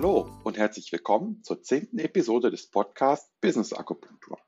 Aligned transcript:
Hallo 0.00 0.30
und 0.44 0.56
herzlich 0.56 0.92
willkommen 0.92 1.42
zur 1.42 1.60
zehnten 1.60 1.98
Episode 1.98 2.52
des 2.52 2.70
Podcasts 2.70 3.32
Business 3.40 3.72
Akupunktur. 3.72 4.38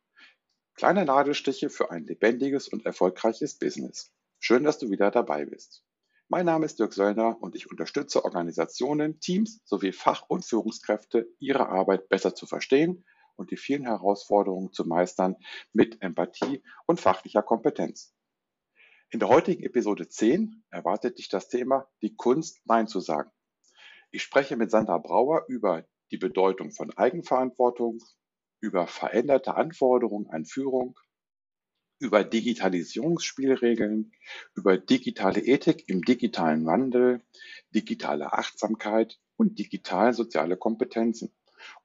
Kleine 0.77 1.05
Nadelstiche 1.05 1.71
für 1.71 1.91
ein 1.91 2.05
lebendiges 2.05 2.69
und 2.69 2.87
erfolgreiches 2.87 3.59
Business. 3.59 4.13
Schön, 4.39 4.63
dass 4.63 4.79
du 4.79 4.91
wieder 4.91 5.11
dabei 5.11 5.47
bist. 5.47 5.83
Mein 6.29 6.47
Name 6.47 6.67
ist 6.67 6.79
Dirk 6.79 6.93
Söllner 6.93 7.37
und 7.43 7.57
ich 7.57 7.69
unterstütze 7.69 8.25
Organisationen, 8.25 9.19
Teams 9.19 9.61
sowie 9.65 9.91
Fach- 9.91 10.27
und 10.29 10.45
Führungskräfte, 10.45 11.27
ihre 11.41 11.69
Arbeit 11.69 12.09
besser 12.09 12.33
zu 12.33 12.47
verstehen 12.47 13.05
und 13.35 13.51
die 13.51 13.57
vielen 13.57 13.87
Herausforderungen 13.87 14.73
zu 14.73 14.85
meistern 14.85 15.35
mit 15.73 16.01
Empathie 16.01 16.63
und 16.87 17.01
fachlicher 17.01 17.43
Kompetenz. 17.43 18.15
In 19.11 19.19
der 19.19 19.29
heutigen 19.29 19.65
Episode 19.65 20.07
10 20.07 20.63
erwartet 20.71 21.19
dich 21.19 21.29
das 21.29 21.49
Thema 21.49 21.89
die 22.03 22.15
Kunst, 22.15 22.61
Nein 22.67 22.87
zu 22.87 23.01
sagen. 23.01 23.33
Ich 24.13 24.23
spreche 24.25 24.57
mit 24.57 24.73
Sandra 24.73 24.99
Brauer 24.99 25.45
über 25.49 25.85
die 26.11 26.19
Bedeutung 26.19 26.73
von 26.73 26.91
Eigenverantwortung, 26.97 28.03
über 28.61 28.89
veränderte 28.89 29.55
Anforderungen 29.55 30.29
an 30.31 30.45
Führung, 30.45 30.99
über 32.01 32.25
Digitalisierungsspielregeln, 32.25 34.13
über 34.55 34.79
digitale 34.79 35.41
Ethik 35.41 35.89
im 35.89 36.03
digitalen 36.03 36.67
Wandel, 36.67 37.23
digitale 37.73 38.33
Achtsamkeit 38.33 39.21
und 39.37 39.59
digital-soziale 39.59 40.57
Kompetenzen. 40.57 41.33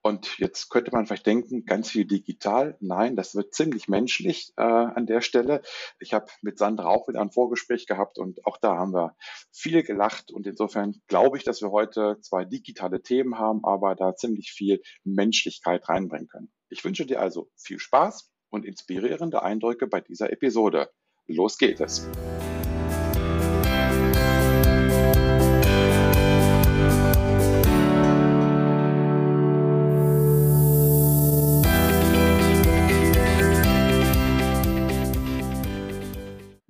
Und 0.02 0.38
jetzt 0.38 0.70
könnte 0.70 0.92
man 0.92 1.06
vielleicht 1.06 1.26
denken, 1.26 1.66
ganz 1.66 1.90
viel 1.90 2.06
digital. 2.06 2.78
Nein, 2.80 3.16
das 3.16 3.36
wird 3.36 3.54
ziemlich 3.54 3.88
menschlich 3.88 4.54
äh, 4.58 4.64
an 4.64 5.06
der 5.08 5.22
Stelle. 5.22 5.62
Ich 6.00 6.14
habe 6.14 6.28
mit 6.42 6.58
Sandra 6.58 6.88
auch 6.88 7.08
wieder 7.08 7.22
ein 7.22 7.32
Vorgespräch 7.32 7.88
gehabt 7.88 8.18
und 8.18 8.46
auch 8.46 8.58
da 8.58 8.78
haben 8.78 8.94
wir 8.94 9.16
viel 9.52 9.84
gelacht. 9.84 10.32
Und 10.32 10.48
insofern 10.48 11.02
glaube 11.08 11.38
ich, 11.38 11.44
dass 11.44 11.62
wir 11.62 11.72
heute 11.72 12.18
zwei 12.22 12.46
digitale 12.46 13.02
Themen 13.02 13.38
haben, 13.38 13.64
aber 13.64 13.96
da 13.96 14.16
ziemlich 14.16 14.52
viel 14.52 14.82
Menschlichkeit 15.04 15.90
reinbringen 15.90 16.28
können. 16.28 16.52
Ich 16.70 16.84
wünsche 16.84 17.06
dir 17.06 17.22
also 17.22 17.50
viel 17.56 17.80
Spaß 17.80 18.32
und 18.50 18.66
inspirierende 18.66 19.44
Eindrücke 19.44 19.88
bei 19.88 20.02
dieser 20.02 20.32
Episode. 20.32 20.90
Los 21.28 21.58
geht 21.58 21.80
es! 21.82 22.08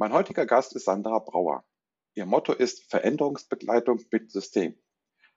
Mein 0.05 0.13
heutiger 0.13 0.45
Gast 0.45 0.75
ist 0.75 0.85
Sandra 0.85 1.17
Brauer. 1.17 1.65
Ihr 2.13 2.27
Motto 2.27 2.53
ist 2.53 2.91
Veränderungsbegleitung 2.91 3.99
mit 4.11 4.29
System. 4.29 4.77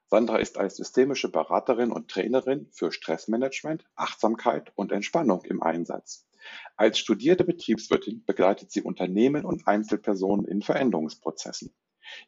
Sandra 0.08 0.36
ist 0.36 0.58
als 0.58 0.76
systemische 0.76 1.32
Beraterin 1.32 1.90
und 1.90 2.10
Trainerin 2.10 2.68
für 2.70 2.92
Stressmanagement, 2.92 3.86
Achtsamkeit 3.94 4.70
und 4.74 4.92
Entspannung 4.92 5.42
im 5.46 5.62
Einsatz. 5.62 6.28
Als 6.76 6.98
studierte 6.98 7.44
Betriebswirtin 7.44 8.26
begleitet 8.26 8.70
sie 8.70 8.82
Unternehmen 8.82 9.46
und 9.46 9.66
Einzelpersonen 9.66 10.44
in 10.44 10.60
Veränderungsprozessen. 10.60 11.74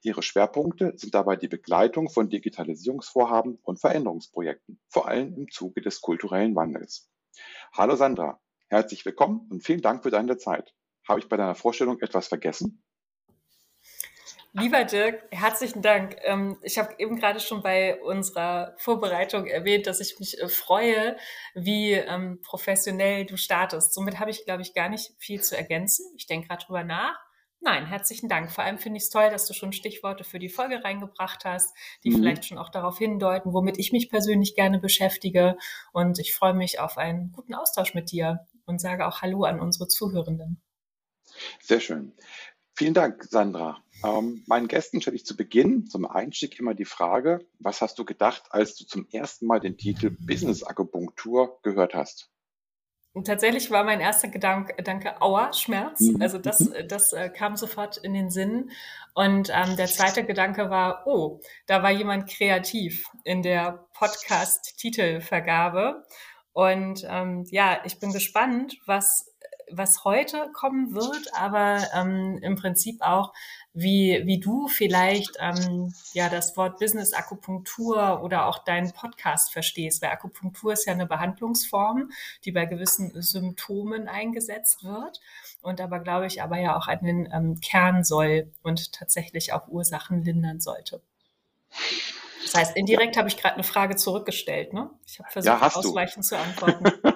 Ihre 0.00 0.22
Schwerpunkte 0.22 0.94
sind 0.96 1.14
dabei 1.14 1.36
die 1.36 1.48
Begleitung 1.48 2.08
von 2.08 2.30
Digitalisierungsvorhaben 2.30 3.58
und 3.64 3.80
Veränderungsprojekten, 3.80 4.80
vor 4.88 5.08
allem 5.08 5.34
im 5.34 5.50
Zuge 5.50 5.82
des 5.82 6.00
kulturellen 6.00 6.56
Wandels. 6.56 7.10
Hallo 7.74 7.96
Sandra, 7.96 8.40
herzlich 8.68 9.04
willkommen 9.04 9.46
und 9.50 9.62
vielen 9.62 9.82
Dank 9.82 10.04
für 10.04 10.10
deine 10.10 10.38
Zeit. 10.38 10.74
Habe 11.10 11.18
ich 11.18 11.28
bei 11.28 11.36
deiner 11.36 11.56
Vorstellung 11.56 12.00
etwas 12.00 12.28
vergessen? 12.28 12.84
Lieber 14.52 14.84
Dirk, 14.84 15.24
herzlichen 15.32 15.82
Dank. 15.82 16.16
Ähm, 16.22 16.56
ich 16.62 16.78
habe 16.78 16.94
eben 16.98 17.16
gerade 17.16 17.40
schon 17.40 17.62
bei 17.62 18.00
unserer 18.00 18.74
Vorbereitung 18.78 19.46
erwähnt, 19.46 19.88
dass 19.88 19.98
ich 19.98 20.20
mich 20.20 20.40
äh, 20.40 20.48
freue, 20.48 21.16
wie 21.54 21.94
ähm, 21.94 22.40
professionell 22.42 23.26
du 23.26 23.36
startest. 23.36 23.92
Somit 23.92 24.20
habe 24.20 24.30
ich, 24.30 24.44
glaube 24.44 24.62
ich, 24.62 24.72
gar 24.72 24.88
nicht 24.88 25.12
viel 25.18 25.40
zu 25.40 25.56
ergänzen. 25.56 26.06
Ich 26.16 26.28
denke 26.28 26.46
gerade 26.46 26.64
drüber 26.64 26.84
nach. 26.84 27.18
Nein, 27.58 27.86
herzlichen 27.86 28.28
Dank. 28.28 28.52
Vor 28.52 28.62
allem 28.62 28.78
finde 28.78 28.98
ich 28.98 29.04
es 29.04 29.10
toll, 29.10 29.30
dass 29.30 29.46
du 29.46 29.52
schon 29.52 29.72
Stichworte 29.72 30.22
für 30.22 30.38
die 30.38 30.48
Folge 30.48 30.84
reingebracht 30.84 31.44
hast, 31.44 31.76
die 32.04 32.10
mhm. 32.10 32.16
vielleicht 32.16 32.44
schon 32.44 32.58
auch 32.58 32.70
darauf 32.70 32.98
hindeuten, 32.98 33.52
womit 33.52 33.78
ich 33.80 33.90
mich 33.90 34.10
persönlich 34.10 34.54
gerne 34.54 34.78
beschäftige. 34.78 35.56
Und 35.92 36.20
ich 36.20 36.34
freue 36.34 36.54
mich 36.54 36.78
auf 36.78 36.98
einen 36.98 37.32
guten 37.32 37.54
Austausch 37.54 37.94
mit 37.94 38.12
dir 38.12 38.46
und 38.64 38.80
sage 38.80 39.06
auch 39.08 39.22
Hallo 39.22 39.42
an 39.42 39.58
unsere 39.58 39.88
Zuhörenden. 39.88 40.62
Sehr 41.60 41.80
schön. 41.80 42.12
Vielen 42.74 42.94
Dank, 42.94 43.24
Sandra. 43.24 43.82
Ähm, 44.02 44.42
meinen 44.46 44.68
Gästen 44.68 45.02
stelle 45.02 45.16
ich 45.16 45.26
zu 45.26 45.36
Beginn 45.36 45.86
zum 45.86 46.06
Einstieg 46.06 46.58
immer 46.58 46.74
die 46.74 46.86
Frage, 46.86 47.46
was 47.58 47.82
hast 47.82 47.98
du 47.98 48.04
gedacht, 48.04 48.44
als 48.50 48.76
du 48.76 48.86
zum 48.86 49.06
ersten 49.12 49.46
Mal 49.46 49.60
den 49.60 49.76
Titel 49.76 50.10
Business 50.10 50.62
Akupunktur 50.62 51.58
gehört 51.62 51.94
hast? 51.94 52.30
Und 53.12 53.26
tatsächlich 53.26 53.72
war 53.72 53.82
mein 53.82 53.98
erster 54.00 54.28
Gedanke, 54.28 54.76
Gedanke 54.76 55.20
Aua, 55.20 55.52
Schmerz. 55.52 55.98
Mhm. 56.00 56.22
Also 56.22 56.38
das, 56.38 56.60
mhm. 56.60 56.86
das 56.86 57.12
äh, 57.12 57.28
kam 57.28 57.56
sofort 57.56 57.96
in 57.98 58.14
den 58.14 58.30
Sinn. 58.30 58.70
Und 59.14 59.50
ähm, 59.52 59.76
der 59.76 59.88
zweite 59.88 60.24
Gedanke 60.24 60.70
war, 60.70 61.02
oh, 61.06 61.40
da 61.66 61.82
war 61.82 61.90
jemand 61.90 62.30
kreativ 62.30 63.04
in 63.24 63.42
der 63.42 63.84
Podcast-Titelvergabe. 63.94 66.04
Und 66.52 67.04
ähm, 67.08 67.46
ja, 67.50 67.80
ich 67.84 67.98
bin 67.98 68.12
gespannt, 68.12 68.78
was 68.86 69.29
was 69.72 70.04
heute 70.04 70.50
kommen 70.52 70.94
wird, 70.94 71.34
aber 71.34 71.86
ähm, 71.94 72.38
im 72.42 72.56
Prinzip 72.56 73.02
auch, 73.02 73.32
wie, 73.72 74.22
wie 74.24 74.40
du 74.40 74.66
vielleicht 74.68 75.36
ähm, 75.38 75.94
ja 76.12 76.28
das 76.28 76.56
Wort 76.56 76.78
Business 76.78 77.12
Akupunktur 77.12 78.22
oder 78.22 78.46
auch 78.46 78.64
deinen 78.64 78.92
Podcast 78.92 79.52
verstehst. 79.52 80.02
Weil 80.02 80.10
Akupunktur 80.10 80.72
ist 80.72 80.86
ja 80.86 80.92
eine 80.92 81.06
Behandlungsform, 81.06 82.10
die 82.44 82.52
bei 82.52 82.66
gewissen 82.66 83.12
Symptomen 83.22 84.08
eingesetzt 84.08 84.82
wird 84.84 85.20
und 85.62 85.80
aber, 85.80 86.00
glaube 86.00 86.26
ich, 86.26 86.42
aber 86.42 86.58
ja 86.58 86.76
auch 86.76 86.88
einen 86.88 87.28
ähm, 87.32 87.60
Kern 87.60 88.04
soll 88.04 88.52
und 88.62 88.92
tatsächlich 88.92 89.52
auch 89.52 89.68
Ursachen 89.68 90.22
lindern 90.22 90.60
sollte. 90.60 91.00
Das 92.42 92.54
heißt, 92.54 92.76
indirekt 92.76 93.16
habe 93.16 93.28
ich 93.28 93.36
gerade 93.36 93.54
eine 93.54 93.62
Frage 93.62 93.96
zurückgestellt. 93.96 94.72
Ne? 94.72 94.90
Ich 95.06 95.20
habe 95.20 95.30
versucht, 95.30 95.60
ja, 95.60 95.66
ausweichend 95.72 96.24
zu 96.24 96.36
antworten. 96.36 96.84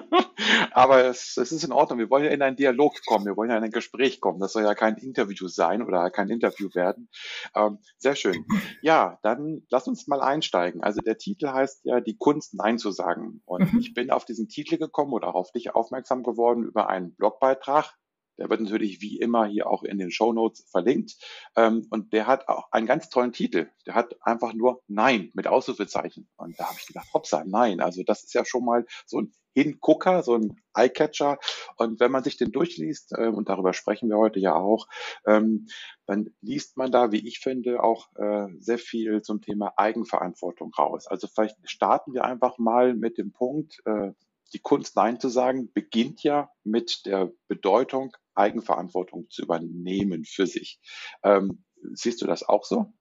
Aber 0.75 1.05
es, 1.05 1.37
es 1.37 1.53
ist 1.53 1.63
in 1.63 1.71
Ordnung. 1.71 1.99
Wir 1.99 2.09
wollen 2.09 2.25
ja 2.25 2.31
in 2.31 2.41
einen 2.41 2.57
Dialog 2.57 2.99
kommen. 3.05 3.25
Wir 3.25 3.37
wollen 3.37 3.49
ja 3.49 3.55
in 3.55 3.63
ein 3.63 3.71
Gespräch 3.71 4.19
kommen. 4.19 4.41
Das 4.41 4.51
soll 4.51 4.63
ja 4.63 4.75
kein 4.75 4.97
Interview 4.97 5.47
sein 5.47 5.81
oder 5.81 6.11
kein 6.11 6.27
Interview 6.27 6.67
werden. 6.73 7.07
Ähm, 7.55 7.79
sehr 7.97 8.15
schön. 8.15 8.45
Ja, 8.81 9.19
dann 9.23 9.63
lass 9.69 9.87
uns 9.87 10.05
mal 10.07 10.21
einsteigen. 10.21 10.83
Also 10.83 10.99
der 10.99 11.17
Titel 11.17 11.47
heißt 11.47 11.85
ja 11.85 12.01
die 12.01 12.17
Kunst 12.17 12.55
Nein 12.55 12.77
zu 12.77 12.91
sagen. 12.91 13.41
Und 13.45 13.71
mhm. 13.71 13.79
ich 13.79 13.93
bin 13.93 14.11
auf 14.11 14.25
diesen 14.25 14.49
Titel 14.49 14.77
gekommen 14.77 15.13
oder 15.13 15.33
auf 15.33 15.51
dich 15.53 15.73
aufmerksam 15.73 16.23
geworden 16.23 16.63
über 16.63 16.89
einen 16.89 17.15
Blogbeitrag, 17.15 17.95
der 18.37 18.49
wird 18.49 18.61
natürlich 18.61 19.01
wie 19.01 19.17
immer 19.17 19.45
hier 19.45 19.67
auch 19.67 19.83
in 19.83 19.97
den 19.97 20.11
Show 20.11 20.33
Notes 20.33 20.65
verlinkt. 20.69 21.15
Ähm, 21.55 21.87
und 21.89 22.13
der 22.13 22.27
hat 22.27 22.47
auch 22.47 22.71
einen 22.71 22.87
ganz 22.87 23.09
tollen 23.09 23.31
Titel. 23.31 23.69
Der 23.85 23.95
hat 23.95 24.15
einfach 24.21 24.53
nur 24.53 24.81
Nein 24.87 25.31
mit 25.33 25.47
Ausrufezeichen. 25.47 26.27
Und 26.37 26.59
da 26.59 26.65
habe 26.65 26.77
ich 26.79 26.87
gedacht, 26.87 27.07
hoppsa, 27.13 27.43
nein. 27.45 27.79
Also 27.79 28.03
das 28.03 28.23
ist 28.23 28.33
ja 28.33 28.45
schon 28.45 28.65
mal 28.65 28.85
so 29.05 29.21
ein 29.21 29.33
Hingucker, 29.55 30.21
so 30.21 30.35
ein 30.35 30.61
Eyecatcher. 30.73 31.39
Und 31.77 31.99
wenn 32.01 32.11
man 32.11 32.23
sich 32.23 32.35
den 32.35 32.51
durchliest, 32.51 33.13
äh, 33.17 33.27
und 33.27 33.47
darüber 33.47 33.73
sprechen 33.73 34.09
wir 34.09 34.17
heute 34.17 34.39
ja 34.39 34.53
auch, 34.53 34.87
ähm, 35.25 35.67
dann 36.05 36.29
liest 36.41 36.77
man 36.77 36.91
da, 36.91 37.11
wie 37.11 37.25
ich 37.25 37.39
finde, 37.39 37.81
auch 37.81 38.09
äh, 38.15 38.47
sehr 38.59 38.77
viel 38.77 39.21
zum 39.21 39.41
Thema 39.41 39.73
Eigenverantwortung 39.77 40.73
raus. 40.73 41.07
Also 41.07 41.27
vielleicht 41.27 41.57
starten 41.63 42.13
wir 42.13 42.25
einfach 42.25 42.57
mal 42.57 42.93
mit 42.93 43.17
dem 43.17 43.31
Punkt, 43.31 43.81
äh, 43.85 44.11
die 44.53 44.59
Kunst 44.59 44.95
Nein 44.95 45.19
zu 45.19 45.29
sagen, 45.29 45.71
beginnt 45.73 46.21
ja 46.23 46.49
mit 46.63 47.05
der 47.05 47.31
Bedeutung, 47.47 48.15
Eigenverantwortung 48.35 49.29
zu 49.29 49.43
übernehmen 49.43 50.25
für 50.25 50.47
sich. 50.47 50.79
Ähm, 51.23 51.63
siehst 51.93 52.21
du 52.21 52.27
das 52.27 52.43
auch 52.43 52.63
so? 52.63 52.93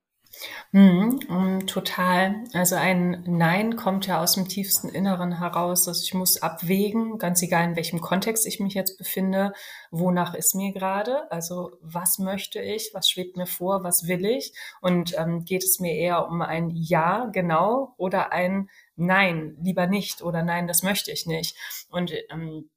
Mhm, 0.73 1.67
total. 1.67 2.45
Also 2.53 2.75
ein 2.75 3.23
Nein 3.27 3.77
kommt 3.77 4.07
ja 4.07 4.21
aus 4.21 4.35
dem 4.35 4.49
tiefsten 4.49 4.89
Inneren 4.89 5.39
heraus, 5.39 5.85
dass 5.85 6.03
ich 6.03 6.15
muss 6.15 6.43
abwägen, 6.43 7.19
ganz 7.19 7.43
egal 7.43 7.65
in 7.65 7.77
welchem 7.77 8.01
Kontext 8.01 8.47
ich 8.47 8.61
mich 8.61 8.75
jetzt 8.75 8.99
befinde, 8.99 9.53
wonach 9.91 10.35
ist 10.35 10.55
mir 10.55 10.73
gerade, 10.73 11.31
also 11.31 11.73
was 11.81 12.19
möchte 12.19 12.61
ich, 12.61 12.91
was 12.93 13.09
schwebt 13.09 13.37
mir 13.37 13.47
vor, 13.47 13.85
was 13.85 14.09
will 14.09 14.25
ich 14.25 14.53
und 14.81 15.17
ähm, 15.17 15.45
geht 15.45 15.63
es 15.63 15.79
mir 15.79 15.95
eher 15.95 16.27
um 16.29 16.43
ein 16.43 16.71
Ja, 16.71 17.27
genau, 17.33 17.95
oder 17.97 18.33
ein 18.33 18.69
Nein, 18.97 19.57
lieber 19.61 19.87
nicht 19.87 20.23
oder 20.23 20.43
Nein, 20.43 20.67
das 20.69 20.83
möchte 20.83 21.11
ich 21.11 21.27
nicht. 21.27 21.57
Und 21.91 22.13
ähm, 22.31 22.71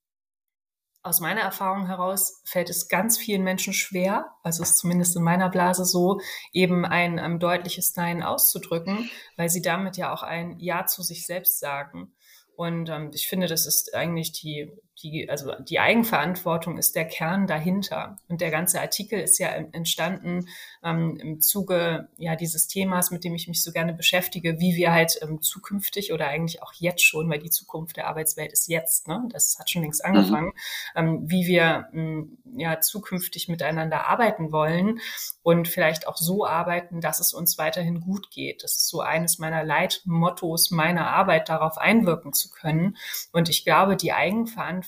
aus 1.04 1.20
meiner 1.20 1.42
Erfahrung 1.42 1.88
heraus 1.88 2.42
fällt 2.46 2.70
es 2.70 2.88
ganz 2.88 3.18
vielen 3.18 3.44
Menschen 3.44 3.74
schwer, 3.74 4.34
also 4.44 4.64
ist 4.64 4.78
zumindest 4.78 5.16
in 5.16 5.24
meiner 5.24 5.50
Blase 5.50 5.86
so, 5.86 6.20
eben 6.52 6.86
ein, 6.86 7.20
ein 7.20 7.40
deutliches 7.40 7.96
Nein 7.96 8.24
auszudrücken, 8.24 9.10
weil 9.38 9.50
sie 9.50 9.62
damit 9.62 9.98
ja 9.98 10.14
auch 10.14 10.24
ein 10.24 10.60
Ja 10.60 10.86
zu 10.86 11.04
sich 11.04 11.26
selbst 11.26 11.60
sagen. 11.60 12.14
Und 12.56 12.90
ähm, 12.90 13.12
ich 13.14 13.28
finde, 13.28 13.48
das 13.48 13.66
ist 13.66 13.94
eigentlich 13.94 14.32
die, 14.34 14.72
die, 15.04 15.30
also 15.30 15.54
die 15.60 15.80
Eigenverantwortung 15.80 16.78
ist 16.78 16.96
der 16.96 17.06
Kern 17.06 17.46
dahinter. 17.46 18.18
Und 18.28 18.42
der 18.42 18.50
ganze 18.50 18.82
Artikel 18.82 19.20
ist 19.20 19.38
ja 19.38 19.50
entstanden 19.50 20.48
ähm, 20.84 21.18
im 21.18 21.40
Zuge 21.40 22.10
ja 22.18 22.36
dieses 22.36 22.68
Themas, 22.68 23.12
mit 23.12 23.24
dem 23.24 23.36
ich 23.36 23.48
mich 23.48 23.64
so 23.64 23.72
gerne 23.72 23.94
beschäftige, 23.94 24.60
wie 24.60 24.76
wir 24.76 24.92
halt 24.92 25.20
ähm, 25.22 25.42
zukünftig 25.42 26.14
oder 26.14 26.28
eigentlich 26.28 26.64
auch 26.64 26.74
jetzt 26.74 27.04
schon, 27.04 27.30
weil 27.30 27.40
die 27.40 27.52
Zukunft 27.52 27.98
der 27.98 28.08
Arbeitswelt 28.08 28.52
ist 28.52 28.68
jetzt, 28.68 29.08
ne? 29.08 29.28
Das 29.32 29.58
hat 29.60 29.70
schon 29.70 29.84
längst 29.84 30.04
mhm. 30.04 30.16
angefangen, 30.16 30.48
mhm. 30.48 30.52
ähm, 30.96 31.30
wie 31.30 31.46
wir 31.46 31.90
ähm, 31.94 32.38
ja 32.56 32.80
zukünftig 32.80 33.48
miteinander 33.50 34.08
arbeiten 34.08 34.52
wollen 34.52 35.00
und 35.44 35.68
vielleicht 35.68 36.08
auch 36.08 36.18
so 36.18 36.46
arbeiten, 36.46 37.02
dass 37.02 37.20
es 37.20 37.34
uns 37.34 37.58
weiterhin 37.58 38.02
gut 38.02 38.32
geht. 38.32 38.64
Das 38.64 38.74
ist 38.74 38.90
so 38.90 39.02
eines 39.02 39.38
meiner 39.38 39.64
Leitmottos 39.64 40.72
meiner 40.72 41.08
Arbeit, 41.08 41.50
darauf 41.50 41.78
einwirken 41.78 42.34
zu 42.34 42.50
können. 42.50 42.98
Und 43.32 43.48
ich 43.48 43.64
glaube, 43.64 43.96
die 43.96 44.12
Eigenverantwortung 44.12 44.87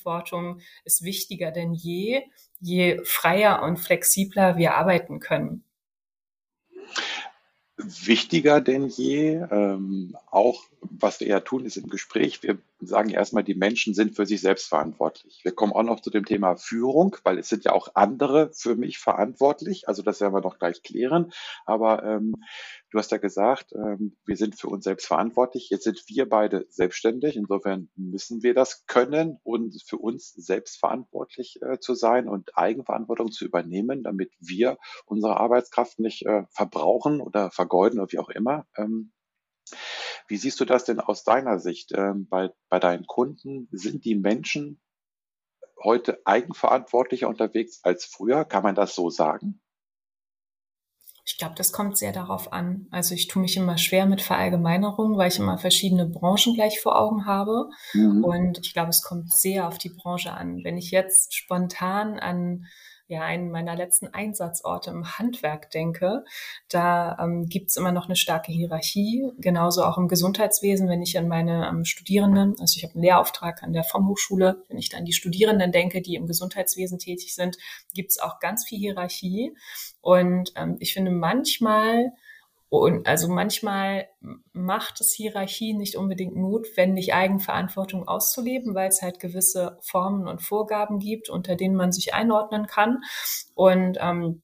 ist 0.84 1.04
wichtiger 1.04 1.52
denn 1.52 1.74
je, 1.74 2.24
je 2.60 3.00
freier 3.04 3.64
und 3.64 3.78
flexibler 3.78 4.58
wir 4.58 4.76
arbeiten 4.76 5.20
können 5.20 5.64
wichtiger 7.80 8.62
denn 8.62 8.88
je. 8.88 9.36
Ähm, 9.52 10.18
auch 10.30 10.64
was 10.82 11.20
wir 11.20 11.28
ja 11.28 11.40
tun, 11.40 11.66
ist 11.66 11.78
im 11.78 11.88
Gespräch. 11.88 12.44
Wir 12.44 12.58
sagen 12.80 13.10
erstmal, 13.10 13.44
die 13.44 13.56
Menschen 13.56 13.94
sind 13.94 14.16
für 14.16 14.26
sich 14.26 14.42
selbst 14.42 14.68
verantwortlich. 14.68 15.42
Wir 15.44 15.52
kommen 15.52 15.74
auch 15.74 15.84
noch 15.84 16.00
zu 16.00 16.10
dem 16.10 16.26
Thema 16.26 16.56
Führung, 16.56 17.16
weil 17.24 17.38
es 17.38 17.50
sind 17.50 17.66
ja 17.66 17.74
auch 17.74 17.90
andere 17.96 18.52
für 18.54 18.76
mich 18.76 18.98
verantwortlich. 18.98 19.88
Also 19.88 20.02
das 20.02 20.22
werden 20.22 20.34
wir 20.34 20.42
noch 20.42 20.60
gleich 20.60 20.84
klären. 20.84 21.32
Aber 21.66 22.04
ähm, 22.04 22.36
du 22.92 22.98
hast 22.98 23.12
ja 23.12 23.18
gesagt, 23.18 23.74
ähm, 23.74 24.16
wir 24.26 24.38
sind 24.38 24.60
für 24.60 24.68
uns 24.68 24.84
selbst 24.84 25.08
verantwortlich. 25.08 25.70
Jetzt 25.70 25.84
sind 25.84 26.04
wir 26.08 26.28
beide 26.28 26.66
selbstständig. 26.70 27.36
Insofern 27.36 27.90
müssen 27.96 28.44
wir 28.44 28.54
das 28.54 28.86
können 28.86 29.40
und 29.44 29.82
für 29.86 29.98
uns 29.98 30.34
selbst 30.34 30.80
verantwortlich 30.80 31.60
äh, 31.62 31.80
zu 31.80 31.96
sein 31.96 32.28
und 32.28 32.58
Eigenverantwortung 32.58 33.32
zu 33.32 33.46
übernehmen, 33.46 34.04
damit 34.04 34.32
wir 34.40 34.78
unsere 35.06 35.38
Arbeitskraft 35.38 36.00
nicht 36.00 36.26
äh, 36.26 36.44
verbrauchen 36.52 37.22
oder 37.22 37.52
vergeuden 37.52 38.00
oder 38.00 38.12
wie 38.12 38.20
auch 38.20 38.30
immer. 38.30 38.66
Ähm, 38.78 39.12
wie 40.28 40.38
siehst 40.38 40.60
du 40.60 40.66
das 40.66 40.86
denn 40.86 41.00
aus 41.00 41.24
deiner 41.24 41.60
Sicht 41.60 41.92
ähm, 41.96 42.28
bei, 42.30 42.50
bei 42.70 42.80
deinen 42.80 43.06
Kunden? 43.06 43.68
Sind 43.72 44.06
die 44.06 44.16
Menschen 44.16 44.82
heute 45.84 46.20
eigenverantwortlicher 46.26 47.28
unterwegs 47.28 47.80
als 47.84 48.06
früher? 48.06 48.46
Kann 48.46 48.64
man 48.64 48.76
das 48.76 48.96
so 48.96 49.10
sagen? 49.10 49.62
Ich 51.26 51.38
glaube, 51.38 51.54
das 51.56 51.72
kommt 51.72 51.96
sehr 51.96 52.12
darauf 52.12 52.52
an. 52.52 52.88
Also 52.90 53.14
ich 53.14 53.28
tue 53.28 53.42
mich 53.42 53.56
immer 53.56 53.78
schwer 53.78 54.08
mit 54.08 54.22
Verallgemeinerungen, 54.22 55.16
weil 55.16 55.30
ich 55.30 55.38
immer 55.38 55.60
verschiedene 55.60 56.08
Branchen 56.08 56.56
gleich 56.56 56.82
vor 56.82 57.00
Augen 57.00 57.28
habe. 57.28 57.70
Mhm. 57.94 58.24
Und 58.24 58.60
ich 58.64 58.74
glaube, 58.74 58.90
es 58.90 59.04
kommt 59.04 59.32
sehr 59.32 59.68
auf 59.68 59.78
die 59.78 59.90
Branche 59.90 60.34
an. 60.34 60.64
Wenn 60.64 60.78
ich 60.78 60.90
jetzt 60.90 61.36
spontan 61.36 62.18
an 62.18 62.66
ja 63.10 63.24
einen 63.24 63.52
meiner 63.52 63.76
letzten 63.76 64.08
Einsatzorte 64.08 64.92
im 64.92 65.18
Handwerk 65.18 65.72
denke, 65.72 66.24
da 66.70 67.18
ähm, 67.20 67.48
gibt 67.50 67.70
es 67.70 67.78
immer 67.78 67.92
noch 67.92 68.06
eine 68.06 68.16
starke 68.16 68.52
Hierarchie, 68.52 69.32
genauso 69.40 69.84
auch 69.84 69.98
im 69.98 70.08
Gesundheitswesen, 70.08 70.88
wenn 70.88 71.02
ich 71.02 71.18
an 71.18 71.28
meine 71.28 71.68
ähm, 71.68 71.86
Studierenden, 71.86 72.56
also 72.60 72.78
ich 72.78 72.84
habe 72.84 72.94
einen 72.94 73.04
Lehrauftrag 73.04 73.64
an 73.64 73.74
der 73.74 73.84
FOM-Hochschule, 73.84 74.64
wenn 74.70 74.78
ich 74.78 74.90
dann 74.90 75.06
die 75.06 75.14
Studierenden 75.14 75.72
denke, 75.72 76.02
die 76.02 76.16
im 76.16 76.28
Gesundheitswesen 76.28 77.00
tätig 77.00 77.34
sind, 77.34 77.58
gibt 77.94 78.12
es 78.12 78.20
auch 78.20 78.40
ganz 78.40 78.66
viel 78.66 78.78
Hierarchie. 78.78 79.56
Und 80.02 80.54
ähm, 80.56 80.78
ich 80.80 80.94
finde 80.94 81.12
manchmal 81.12 82.14
und 82.70 83.08
also 83.08 83.28
manchmal 83.28 84.08
macht 84.54 85.02
es 85.02 85.14
Hierarchie 85.14 85.74
nicht 85.74 85.96
unbedingt 85.96 86.36
notwendig, 86.36 87.14
Eigenverantwortung 87.14 88.08
auszuleben, 88.08 88.76
weil 88.76 88.90
es 88.90 89.02
halt 89.02 89.20
gewisse 89.20 89.78
Formen 89.82 90.28
und 90.28 90.44
Vorgaben 90.44 91.00
gibt, 91.00 91.30
unter 91.30 91.56
denen 91.56 91.76
man 91.76 91.92
sich 91.92 92.14
einordnen 92.14 92.68
kann. 92.68 93.00
Und 93.56 93.98
ähm, 94.00 94.44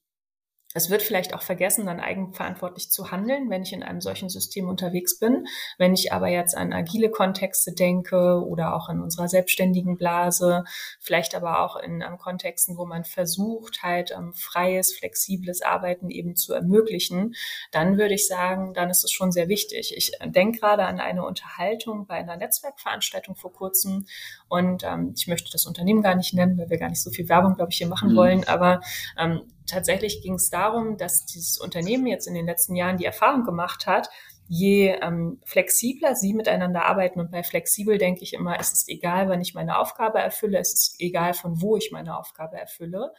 es 0.75 0.89
wird 0.89 1.01
vielleicht 1.01 1.33
auch 1.33 1.41
vergessen, 1.41 1.85
dann 1.85 2.01
eigenverantwortlich 2.01 2.91
zu 2.91 3.09
handeln, 3.09 3.49
wenn 3.49 3.61
ich 3.63 3.71
in 3.71 3.81
einem 3.81 4.01
solchen 4.01 4.27
System 4.27 4.67
unterwegs 4.67 5.17
bin. 5.17 5.47
Wenn 5.77 5.93
ich 5.93 6.11
aber 6.11 6.27
jetzt 6.27 6.55
an 6.55 6.73
agile 6.73 7.09
Kontexte 7.09 7.71
denke 7.71 8.43
oder 8.45 8.75
auch 8.75 8.89
in 8.89 8.99
unserer 8.99 9.29
selbstständigen 9.29 9.95
Blase, 9.97 10.65
vielleicht 10.99 11.33
aber 11.33 11.63
auch 11.63 11.77
in 11.77 12.03
um, 12.03 12.17
Kontexten, 12.17 12.75
wo 12.75 12.85
man 12.85 13.05
versucht, 13.05 13.83
halt 13.83 14.11
um, 14.11 14.33
freies, 14.33 14.93
flexibles 14.93 15.61
Arbeiten 15.61 16.09
eben 16.09 16.35
zu 16.35 16.53
ermöglichen, 16.53 17.35
dann 17.71 17.97
würde 17.97 18.13
ich 18.13 18.27
sagen, 18.27 18.73
dann 18.73 18.89
ist 18.89 19.05
es 19.05 19.13
schon 19.13 19.31
sehr 19.31 19.47
wichtig. 19.47 19.93
Ich 19.95 20.11
denke 20.25 20.59
gerade 20.59 20.85
an 20.85 20.99
eine 20.99 21.23
Unterhaltung 21.23 22.05
bei 22.05 22.15
einer 22.15 22.35
Netzwerkveranstaltung 22.35 23.37
vor 23.37 23.53
kurzem 23.53 24.07
und 24.49 24.83
ähm, 24.83 25.13
ich 25.15 25.27
möchte 25.27 25.53
das 25.53 25.65
Unternehmen 25.67 26.01
gar 26.01 26.15
nicht 26.15 26.33
nennen, 26.33 26.57
weil 26.57 26.69
wir 26.69 26.77
gar 26.77 26.89
nicht 26.89 27.01
so 27.01 27.11
viel 27.11 27.29
Werbung, 27.29 27.55
glaube 27.55 27.71
ich, 27.71 27.77
hier 27.77 27.87
machen 27.87 28.11
mhm. 28.11 28.17
wollen, 28.17 28.43
aber 28.45 28.81
ähm, 29.17 29.43
tatsächlich 29.67 30.21
ging 30.21 30.35
es 30.35 30.49
darum, 30.49 30.97
dass 30.97 31.25
dieses 31.25 31.57
Unternehmen 31.57 32.07
jetzt 32.07 32.27
in 32.27 32.33
den 32.33 32.45
letzten 32.45 32.75
Jahren 32.75 32.97
die 32.97 33.05
Erfahrung 33.05 33.43
gemacht 33.43 33.87
hat, 33.87 34.09
je 34.47 34.95
ähm, 35.01 35.41
flexibler 35.45 36.15
sie 36.15 36.33
miteinander 36.33 36.85
arbeiten 36.85 37.19
und 37.19 37.31
bei 37.31 37.43
flexibel 37.43 37.97
denke 37.97 38.23
ich 38.23 38.33
immer, 38.33 38.59
es 38.59 38.71
ist 38.71 38.89
egal, 38.89 39.27
wann 39.29 39.41
ich 39.41 39.55
meine 39.55 39.79
Aufgabe 39.79 40.19
erfülle, 40.19 40.59
es 40.59 40.73
ist 40.73 40.95
egal, 40.99 41.33
von 41.33 41.61
wo 41.61 41.77
ich 41.77 41.91
meine 41.91 42.17
Aufgabe 42.17 42.57
erfülle, 42.57 43.11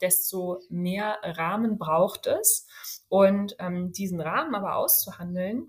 desto 0.00 0.60
mehr 0.68 1.18
Rahmen 1.22 1.78
braucht 1.78 2.26
es. 2.26 2.66
Und 3.08 3.56
ähm, 3.60 3.92
diesen 3.92 4.20
Rahmen 4.20 4.54
aber 4.54 4.76
auszuhandeln, 4.76 5.68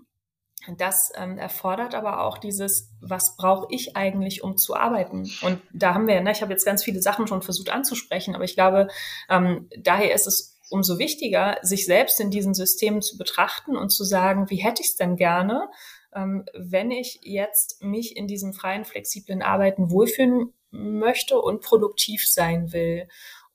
das 0.76 1.12
ähm, 1.16 1.38
erfordert 1.38 1.94
aber 1.94 2.22
auch 2.22 2.38
dieses, 2.38 2.90
was 3.00 3.36
brauche 3.36 3.66
ich 3.70 3.96
eigentlich, 3.96 4.42
um 4.42 4.56
zu 4.56 4.74
arbeiten? 4.74 5.30
Und 5.42 5.60
da 5.72 5.94
haben 5.94 6.06
wir, 6.06 6.20
ne, 6.20 6.32
ich 6.32 6.42
habe 6.42 6.52
jetzt 6.52 6.64
ganz 6.64 6.84
viele 6.84 7.00
Sachen 7.00 7.26
schon 7.26 7.42
versucht 7.42 7.70
anzusprechen, 7.70 8.34
aber 8.34 8.44
ich 8.44 8.54
glaube, 8.54 8.88
ähm, 9.30 9.68
daher 9.78 10.14
ist 10.14 10.26
es 10.26 10.58
umso 10.70 10.98
wichtiger, 10.98 11.58
sich 11.62 11.86
selbst 11.86 12.20
in 12.20 12.30
diesen 12.30 12.54
Systemen 12.54 13.00
zu 13.00 13.16
betrachten 13.16 13.76
und 13.76 13.90
zu 13.90 14.04
sagen, 14.04 14.50
wie 14.50 14.56
hätte 14.56 14.82
ich 14.82 14.88
es 14.88 14.96
denn 14.96 15.16
gerne, 15.16 15.68
ähm, 16.14 16.44
wenn 16.54 16.90
ich 16.90 17.20
jetzt 17.22 17.82
mich 17.82 18.16
in 18.16 18.26
diesem 18.26 18.52
freien, 18.52 18.84
flexiblen 18.84 19.42
Arbeiten 19.42 19.90
wohlfühlen 19.90 20.52
möchte 20.70 21.40
und 21.40 21.62
produktiv 21.62 22.26
sein 22.26 22.72
will. 22.72 23.08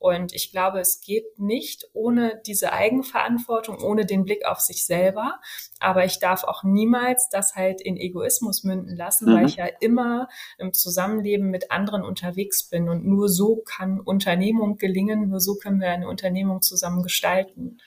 Und 0.03 0.33
ich 0.33 0.51
glaube, 0.51 0.81
es 0.81 0.99
geht 0.99 1.39
nicht 1.39 1.87
ohne 1.93 2.41
diese 2.45 2.73
Eigenverantwortung, 2.73 3.81
ohne 3.81 4.05
den 4.05 4.25
Blick 4.25 4.45
auf 4.45 4.59
sich 4.59 4.85
selber. 4.85 5.39
Aber 5.79 6.03
ich 6.03 6.19
darf 6.19 6.43
auch 6.43 6.65
niemals 6.65 7.29
das 7.29 7.55
halt 7.55 7.79
in 7.79 7.95
Egoismus 7.95 8.65
münden 8.65 8.97
lassen, 8.97 9.31
mhm. 9.31 9.35
weil 9.35 9.45
ich 9.45 9.55
ja 9.55 9.65
immer 9.79 10.27
im 10.57 10.73
Zusammenleben 10.73 11.49
mit 11.49 11.71
anderen 11.71 12.03
unterwegs 12.03 12.67
bin. 12.67 12.89
Und 12.89 13.05
nur 13.05 13.29
so 13.29 13.63
kann 13.65 14.01
Unternehmung 14.01 14.75
gelingen, 14.75 15.29
nur 15.29 15.39
so 15.39 15.55
können 15.55 15.79
wir 15.79 15.91
eine 15.91 16.09
Unternehmung 16.09 16.61
zusammen 16.61 17.01
gestalten. 17.01 17.77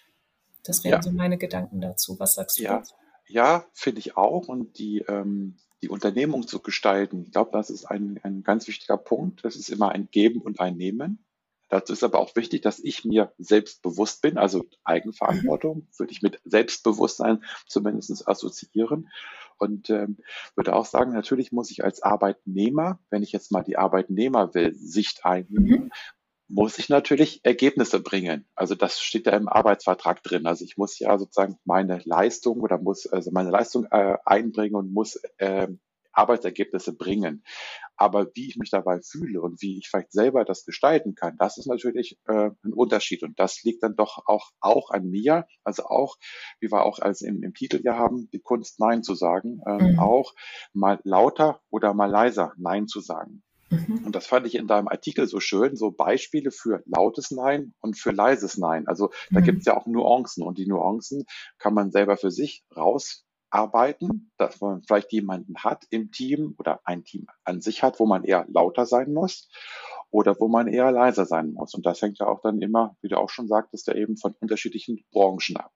Das 0.65 0.85
wären 0.85 0.95
ja. 0.95 1.03
so 1.03 1.11
meine 1.11 1.37
Gedanken 1.37 1.83
dazu. 1.83 2.19
Was 2.19 2.37
sagst 2.37 2.59
du? 2.59 2.63
Ja, 2.63 2.83
ja 3.27 3.67
finde 3.75 3.99
ich 3.99 4.17
auch. 4.17 4.49
Und 4.49 4.79
die, 4.79 5.05
ähm, 5.07 5.59
die 5.83 5.91
Unternehmung 5.91 6.49
zu 6.49 6.61
gestalten, 6.61 7.25
ich 7.25 7.33
glaube, 7.33 7.51
das 7.53 7.69
ist 7.69 7.85
ein, 7.85 8.19
ein 8.23 8.43
ganz 8.43 8.67
wichtiger 8.69 8.97
Punkt. 8.97 9.45
Das 9.45 9.55
ist 9.55 9.69
immer 9.69 9.91
ein 9.91 10.09
Geben 10.11 10.41
und 10.41 10.61
ein 10.61 10.79
Nehmen. 10.79 11.26
Dazu 11.69 11.93
ist 11.93 12.05
aber 12.05 12.21
auch 12.21 12.37
wichtig, 12.37 12.63
dass 12.63 12.79
ich 12.79 13.05
mir 13.05 13.33
selbst 13.39 13.83
bewusst 13.83 14.23
bin, 14.23 14.39
also 14.39 14.67
Eigenverantwortung 14.85 15.79
mhm. 15.79 15.89
würde 15.99 16.13
ich 16.13 16.23
mit 16.23 16.41
Selbstbewusstsein 16.45 17.43
zumindest 17.67 18.29
assoziieren. 18.29 19.09
Und 19.59 19.91
ähm, 19.91 20.19
würde 20.55 20.75
auch 20.75 20.85
sagen, 20.85 21.13
natürlich 21.13 21.51
muss 21.51 21.71
ich 21.71 21.83
als 21.83 22.03
Arbeitnehmer, 22.03 23.01
wenn 23.11 23.23
ich 23.23 23.33
jetzt 23.33 23.51
mal 23.51 23.63
die 23.63 23.79
Arbeitnehmer-Sicht 23.79 25.25
einnehmen, 25.25 25.85
mhm. 25.85 25.93
muss 26.49 26.79
ich 26.79 26.89
natürlich 26.89 27.41
Ergebnisse 27.43 28.01
bringen. 28.01 28.47
Also 28.55 28.75
das 28.75 29.01
steht 29.01 29.27
ja 29.27 29.33
im 29.33 29.49
Arbeitsvertrag 29.49 30.23
drin. 30.23 30.47
Also 30.47 30.65
ich 30.65 30.77
muss 30.77 30.99
ja 30.99 31.19
sozusagen 31.19 31.59
meine 31.65 32.01
Leistung 32.05 32.61
oder 32.61 32.79
muss 32.79 33.07
also 33.07 33.31
meine 33.33 33.51
Leistung 33.51 33.87
äh, 33.91 34.19
einbringen 34.25 34.77
und 34.77 34.93
muss 34.93 35.17
äh, 35.39 35.69
Arbeitsergebnisse 36.17 36.95
bringen. 36.95 37.45
Aber 37.97 38.27
wie 38.35 38.49
ich 38.49 38.57
mich 38.57 38.71
dabei 38.71 39.01
fühle 39.01 39.41
und 39.41 39.63
wie 39.63 39.79
ich 39.79 39.89
vielleicht 39.89 40.13
selber 40.13 40.45
das 40.45 40.65
gestalten 40.65 41.15
kann, 41.15 41.37
das 41.39 41.57
ist 41.57 41.67
natürlich 41.67 42.19
äh, 42.27 42.51
ein 42.65 42.73
Unterschied. 42.73 43.23
Und 43.23 43.39
das 43.39 43.63
liegt 43.63 43.83
dann 43.83 43.97
doch 43.97 44.23
auch, 44.27 44.51
auch 44.61 44.91
an 44.91 45.09
mir. 45.09 45.47
Also 45.65 45.85
auch, 45.85 46.17
wie 46.61 46.71
wir 46.71 46.85
auch 46.85 46.99
als 46.99 47.23
im, 47.23 47.43
im 47.43 47.55
Titel 47.55 47.81
ja 47.83 47.97
haben, 47.97 48.29
die 48.33 48.41
Kunst 48.41 48.81
Nein 48.81 49.03
zu 49.03 49.15
sagen, 49.15 49.61
ähm, 49.67 49.93
mhm. 49.93 49.99
auch 49.99 50.35
mal 50.73 51.01
lauter 51.05 51.61
oder 51.71 51.95
mal 51.95 52.11
leiser 52.11 52.53
Nein 52.59 52.87
zu 52.87 53.01
sagen. 53.01 53.43
Mhm. 53.71 54.05
Und 54.05 54.15
das 54.15 54.27
fand 54.27 54.47
ich 54.47 54.55
in 54.55 54.67
deinem 54.67 54.89
Artikel 54.89 55.27
so 55.27 55.41
schön, 55.41 55.77
so 55.77 55.91
Beispiele 55.91 56.51
für 56.51 56.83
lautes 56.87 57.31
Nein 57.31 57.75
und 57.81 57.99
für 57.99 58.13
leises 58.13 58.59
Nein. 58.59 58.87
Also 58.87 59.11
da 59.31 59.41
mhm. 59.41 59.45
gibt 59.45 59.59
es 59.61 59.67
ja 59.67 59.77
auch 59.77 59.87
Nuancen 59.87 60.43
und 60.43 60.59
die 60.59 60.67
Nuancen 60.67 61.25
kann 61.59 61.75
man 61.75 61.91
selber 61.91 62.17
für 62.17 62.31
sich 62.31 62.65
raus 62.77 63.26
arbeiten, 63.57 64.31
dass 64.37 64.61
man 64.61 64.83
vielleicht 64.83 65.13
jemanden 65.13 65.55
hat 65.57 65.85
im 65.91 66.13
Team 66.13 66.55
oder 66.59 66.81
ein 66.85 67.05
Team 67.05 67.27
an 67.45 67.61
sich 67.63 67.83
hat, 67.83 67.99
wo 67.99 68.07
man 68.07 68.23
eher 68.23 68.45
lauter 68.49 68.85
sein 68.85 69.13
muss 69.15 69.49
oder 70.11 70.37
wo 70.39 70.49
man 70.49 70.69
eher 70.69 70.93
leiser 70.93 71.25
sein 71.25 71.53
muss. 71.55 71.75
Und 71.75 71.87
das 71.87 72.03
hängt 72.03 72.19
ja 72.19 72.27
auch 72.27 72.41
dann 72.43 72.61
immer, 72.61 72.97
wie 73.01 73.09
du 73.09 73.17
auch 73.19 73.31
schon 73.31 73.49
sagtest, 73.49 73.87
ja 73.87 73.95
eben 73.95 74.17
von 74.17 74.35
unterschiedlichen 74.41 75.05
Branchen 75.11 75.57
ab. 75.57 75.73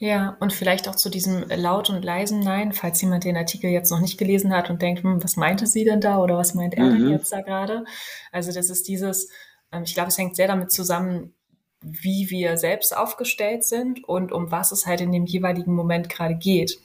Ja, 0.00 0.36
und 0.40 0.52
vielleicht 0.52 0.88
auch 0.88 0.94
zu 0.94 1.10
diesem 1.10 1.48
laut 1.48 1.90
und 1.90 2.04
leisen 2.04 2.40
Nein, 2.40 2.72
falls 2.72 3.02
jemand 3.02 3.24
den 3.24 3.36
Artikel 3.36 3.68
jetzt 3.68 3.90
noch 3.90 4.00
nicht 4.00 4.16
gelesen 4.16 4.54
hat 4.54 4.70
und 4.70 4.80
denkt, 4.80 5.02
hm, 5.02 5.22
was 5.22 5.36
meinte 5.36 5.66
sie 5.66 5.84
denn 5.84 6.00
da 6.00 6.18
oder 6.18 6.38
was 6.38 6.54
meint 6.54 6.74
er 6.74 6.84
mhm. 6.84 6.98
denn 6.98 7.08
jetzt 7.10 7.32
da 7.32 7.40
gerade? 7.40 7.84
Also 8.30 8.52
das 8.52 8.70
ist 8.70 8.86
dieses, 8.86 9.28
ähm, 9.72 9.82
ich 9.82 9.94
glaube, 9.94 10.08
es 10.08 10.18
hängt 10.18 10.36
sehr 10.36 10.46
damit 10.46 10.70
zusammen, 10.70 11.34
wie 11.80 12.30
wir 12.30 12.56
selbst 12.56 12.96
aufgestellt 12.96 13.64
sind 13.64 14.04
und 14.04 14.32
um 14.32 14.50
was 14.50 14.72
es 14.72 14.86
halt 14.86 15.00
in 15.00 15.12
dem 15.12 15.26
jeweiligen 15.26 15.74
Moment 15.74 16.08
gerade 16.08 16.34
geht. 16.34 16.78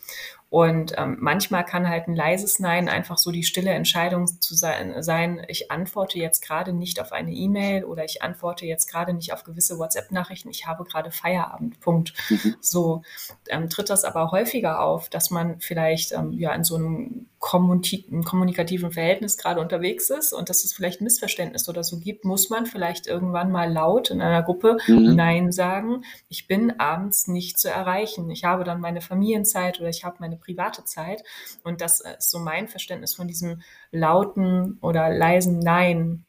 Und 0.53 0.93
ähm, 0.97 1.17
manchmal 1.19 1.65
kann 1.65 1.89
halt 1.89 2.07
ein 2.07 2.15
leises 2.15 2.59
Nein 2.59 2.87
einfach 2.87 3.17
so 3.17 3.31
die 3.31 3.41
stille 3.41 3.71
Entscheidung 3.71 4.27
zu 4.39 4.53
sein, 4.53 5.01
sein 5.01 5.43
ich 5.47 5.71
antworte 5.71 6.19
jetzt 6.19 6.45
gerade 6.45 6.73
nicht 6.73 6.99
auf 7.01 7.11
eine 7.11 7.31
E-Mail 7.31 7.85
oder 7.85 8.05
ich 8.05 8.21
antworte 8.21 8.67
jetzt 8.67 8.85
gerade 8.85 9.15
nicht 9.15 9.33
auf 9.33 9.43
gewisse 9.43 9.79
WhatsApp-Nachrichten, 9.79 10.49
ich 10.49 10.67
habe 10.67 10.83
gerade 10.83 11.09
Feierabend, 11.09 11.79
Punkt. 11.79 12.13
Mhm. 12.29 12.55
So 12.61 13.01
ähm, 13.49 13.67
tritt 13.67 13.89
das 13.89 14.03
aber 14.03 14.29
häufiger 14.29 14.81
auf, 14.81 15.09
dass 15.09 15.31
man 15.31 15.59
vielleicht 15.59 16.11
ähm, 16.11 16.33
ja 16.33 16.53
in 16.53 16.63
so 16.63 16.75
einem 16.75 17.25
kommunikativen 17.43 18.91
Verhältnis 18.91 19.37
gerade 19.37 19.59
unterwegs 19.59 20.09
ist 20.09 20.31
und 20.31 20.49
dass 20.49 20.63
es 20.63 20.71
vielleicht 20.71 21.01
ein 21.01 21.03
Missverständnis 21.03 21.67
oder 21.67 21.83
so 21.83 21.99
gibt, 21.99 22.23
muss 22.23 22.49
man 22.49 22.65
vielleicht 22.65 23.05
irgendwann 23.05 23.51
mal 23.51 23.71
laut 23.71 24.11
in 24.11 24.21
einer 24.21 24.41
Gruppe 24.43 24.77
mhm. 24.87 25.13
Nein 25.13 25.51
sagen. 25.51 26.05
Ich 26.29 26.47
bin 26.47 26.79
abends 26.79 27.27
nicht 27.27 27.59
zu 27.59 27.69
erreichen. 27.69 28.31
Ich 28.31 28.45
habe 28.45 28.63
dann 28.63 28.79
meine 28.79 29.01
Familienzeit 29.01 29.81
oder 29.81 29.89
ich 29.89 30.05
habe 30.05 30.17
meine 30.19 30.37
private 30.37 30.85
Zeit. 30.85 31.21
Und 31.65 31.81
das 31.81 31.99
ist 31.99 32.31
so 32.31 32.39
mein 32.39 32.69
Verständnis 32.69 33.13
von 33.13 33.27
diesem 33.27 33.61
lauten 33.91 34.77
oder 34.81 35.09
leisen 35.09 35.59
Nein. 35.59 36.25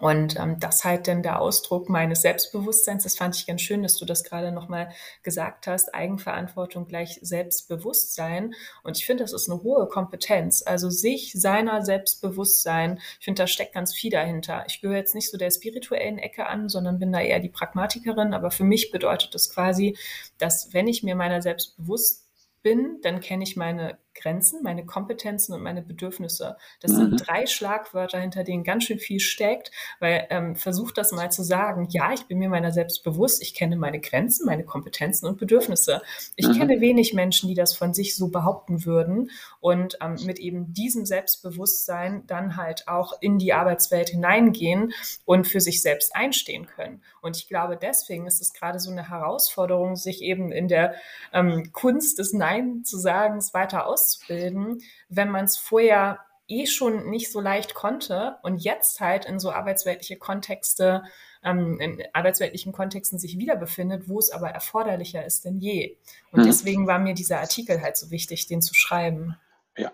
Und 0.00 0.38
ähm, 0.38 0.60
das 0.60 0.84
halt 0.84 1.08
dann 1.08 1.22
der 1.22 1.40
Ausdruck 1.40 1.88
meines 1.88 2.22
Selbstbewusstseins. 2.22 3.02
Das 3.02 3.16
fand 3.16 3.36
ich 3.36 3.46
ganz 3.46 3.62
schön, 3.62 3.82
dass 3.82 3.96
du 3.96 4.04
das 4.04 4.24
gerade 4.24 4.52
nochmal 4.52 4.90
gesagt 5.22 5.66
hast. 5.66 5.94
Eigenverantwortung 5.94 6.86
gleich 6.86 7.18
Selbstbewusstsein. 7.22 8.54
Und 8.84 8.96
ich 8.96 9.06
finde, 9.06 9.24
das 9.24 9.32
ist 9.32 9.50
eine 9.50 9.62
hohe 9.62 9.88
Kompetenz. 9.88 10.62
Also 10.64 10.90
sich 10.90 11.32
seiner 11.34 11.84
Selbstbewusstsein. 11.84 13.00
Ich 13.18 13.24
finde, 13.24 13.42
da 13.42 13.46
steckt 13.46 13.74
ganz 13.74 13.94
viel 13.94 14.10
dahinter. 14.10 14.64
Ich 14.68 14.80
gehöre 14.80 14.98
jetzt 14.98 15.14
nicht 15.14 15.30
so 15.30 15.36
der 15.36 15.50
spirituellen 15.50 16.18
Ecke 16.18 16.46
an, 16.46 16.68
sondern 16.68 16.98
bin 16.98 17.12
da 17.12 17.20
eher 17.20 17.40
die 17.40 17.48
Pragmatikerin. 17.48 18.34
Aber 18.34 18.50
für 18.50 18.64
mich 18.64 18.90
bedeutet 18.92 19.34
das 19.34 19.50
quasi, 19.50 19.96
dass 20.38 20.72
wenn 20.72 20.86
ich 20.86 21.02
mir 21.02 21.16
meiner 21.16 21.42
selbst 21.42 21.76
bewusst 21.76 22.28
bin, 22.62 23.00
dann 23.02 23.20
kenne 23.20 23.44
ich 23.44 23.56
meine 23.56 23.98
Grenzen, 24.20 24.62
meine 24.62 24.84
Kompetenzen 24.84 25.52
und 25.52 25.62
meine 25.62 25.82
Bedürfnisse. 25.82 26.56
Das 26.80 26.92
mhm. 26.92 26.96
sind 26.96 27.28
drei 27.28 27.46
Schlagwörter, 27.46 28.18
hinter 28.18 28.44
denen 28.44 28.64
ganz 28.64 28.84
schön 28.84 28.98
viel 28.98 29.20
steckt, 29.20 29.70
weil 30.00 30.26
ähm, 30.30 30.56
versucht 30.56 30.98
das 30.98 31.12
mal 31.12 31.30
zu 31.30 31.42
sagen, 31.42 31.88
ja, 31.90 32.12
ich 32.12 32.26
bin 32.26 32.38
mir 32.38 32.48
meiner 32.48 32.72
selbst 32.72 33.04
bewusst, 33.04 33.42
ich 33.42 33.54
kenne 33.54 33.76
meine 33.76 34.00
Grenzen, 34.00 34.46
meine 34.46 34.64
Kompetenzen 34.64 35.26
und 35.26 35.38
Bedürfnisse. 35.38 36.02
Ich 36.36 36.48
mhm. 36.48 36.52
kenne 36.54 36.80
wenig 36.80 37.14
Menschen, 37.14 37.48
die 37.48 37.54
das 37.54 37.76
von 37.76 37.94
sich 37.94 38.16
so 38.16 38.28
behaupten 38.28 38.84
würden 38.84 39.30
und 39.60 39.98
ähm, 40.02 40.16
mit 40.24 40.38
eben 40.38 40.72
diesem 40.72 41.06
Selbstbewusstsein 41.06 42.26
dann 42.26 42.56
halt 42.56 42.88
auch 42.88 43.14
in 43.20 43.38
die 43.38 43.52
Arbeitswelt 43.52 44.10
hineingehen 44.10 44.92
und 45.24 45.46
für 45.46 45.60
sich 45.60 45.82
selbst 45.82 46.14
einstehen 46.14 46.66
können. 46.66 47.02
Und 47.20 47.36
ich 47.36 47.48
glaube, 47.48 47.78
deswegen 47.80 48.26
ist 48.26 48.40
es 48.40 48.52
gerade 48.52 48.80
so 48.80 48.90
eine 48.90 49.08
Herausforderung, 49.08 49.96
sich 49.96 50.22
eben 50.22 50.52
in 50.52 50.68
der 50.68 50.94
ähm, 51.32 51.72
Kunst 51.72 52.18
des 52.18 52.32
Nein 52.32 52.84
zu 52.84 52.98
sagen, 52.98 53.40
weiter 53.52 53.86
aus 53.86 54.07
auszubilden, 54.08 54.82
wenn 55.08 55.30
man 55.30 55.44
es 55.44 55.56
vorher 55.56 56.20
eh 56.48 56.66
schon 56.66 57.10
nicht 57.10 57.30
so 57.30 57.40
leicht 57.40 57.74
konnte 57.74 58.36
und 58.42 58.58
jetzt 58.58 59.00
halt 59.00 59.26
in 59.26 59.38
so 59.38 59.50
arbeitsweltliche 59.52 60.16
Kontexte, 60.16 61.02
ähm, 61.44 61.78
in 61.78 62.02
arbeitsweltlichen 62.14 62.72
Kontexten 62.72 63.18
sich 63.18 63.38
wiederbefindet, 63.38 64.08
wo 64.08 64.18
es 64.18 64.30
aber 64.30 64.48
erforderlicher 64.48 65.24
ist 65.24 65.44
denn 65.44 65.58
je. 65.58 65.96
Und 66.32 66.40
mhm. 66.40 66.46
deswegen 66.46 66.86
war 66.86 66.98
mir 66.98 67.14
dieser 67.14 67.40
Artikel 67.40 67.82
halt 67.82 67.96
so 67.96 68.10
wichtig, 68.10 68.46
den 68.46 68.62
zu 68.62 68.74
schreiben. 68.74 69.36
Ja, 69.76 69.92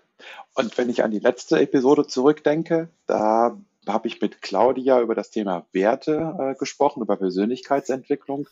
und 0.53 0.77
wenn 0.77 0.89
ich 0.89 1.03
an 1.03 1.11
die 1.11 1.19
letzte 1.19 1.59
Episode 1.59 2.07
zurückdenke, 2.07 2.89
da 3.05 3.59
habe 3.85 4.07
ich 4.07 4.21
mit 4.21 4.41
Claudia 4.41 5.01
über 5.01 5.13
das 5.13 5.29
Thema 5.29 5.67
Werte 5.73 6.35
äh, 6.39 6.55
gesprochen, 6.57 7.03
über 7.03 7.17
Persönlichkeitsentwicklung. 7.17 8.47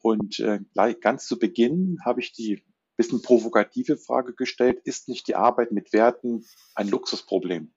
Und 0.00 0.38
äh, 0.38 0.60
gleich, 0.74 1.00
ganz 1.00 1.26
zu 1.26 1.38
Beginn 1.38 1.98
habe 2.04 2.20
ich 2.20 2.32
die 2.32 2.62
bisschen 2.96 3.22
provokative 3.22 3.96
Frage 3.96 4.34
gestellt, 4.34 4.80
ist 4.84 5.08
nicht 5.08 5.28
die 5.28 5.36
Arbeit 5.36 5.72
mit 5.72 5.92
Werten 5.92 6.44
ein 6.74 6.88
Luxusproblem? 6.88 7.72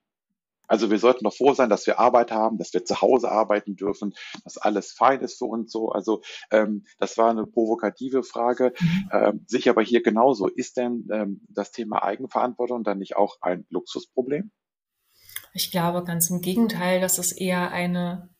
Also 0.70 0.88
wir 0.88 1.00
sollten 1.00 1.24
doch 1.24 1.34
froh 1.34 1.52
sein, 1.52 1.68
dass 1.68 1.88
wir 1.88 1.98
Arbeit 1.98 2.30
haben, 2.30 2.56
dass 2.56 2.72
wir 2.72 2.84
zu 2.84 3.02
Hause 3.02 3.28
arbeiten 3.28 3.74
dürfen, 3.74 4.14
dass 4.44 4.56
alles 4.56 4.92
fein 4.92 5.20
ist 5.20 5.36
für 5.36 5.46
uns 5.46 5.72
so. 5.72 5.90
Also 5.90 6.22
ähm, 6.52 6.86
das 6.98 7.18
war 7.18 7.28
eine 7.28 7.44
provokative 7.44 8.22
Frage. 8.22 8.72
Mhm. 8.78 9.10
Ähm, 9.12 9.44
sich 9.48 9.68
aber 9.68 9.82
hier 9.82 10.00
genauso. 10.00 10.46
Ist 10.46 10.76
denn 10.76 11.08
ähm, 11.10 11.40
das 11.48 11.72
Thema 11.72 12.04
Eigenverantwortung 12.04 12.84
dann 12.84 12.98
nicht 12.98 13.16
auch 13.16 13.38
ein 13.40 13.66
Luxusproblem? 13.68 14.52
Ich 15.54 15.72
glaube 15.72 16.04
ganz 16.04 16.30
im 16.30 16.40
Gegenteil, 16.40 17.00
dass 17.00 17.18
es 17.18 17.32
eher 17.32 17.72
eine 17.72 18.30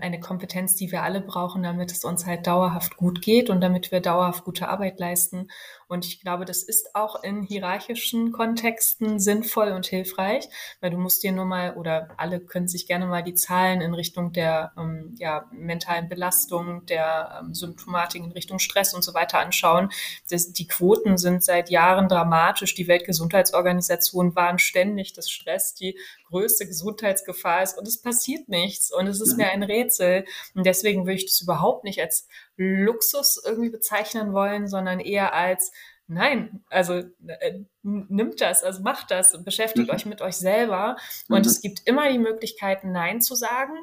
eine 0.00 0.20
Kompetenz, 0.20 0.76
die 0.76 0.92
wir 0.92 1.02
alle 1.02 1.20
brauchen, 1.20 1.62
damit 1.62 1.92
es 1.92 2.04
uns 2.04 2.26
halt 2.26 2.46
dauerhaft 2.46 2.96
gut 2.96 3.22
geht 3.22 3.50
und 3.50 3.60
damit 3.60 3.92
wir 3.92 4.00
dauerhaft 4.00 4.44
gute 4.44 4.68
Arbeit 4.68 4.98
leisten. 4.98 5.48
Und 5.88 6.06
ich 6.06 6.20
glaube, 6.20 6.44
das 6.44 6.62
ist 6.62 6.94
auch 6.94 7.24
in 7.24 7.42
hierarchischen 7.42 8.30
Kontexten 8.30 9.18
sinnvoll 9.18 9.72
und 9.72 9.86
hilfreich, 9.86 10.48
weil 10.80 10.90
du 10.90 10.98
musst 10.98 11.24
dir 11.24 11.32
nur 11.32 11.46
mal 11.46 11.74
oder 11.74 12.10
alle 12.16 12.38
können 12.38 12.68
sich 12.68 12.86
gerne 12.86 13.06
mal 13.06 13.24
die 13.24 13.34
Zahlen 13.34 13.80
in 13.80 13.92
Richtung 13.94 14.32
der 14.32 14.72
ähm, 14.78 15.16
ja, 15.18 15.46
mentalen 15.50 16.08
Belastung, 16.08 16.86
der 16.86 17.40
ähm, 17.40 17.54
Symptomatik 17.54 18.22
in 18.22 18.30
Richtung 18.30 18.60
Stress 18.60 18.94
und 18.94 19.02
so 19.02 19.14
weiter 19.14 19.40
anschauen. 19.40 19.90
Das, 20.30 20.52
die 20.52 20.68
Quoten 20.68 21.18
sind 21.18 21.42
seit 21.42 21.70
Jahren 21.70 22.08
dramatisch. 22.08 22.74
Die 22.74 22.86
Weltgesundheitsorganisation 22.86 24.36
warnt 24.36 24.60
ständig, 24.60 25.12
dass 25.12 25.28
Stress 25.28 25.74
die 25.74 25.98
größte 26.30 26.66
Gesundheitsgefahr 26.66 27.62
ist 27.62 27.78
und 27.78 27.86
es 27.86 28.00
passiert 28.00 28.48
nichts 28.48 28.92
und 28.92 29.06
es 29.06 29.20
ist 29.20 29.36
mir 29.36 29.50
ein 29.50 29.62
Rätsel. 29.62 30.24
Und 30.54 30.64
deswegen 30.64 31.04
würde 31.04 31.14
ich 31.14 31.26
das 31.26 31.40
überhaupt 31.40 31.84
nicht 31.84 32.00
als 32.00 32.26
Luxus 32.56 33.40
irgendwie 33.44 33.70
bezeichnen 33.70 34.32
wollen, 34.32 34.68
sondern 34.68 35.00
eher 35.00 35.34
als 35.34 35.72
Nein, 36.12 36.64
also 36.70 36.94
äh, 36.94 37.60
nimmt 37.82 38.40
das, 38.40 38.64
also 38.64 38.82
macht 38.82 39.12
das, 39.12 39.44
beschäftigt 39.44 39.86
mhm. 39.86 39.94
euch 39.94 40.06
mit 40.06 40.20
euch 40.20 40.34
selber. 40.34 40.96
Und 41.28 41.44
mhm. 41.44 41.46
es 41.46 41.60
gibt 41.60 41.86
immer 41.86 42.10
die 42.10 42.18
Möglichkeit, 42.18 42.82
Nein 42.82 43.20
zu 43.20 43.36
sagen. 43.36 43.74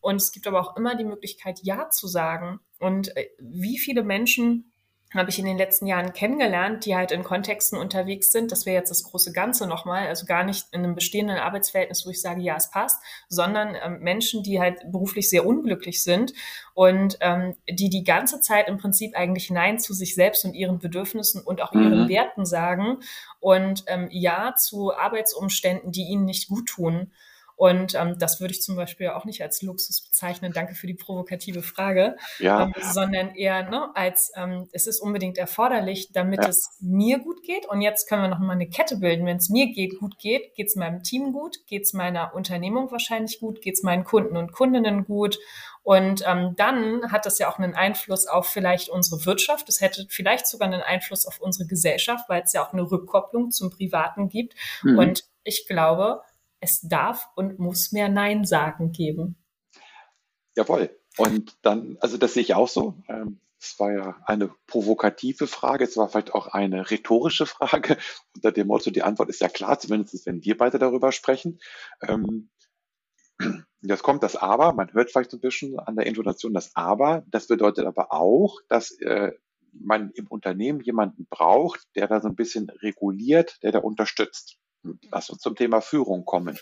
Und 0.00 0.16
es 0.16 0.32
gibt 0.32 0.48
aber 0.48 0.60
auch 0.60 0.76
immer 0.76 0.96
die 0.96 1.04
Möglichkeit, 1.04 1.60
Ja 1.62 1.88
zu 1.88 2.08
sagen. 2.08 2.58
Und 2.80 3.16
äh, 3.16 3.28
wie 3.38 3.78
viele 3.78 4.02
Menschen 4.02 4.72
habe 5.16 5.30
ich 5.30 5.38
in 5.38 5.44
den 5.44 5.58
letzten 5.58 5.86
Jahren 5.86 6.12
kennengelernt, 6.12 6.84
die 6.84 6.94
halt 6.94 7.12
in 7.12 7.24
Kontexten 7.24 7.78
unterwegs 7.78 8.32
sind. 8.32 8.52
Das 8.52 8.66
wäre 8.66 8.76
jetzt 8.76 8.90
das 8.90 9.04
große 9.04 9.32
Ganze 9.32 9.66
nochmal, 9.66 10.06
also 10.06 10.26
gar 10.26 10.44
nicht 10.44 10.66
in 10.72 10.84
einem 10.84 10.94
bestehenden 10.94 11.38
Arbeitsverhältnis, 11.38 12.06
wo 12.06 12.10
ich 12.10 12.20
sage, 12.20 12.40
ja, 12.40 12.56
es 12.56 12.70
passt, 12.70 13.02
sondern 13.28 13.76
ähm, 13.82 14.00
Menschen, 14.00 14.42
die 14.42 14.60
halt 14.60 14.90
beruflich 14.90 15.28
sehr 15.28 15.46
unglücklich 15.46 16.02
sind 16.02 16.32
und 16.74 17.18
ähm, 17.20 17.54
die 17.68 17.90
die 17.90 18.04
ganze 18.04 18.40
Zeit 18.40 18.68
im 18.68 18.78
Prinzip 18.78 19.16
eigentlich 19.16 19.50
Nein 19.50 19.78
zu 19.78 19.94
sich 19.94 20.14
selbst 20.14 20.44
und 20.44 20.54
ihren 20.54 20.78
Bedürfnissen 20.78 21.42
und 21.42 21.62
auch 21.62 21.72
ihren 21.72 22.04
mhm. 22.04 22.08
Werten 22.08 22.44
sagen 22.44 22.98
und 23.40 23.84
ähm, 23.86 24.08
Ja 24.10 24.54
zu 24.56 24.94
Arbeitsumständen, 24.94 25.92
die 25.92 26.04
ihnen 26.04 26.24
nicht 26.24 26.48
gut 26.48 26.66
tun. 26.66 27.12
Und 27.56 27.94
ähm, 27.94 28.16
das 28.18 28.40
würde 28.40 28.52
ich 28.52 28.62
zum 28.62 28.76
Beispiel 28.76 29.08
auch 29.08 29.24
nicht 29.24 29.42
als 29.42 29.62
Luxus 29.62 30.02
bezeichnen. 30.02 30.52
Danke 30.52 30.74
für 30.74 30.86
die 30.86 30.94
provokative 30.94 31.62
Frage. 31.62 32.16
Ja. 32.38 32.64
Ähm, 32.64 32.74
sondern 32.80 33.34
eher 33.34 33.68
ne, 33.68 33.90
als 33.94 34.30
ähm, 34.36 34.68
es 34.72 34.86
ist 34.86 35.00
unbedingt 35.00 35.38
erforderlich, 35.38 36.12
damit 36.12 36.42
ja. 36.42 36.50
es 36.50 36.76
mir 36.80 37.18
gut 37.18 37.42
geht. 37.42 37.66
Und 37.66 37.80
jetzt 37.80 38.08
können 38.08 38.22
wir 38.22 38.28
noch 38.28 38.38
mal 38.38 38.52
eine 38.52 38.68
Kette 38.68 38.98
bilden. 38.98 39.24
Wenn 39.24 39.38
es 39.38 39.48
mir 39.48 39.72
geht, 39.72 39.98
gut 39.98 40.18
geht, 40.18 40.54
geht 40.54 40.68
es 40.68 40.76
meinem 40.76 41.02
Team 41.02 41.32
gut, 41.32 41.66
geht 41.66 41.84
es 41.84 41.94
meiner 41.94 42.34
Unternehmung 42.34 42.90
wahrscheinlich 42.92 43.40
gut, 43.40 43.62
geht 43.62 43.74
es 43.74 43.82
meinen 43.82 44.04
Kunden 44.04 44.36
und 44.36 44.52
Kundinnen 44.52 45.04
gut. 45.04 45.38
Und 45.82 46.24
ähm, 46.26 46.54
dann 46.56 47.12
hat 47.12 47.26
das 47.26 47.38
ja 47.38 47.48
auch 47.48 47.58
einen 47.58 47.74
Einfluss 47.74 48.26
auf 48.26 48.48
vielleicht 48.48 48.90
unsere 48.90 49.24
Wirtschaft. 49.24 49.68
Es 49.68 49.80
hätte 49.80 50.06
vielleicht 50.10 50.46
sogar 50.46 50.68
einen 50.68 50.82
Einfluss 50.82 51.26
auf 51.26 51.40
unsere 51.40 51.66
Gesellschaft, 51.66 52.28
weil 52.28 52.42
es 52.42 52.52
ja 52.52 52.66
auch 52.66 52.72
eine 52.72 52.90
Rückkopplung 52.90 53.50
zum 53.50 53.70
Privaten 53.70 54.28
gibt. 54.28 54.54
Mhm. 54.82 54.98
Und 54.98 55.24
ich 55.44 55.66
glaube, 55.68 56.22
es 56.60 56.80
darf 56.80 57.28
und 57.36 57.58
muss 57.58 57.92
mehr 57.92 58.08
Nein 58.08 58.44
sagen 58.44 58.92
geben. 58.92 59.36
Jawohl. 60.54 60.90
Und 61.18 61.56
dann, 61.62 61.96
also 62.00 62.18
das 62.18 62.34
sehe 62.34 62.42
ich 62.42 62.54
auch 62.54 62.68
so. 62.68 63.02
Ähm, 63.08 63.40
es 63.60 63.78
war 63.78 63.92
ja 63.92 64.16
eine 64.26 64.54
provokative 64.66 65.46
Frage, 65.46 65.84
es 65.84 65.96
war 65.96 66.08
vielleicht 66.08 66.34
auch 66.34 66.48
eine 66.48 66.90
rhetorische 66.90 67.46
Frage. 67.46 67.96
Unter 68.34 68.52
dem 68.52 68.66
Motto, 68.66 68.90
die 68.90 69.02
Antwort 69.02 69.28
ist 69.28 69.40
ja 69.40 69.48
klar, 69.48 69.78
zumindest 69.78 70.26
wenn 70.26 70.44
wir 70.44 70.56
beide 70.56 70.78
darüber 70.78 71.12
sprechen. 71.12 71.58
Ähm, 72.02 72.50
jetzt 73.80 74.02
kommt 74.02 74.22
das 74.22 74.36
Aber, 74.36 74.72
man 74.72 74.92
hört 74.92 75.10
vielleicht 75.10 75.30
so 75.30 75.38
ein 75.38 75.40
bisschen 75.40 75.78
an 75.78 75.96
der 75.96 76.06
Intonation 76.06 76.54
das 76.54 76.74
Aber. 76.74 77.24
Das 77.28 77.46
bedeutet 77.46 77.86
aber 77.86 78.12
auch, 78.12 78.60
dass 78.68 78.92
äh, 79.00 79.32
man 79.72 80.10
im 80.12 80.26
Unternehmen 80.26 80.80
jemanden 80.80 81.26
braucht, 81.28 81.86
der 81.96 82.08
da 82.08 82.20
so 82.20 82.28
ein 82.28 82.36
bisschen 82.36 82.70
reguliert, 82.70 83.62
der 83.62 83.72
da 83.72 83.78
unterstützt. 83.78 84.58
Lass 85.10 85.30
uns 85.30 85.40
zum 85.40 85.54
Thema 85.54 85.80
Führung 85.80 86.24
kommen. 86.24 86.58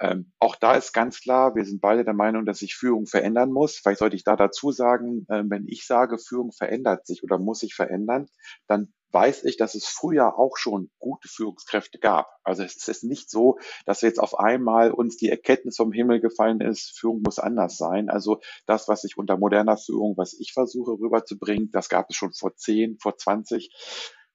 Ähm, 0.00 0.32
auch 0.38 0.56
da 0.56 0.74
ist 0.74 0.92
ganz 0.92 1.20
klar, 1.20 1.54
wir 1.54 1.64
sind 1.64 1.80
beide 1.80 2.04
der 2.04 2.14
Meinung, 2.14 2.46
dass 2.46 2.58
sich 2.58 2.74
Führung 2.74 3.06
verändern 3.06 3.52
muss. 3.52 3.76
Vielleicht 3.76 4.00
sollte 4.00 4.16
ich 4.16 4.24
da 4.24 4.36
dazu 4.36 4.72
sagen, 4.72 5.26
äh, 5.28 5.42
wenn 5.46 5.66
ich 5.68 5.86
sage, 5.86 6.18
Führung 6.18 6.52
verändert 6.52 7.06
sich 7.06 7.22
oder 7.22 7.38
muss 7.38 7.60
sich 7.60 7.74
verändern, 7.74 8.26
dann 8.66 8.92
weiß 9.14 9.44
ich, 9.44 9.56
dass 9.56 9.76
es 9.76 9.86
früher 9.86 10.36
auch 10.38 10.56
schon 10.56 10.90
gute 10.98 11.28
Führungskräfte 11.28 12.00
gab. 12.00 12.28
Also 12.42 12.64
es 12.64 12.88
ist 12.88 13.04
nicht 13.04 13.30
so, 13.30 13.58
dass 13.86 14.02
jetzt 14.02 14.18
auf 14.18 14.38
einmal 14.38 14.90
uns 14.90 15.16
die 15.16 15.30
Erkenntnis 15.30 15.76
vom 15.76 15.92
Himmel 15.92 16.20
gefallen 16.20 16.60
ist, 16.60 16.98
Führung 16.98 17.22
muss 17.22 17.38
anders 17.38 17.76
sein. 17.76 18.10
Also 18.10 18.40
das, 18.66 18.88
was 18.88 19.04
ich 19.04 19.16
unter 19.16 19.38
moderner 19.38 19.76
Führung, 19.76 20.14
was 20.16 20.34
ich 20.34 20.52
versuche 20.52 20.92
rüberzubringen, 20.92 21.70
das 21.70 21.88
gab 21.88 22.10
es 22.10 22.16
schon 22.16 22.32
vor 22.32 22.56
10, 22.56 22.98
vor 22.98 23.16
20 23.16 23.70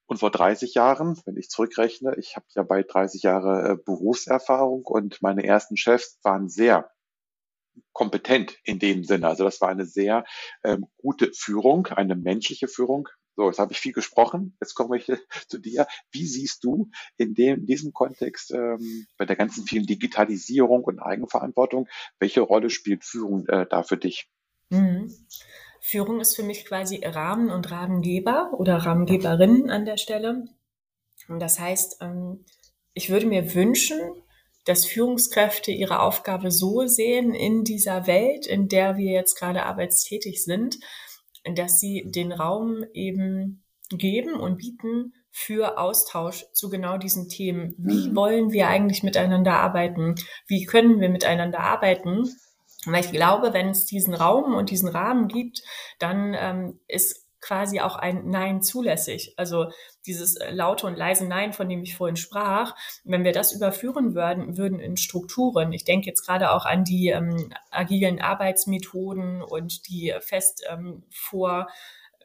und 0.10 0.18
vor 0.18 0.32
30 0.32 0.74
Jahren, 0.74 1.22
wenn 1.25 1.38
ich 1.38 1.50
zurückrechne. 1.50 2.16
Ich 2.18 2.36
habe 2.36 2.46
ja 2.56 2.63
bald 2.63 2.92
30 2.92 3.22
Jahre 3.22 3.70
äh, 3.70 3.78
Berufserfahrung 3.78 4.84
und 4.84 5.22
meine 5.22 5.44
ersten 5.44 5.78
Chefs 5.78 6.18
waren 6.24 6.50
sehr 6.50 6.89
kompetent 7.94 8.58
in 8.63 8.80
dem 8.80 9.04
Sinne. 9.04 9.28
Also 9.28 9.44
das 9.44 9.62
war 9.62 9.70
eine 9.70 9.86
sehr 9.86 10.25
ähm, 10.63 10.88
gute 10.98 11.32
Führung, 11.34 11.86
eine 11.88 12.16
menschliche 12.16 12.68
Führung. 12.68 13.08
So, 13.36 13.48
jetzt 13.48 13.60
habe 13.60 13.72
ich 13.72 13.80
viel 13.80 13.94
gesprochen. 13.94 14.58
Jetzt 14.60 14.74
komme 14.74 14.98
ich 14.98 15.12
zu 15.48 15.60
dir. 15.60 15.86
Wie 16.12 16.25
siehst 16.25 16.63
du 16.63 16.89
in, 17.18 17.36
dem, 17.36 17.60
in 17.60 17.66
diesem 17.68 17.94
Kontext 17.94 18.51
ähm, 18.51 19.06
bei 19.16 19.25
der 19.25 19.36
ganzen 19.36 19.66
vielen 19.66 19.86
Digitalisierung 19.86 20.84
und 20.84 21.00
Eigenverantwortung, 21.00 21.88
welche 22.18 22.42
Rolle 22.42 22.72
spielt 22.72 23.06
Führung 23.06 23.46
äh, 23.46 23.68
da 23.70 23.84
für 23.84 23.98
dich? 23.98 24.28
Mhm. 24.72 25.13
Führung 25.89 26.19
ist 26.22 26.36
für 26.36 26.43
mich 26.43 26.65
quasi 26.65 27.03
Rahmen 27.03 27.50
und 27.50 27.72
Rahmengeber 27.72 28.51
oder 28.53 28.77
Rahmengeberinnen 28.77 29.72
an 29.72 29.86
der 29.86 29.98
Stelle. 29.98 30.46
Und 31.27 31.39
das 31.39 31.60
heißt, 31.60 31.98
ähm, 32.01 32.46
ich 32.93 33.10
würde 33.10 33.25
mir 33.25 33.55
wünschen, 33.55 34.00
dass 34.65 34.86
Führungskräfte 34.86 35.72
ihre 35.72 36.01
Aufgabe 36.01 36.51
so 36.51 36.86
sehen 36.86 37.34
in 37.34 37.63
dieser 37.63 38.05
Welt, 38.05 38.46
in 38.46 38.67
der 38.67 38.98
wir 38.98 39.12
jetzt 39.12 39.36
gerade 39.36 39.65
arbeitstätig 39.65 40.43
sind, 40.43 40.77
dass 41.55 41.79
sie 41.79 42.05
den 42.05 42.31
Raum 42.31 42.86
eben 42.93 43.63
geben 43.89 44.36
und 44.36 44.58
bieten 44.58 45.13
für 45.31 45.79
Austausch 45.79 46.46
zu 46.53 46.69
genau 46.69 47.00
diesen 47.00 47.29
Themen. 47.29 47.74
Wie 47.79 48.10
mhm. 48.10 48.15
wollen 48.15 48.51
wir 48.51 48.67
eigentlich 48.67 49.01
miteinander 49.01 49.53
arbeiten? 49.53 50.13
Wie 50.46 50.65
können 50.65 51.00
wir 51.00 51.10
miteinander 51.10 51.62
arbeiten? 51.62 52.29
Weil 52.86 53.03
ich 53.03 53.12
glaube, 53.12 53.53
wenn 53.53 53.69
es 53.69 53.86
diesen 53.86 54.13
Raum 54.13 54.55
und 54.55 54.69
diesen 54.69 54.89
Rahmen 54.89 55.27
gibt, 55.27 55.62
dann 56.00 56.33
ähm, 56.33 56.79
ist 56.88 57.25
quasi 57.41 57.79
auch 57.79 57.95
ein 57.95 58.29
Nein 58.29 58.62
zulässig. 58.62 59.33
Also 59.38 59.71
dieses 60.05 60.36
äh, 60.36 60.51
laute 60.51 60.88
und 60.88 60.98
leise 60.98 61.25
Nein, 61.25 61.53
von 61.53 61.69
dem 61.69 61.83
ich 61.83 61.95
vorhin 61.95 62.17
sprach, 62.17 62.75
wenn 63.03 63.24
wir 63.24 63.31
das 63.31 63.53
überführen 63.53 64.15
würden, 64.15 64.57
würden 64.57 64.79
in 64.79 64.98
Strukturen. 64.98 65.71
Ich 65.74 65.86
denke 65.86 66.07
jetzt 66.07 66.25
gerade 66.25 66.51
auch 66.51 66.65
an 66.65 66.83
die 66.83 67.09
ähm, 67.09 67.53
agilen 67.71 68.21
Arbeitsmethoden 68.21 69.41
und 69.41 69.88
die 69.89 70.13
fest 70.19 70.65
ähm, 70.69 71.03
vor 71.09 71.67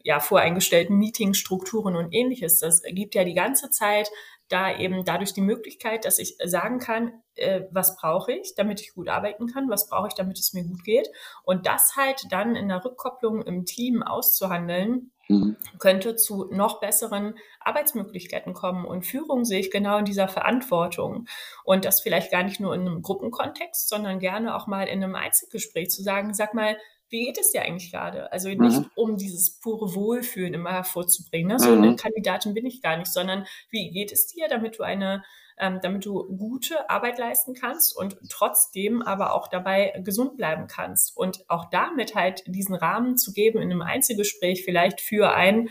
ja, 0.02 0.20
voreingestellten 0.20 0.98
Meetingstrukturen 0.98 1.96
und 1.96 2.12
ähnliches. 2.12 2.58
Das 2.58 2.82
gibt 2.82 3.14
ja 3.14 3.24
die 3.24 3.34
ganze 3.34 3.70
Zeit 3.70 4.10
da 4.48 4.76
eben 4.76 5.04
dadurch 5.04 5.32
die 5.32 5.40
Möglichkeit, 5.40 6.04
dass 6.04 6.18
ich 6.18 6.36
sagen 6.44 6.78
kann, 6.78 7.22
äh, 7.36 7.62
was 7.70 7.96
brauche 7.96 8.32
ich, 8.32 8.54
damit 8.54 8.80
ich 8.80 8.94
gut 8.94 9.08
arbeiten 9.08 9.46
kann, 9.46 9.70
was 9.70 9.88
brauche 9.88 10.08
ich, 10.08 10.14
damit 10.14 10.38
es 10.38 10.52
mir 10.52 10.64
gut 10.64 10.84
geht. 10.84 11.08
Und 11.44 11.66
das 11.66 11.96
halt 11.96 12.26
dann 12.30 12.54
in 12.54 12.68
der 12.68 12.84
Rückkopplung 12.84 13.42
im 13.42 13.64
Team 13.64 14.02
auszuhandeln, 14.02 15.12
mhm. 15.28 15.56
könnte 15.78 16.16
zu 16.16 16.46
noch 16.50 16.80
besseren 16.80 17.34
Arbeitsmöglichkeiten 17.60 18.52
kommen. 18.52 18.84
Und 18.84 19.06
Führung 19.06 19.44
sehe 19.44 19.60
ich 19.60 19.70
genau 19.70 19.98
in 19.98 20.04
dieser 20.04 20.28
Verantwortung. 20.28 21.26
Und 21.64 21.84
das 21.84 22.00
vielleicht 22.00 22.30
gar 22.30 22.42
nicht 22.42 22.60
nur 22.60 22.74
in 22.74 22.82
einem 22.82 23.02
Gruppenkontext, 23.02 23.88
sondern 23.88 24.18
gerne 24.18 24.54
auch 24.54 24.66
mal 24.66 24.86
in 24.86 25.02
einem 25.02 25.14
Einzelgespräch 25.14 25.90
zu 25.90 26.02
sagen, 26.02 26.34
sag 26.34 26.54
mal, 26.54 26.76
wie 27.14 27.26
geht 27.26 27.38
es 27.38 27.52
dir 27.52 27.62
eigentlich 27.62 27.92
gerade? 27.92 28.32
Also 28.32 28.48
nicht 28.48 28.58
mhm. 28.58 28.90
um 28.96 29.16
dieses 29.16 29.60
pure 29.60 29.94
Wohlfühlen 29.94 30.52
immer 30.52 30.72
hervorzubringen. 30.72 31.46
Ne? 31.46 31.60
So 31.60 31.70
mhm. 31.70 31.82
eine 31.82 31.96
Kandidatin 31.96 32.54
bin 32.54 32.66
ich 32.66 32.82
gar 32.82 32.96
nicht, 32.96 33.12
sondern 33.12 33.46
wie 33.70 33.90
geht 33.90 34.10
es 34.10 34.26
dir, 34.26 34.48
damit 34.48 34.80
du 34.80 34.82
eine, 34.82 35.22
ähm, 35.56 35.78
damit 35.80 36.04
du 36.04 36.24
gute 36.36 36.90
Arbeit 36.90 37.20
leisten 37.20 37.54
kannst 37.54 37.96
und 37.96 38.16
trotzdem 38.28 39.00
aber 39.00 39.32
auch 39.32 39.46
dabei 39.46 39.92
gesund 40.02 40.36
bleiben 40.36 40.66
kannst. 40.66 41.16
Und 41.16 41.48
auch 41.48 41.70
damit 41.70 42.16
halt 42.16 42.42
diesen 42.48 42.74
Rahmen 42.74 43.16
zu 43.16 43.32
geben 43.32 43.62
in 43.62 43.70
einem 43.70 43.82
Einzelgespräch 43.82 44.64
vielleicht 44.64 45.00
für 45.00 45.32
ein, 45.32 45.70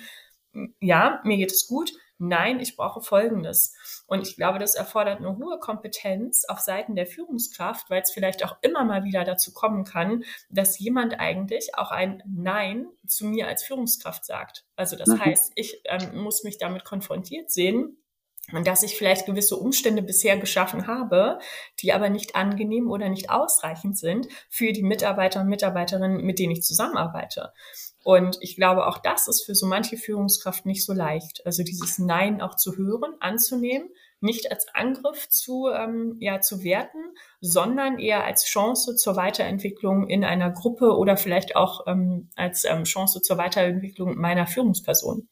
ja, 0.79 1.19
mir 1.25 1.35
geht 1.35 1.51
es 1.51 1.67
gut, 1.67 1.91
nein, 2.27 2.59
ich 2.59 2.75
brauche 2.75 3.01
Folgendes. 3.01 3.75
Und 4.07 4.21
ich 4.21 4.35
glaube, 4.35 4.59
das 4.59 4.75
erfordert 4.75 5.19
eine 5.19 5.37
hohe 5.37 5.59
Kompetenz 5.59 6.45
auf 6.45 6.59
Seiten 6.59 6.95
der 6.95 7.05
Führungskraft, 7.05 7.89
weil 7.89 8.01
es 8.01 8.11
vielleicht 8.11 8.43
auch 8.45 8.57
immer 8.61 8.83
mal 8.83 9.03
wieder 9.03 9.23
dazu 9.23 9.53
kommen 9.53 9.83
kann, 9.83 10.23
dass 10.49 10.79
jemand 10.79 11.19
eigentlich 11.19 11.75
auch 11.75 11.91
ein 11.91 12.23
Nein 12.25 12.87
zu 13.07 13.25
mir 13.25 13.47
als 13.47 13.63
Führungskraft 13.63 14.25
sagt. 14.25 14.65
Also 14.75 14.95
das 14.95 15.09
mhm. 15.09 15.19
heißt, 15.23 15.51
ich 15.55 15.81
ähm, 15.85 16.17
muss 16.17 16.43
mich 16.43 16.57
damit 16.57 16.85
konfrontiert 16.85 17.51
sehen, 17.51 17.97
und 18.51 18.67
dass 18.67 18.83
ich 18.83 18.97
vielleicht 18.97 19.25
gewisse 19.25 19.55
Umstände 19.55 20.01
bisher 20.01 20.37
geschaffen 20.37 20.85
habe, 20.85 21.39
die 21.79 21.93
aber 21.93 22.09
nicht 22.09 22.35
angenehm 22.35 22.91
oder 22.91 23.07
nicht 23.07 23.29
ausreichend 23.29 23.97
sind 23.97 24.27
für 24.49 24.73
die 24.73 24.83
Mitarbeiter 24.83 25.39
und 25.39 25.47
Mitarbeiterinnen, 25.47 26.25
mit 26.25 26.39
denen 26.39 26.51
ich 26.51 26.61
zusammenarbeite. 26.61 27.53
Und 28.03 28.37
ich 28.41 28.55
glaube, 28.55 28.85
auch 28.87 28.97
das 28.97 29.27
ist 29.27 29.45
für 29.45 29.55
so 29.55 29.65
manche 29.65 29.97
Führungskraft 29.97 30.65
nicht 30.65 30.85
so 30.85 30.93
leicht. 30.93 31.45
Also 31.45 31.63
dieses 31.63 31.99
Nein 31.99 32.41
auch 32.41 32.55
zu 32.55 32.75
hören, 32.75 33.15
anzunehmen, 33.21 33.89
nicht 34.19 34.51
als 34.51 34.67
Angriff 34.73 35.29
zu, 35.29 35.69
ähm, 35.69 36.17
ja, 36.19 36.41
zu 36.41 36.63
werten, 36.63 37.15
sondern 37.39 37.99
eher 37.99 38.23
als 38.25 38.45
Chance 38.45 38.95
zur 38.95 39.15
Weiterentwicklung 39.15 40.07
in 40.07 40.23
einer 40.23 40.51
Gruppe 40.51 40.97
oder 40.97 41.17
vielleicht 41.17 41.55
auch 41.55 41.87
ähm, 41.87 42.29
als 42.35 42.65
ähm, 42.65 42.83
Chance 42.83 43.21
zur 43.21 43.37
Weiterentwicklung 43.37 44.17
meiner 44.17 44.47
Führungsperson. 44.47 45.27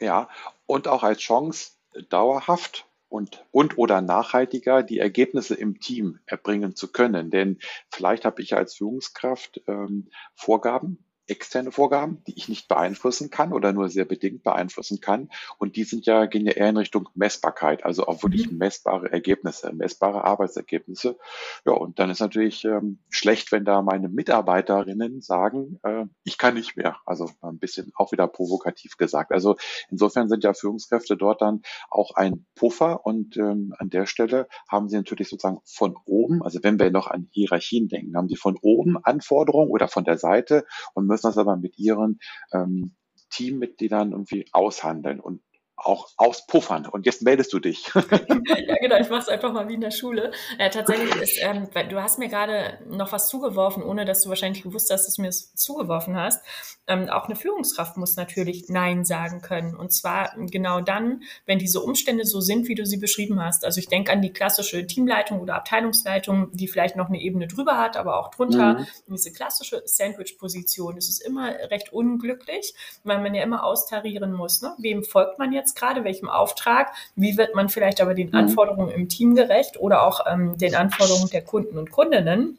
Ja, 0.00 0.28
und 0.66 0.88
auch 0.88 1.02
als 1.02 1.20
Chance 1.20 1.72
dauerhaft 2.08 2.86
und, 3.08 3.44
und 3.50 3.76
oder 3.76 4.00
nachhaltiger 4.00 4.82
die 4.82 4.98
Ergebnisse 4.98 5.54
im 5.54 5.80
Team 5.80 6.20
erbringen 6.26 6.76
zu 6.76 6.90
können. 6.90 7.30
Denn 7.30 7.58
vielleicht 7.90 8.24
habe 8.24 8.40
ich 8.42 8.54
als 8.56 8.74
Führungskraft 8.74 9.60
ähm, 9.66 10.08
Vorgaben, 10.34 11.04
externe 11.30 11.72
Vorgaben, 11.72 12.22
die 12.26 12.36
ich 12.36 12.48
nicht 12.48 12.68
beeinflussen 12.68 13.30
kann 13.30 13.52
oder 13.52 13.72
nur 13.72 13.88
sehr 13.88 14.04
bedingt 14.04 14.42
beeinflussen 14.42 15.00
kann. 15.00 15.30
Und 15.58 15.76
die 15.76 15.84
sind 15.84 16.06
ja, 16.06 16.26
gehen 16.26 16.44
ja 16.44 16.52
eher 16.52 16.68
in 16.68 16.76
Richtung 16.76 17.08
Messbarkeit, 17.14 17.84
also 17.84 18.06
auch 18.06 18.22
wirklich 18.22 18.50
mhm. 18.50 18.58
messbare 18.58 19.10
Ergebnisse, 19.12 19.72
messbare 19.72 20.24
Arbeitsergebnisse. 20.24 21.16
Ja, 21.64 21.72
und 21.72 21.98
dann 21.98 22.10
ist 22.10 22.20
natürlich 22.20 22.64
ähm, 22.64 22.98
schlecht, 23.08 23.52
wenn 23.52 23.64
da 23.64 23.82
meine 23.82 24.08
Mitarbeiterinnen 24.08 25.20
sagen, 25.20 25.78
äh, 25.84 26.04
ich 26.24 26.36
kann 26.36 26.54
nicht 26.54 26.76
mehr. 26.76 26.96
Also 27.06 27.30
ein 27.40 27.58
bisschen 27.58 27.92
auch 27.94 28.12
wieder 28.12 28.26
provokativ 28.26 28.96
gesagt. 28.96 29.32
Also 29.32 29.56
insofern 29.90 30.28
sind 30.28 30.44
ja 30.44 30.52
Führungskräfte 30.52 31.16
dort 31.16 31.42
dann 31.42 31.62
auch 31.90 32.14
ein 32.16 32.46
Puffer 32.56 33.06
und 33.06 33.36
ähm, 33.36 33.74
an 33.78 33.90
der 33.90 34.06
Stelle 34.06 34.48
haben 34.68 34.88
sie 34.88 34.96
natürlich 34.96 35.28
sozusagen 35.28 35.60
von 35.64 35.94
oben, 36.06 36.42
also 36.42 36.58
wenn 36.62 36.78
wir 36.78 36.90
noch 36.90 37.06
an 37.06 37.28
Hierarchien 37.30 37.88
denken, 37.88 38.16
haben 38.16 38.28
sie 38.28 38.36
von 38.36 38.58
oben 38.60 38.96
Anforderungen 39.04 39.70
oder 39.70 39.88
von 39.88 40.04
der 40.04 40.18
Seite 40.18 40.64
und 40.94 41.06
müssen 41.06 41.19
müssen 41.20 41.28
das 41.28 41.38
aber 41.38 41.56
mit 41.56 41.78
ihren 41.78 42.18
ähm, 42.52 42.96
Teammitgliedern 43.30 44.12
irgendwie 44.12 44.46
aushandeln. 44.52 45.20
Und 45.20 45.42
auch 45.84 46.08
auspuffern. 46.16 46.86
Und 46.86 47.06
jetzt 47.06 47.22
meldest 47.22 47.52
du 47.52 47.58
dich. 47.58 47.92
ja, 47.94 48.76
genau, 48.80 48.96
ich 48.98 49.08
mache 49.08 49.22
es 49.22 49.28
einfach 49.28 49.52
mal 49.52 49.68
wie 49.68 49.74
in 49.74 49.80
der 49.80 49.90
Schule. 49.90 50.30
Äh, 50.58 50.70
tatsächlich 50.70 51.14
ist, 51.16 51.38
ähm, 51.40 51.68
du 51.88 52.02
hast 52.02 52.18
mir 52.18 52.28
gerade 52.28 52.78
noch 52.88 53.12
was 53.12 53.28
zugeworfen, 53.28 53.82
ohne 53.82 54.04
dass 54.04 54.22
du 54.22 54.28
wahrscheinlich 54.28 54.62
gewusst 54.62 54.90
hast, 54.90 55.06
dass 55.06 55.16
du 55.16 55.22
mir 55.22 55.28
es 55.28 55.54
zugeworfen 55.54 56.16
hast. 56.16 56.44
Ähm, 56.86 57.08
auch 57.08 57.26
eine 57.26 57.36
Führungskraft 57.36 57.96
muss 57.96 58.16
natürlich 58.16 58.68
Nein 58.68 59.04
sagen 59.04 59.40
können. 59.40 59.74
Und 59.74 59.92
zwar 59.92 60.34
genau 60.36 60.80
dann, 60.80 61.22
wenn 61.46 61.58
diese 61.58 61.80
Umstände 61.80 62.24
so 62.24 62.40
sind, 62.40 62.68
wie 62.68 62.74
du 62.74 62.84
sie 62.84 62.96
beschrieben 62.98 63.42
hast. 63.42 63.64
Also 63.64 63.78
ich 63.78 63.88
denke 63.88 64.12
an 64.12 64.22
die 64.22 64.32
klassische 64.32 64.86
Teamleitung 64.86 65.40
oder 65.40 65.54
Abteilungsleitung, 65.54 66.50
die 66.52 66.68
vielleicht 66.68 66.96
noch 66.96 67.08
eine 67.08 67.20
Ebene 67.20 67.46
drüber 67.46 67.78
hat, 67.78 67.96
aber 67.96 68.18
auch 68.18 68.30
drunter. 68.30 68.80
Mhm. 68.80 68.86
Diese 69.08 69.32
klassische 69.32 69.82
Sandwich-Position. 69.84 70.96
Das 70.96 71.08
ist 71.08 71.20
immer 71.20 71.50
recht 71.70 71.92
unglücklich, 71.92 72.74
weil 73.04 73.20
man 73.20 73.34
ja 73.34 73.42
immer 73.42 73.64
austarieren 73.64 74.32
muss. 74.32 74.62
Ne? 74.62 74.74
Wem 74.78 75.04
folgt 75.04 75.38
man 75.38 75.52
jetzt? 75.52 75.69
Jetzt 75.70 75.78
gerade, 75.78 76.04
welchem 76.04 76.28
Auftrag, 76.28 76.92
wie 77.16 77.36
wird 77.36 77.54
man 77.54 77.68
vielleicht 77.68 78.00
aber 78.00 78.14
den 78.14 78.28
mhm. 78.28 78.34
Anforderungen 78.34 78.90
im 78.90 79.08
Team 79.08 79.34
gerecht 79.34 79.78
oder 79.80 80.02
auch 80.02 80.26
ähm, 80.26 80.58
den 80.58 80.74
Anforderungen 80.74 81.30
der 81.30 81.44
Kunden 81.44 81.78
und 81.78 81.90
Kundinnen. 81.90 82.58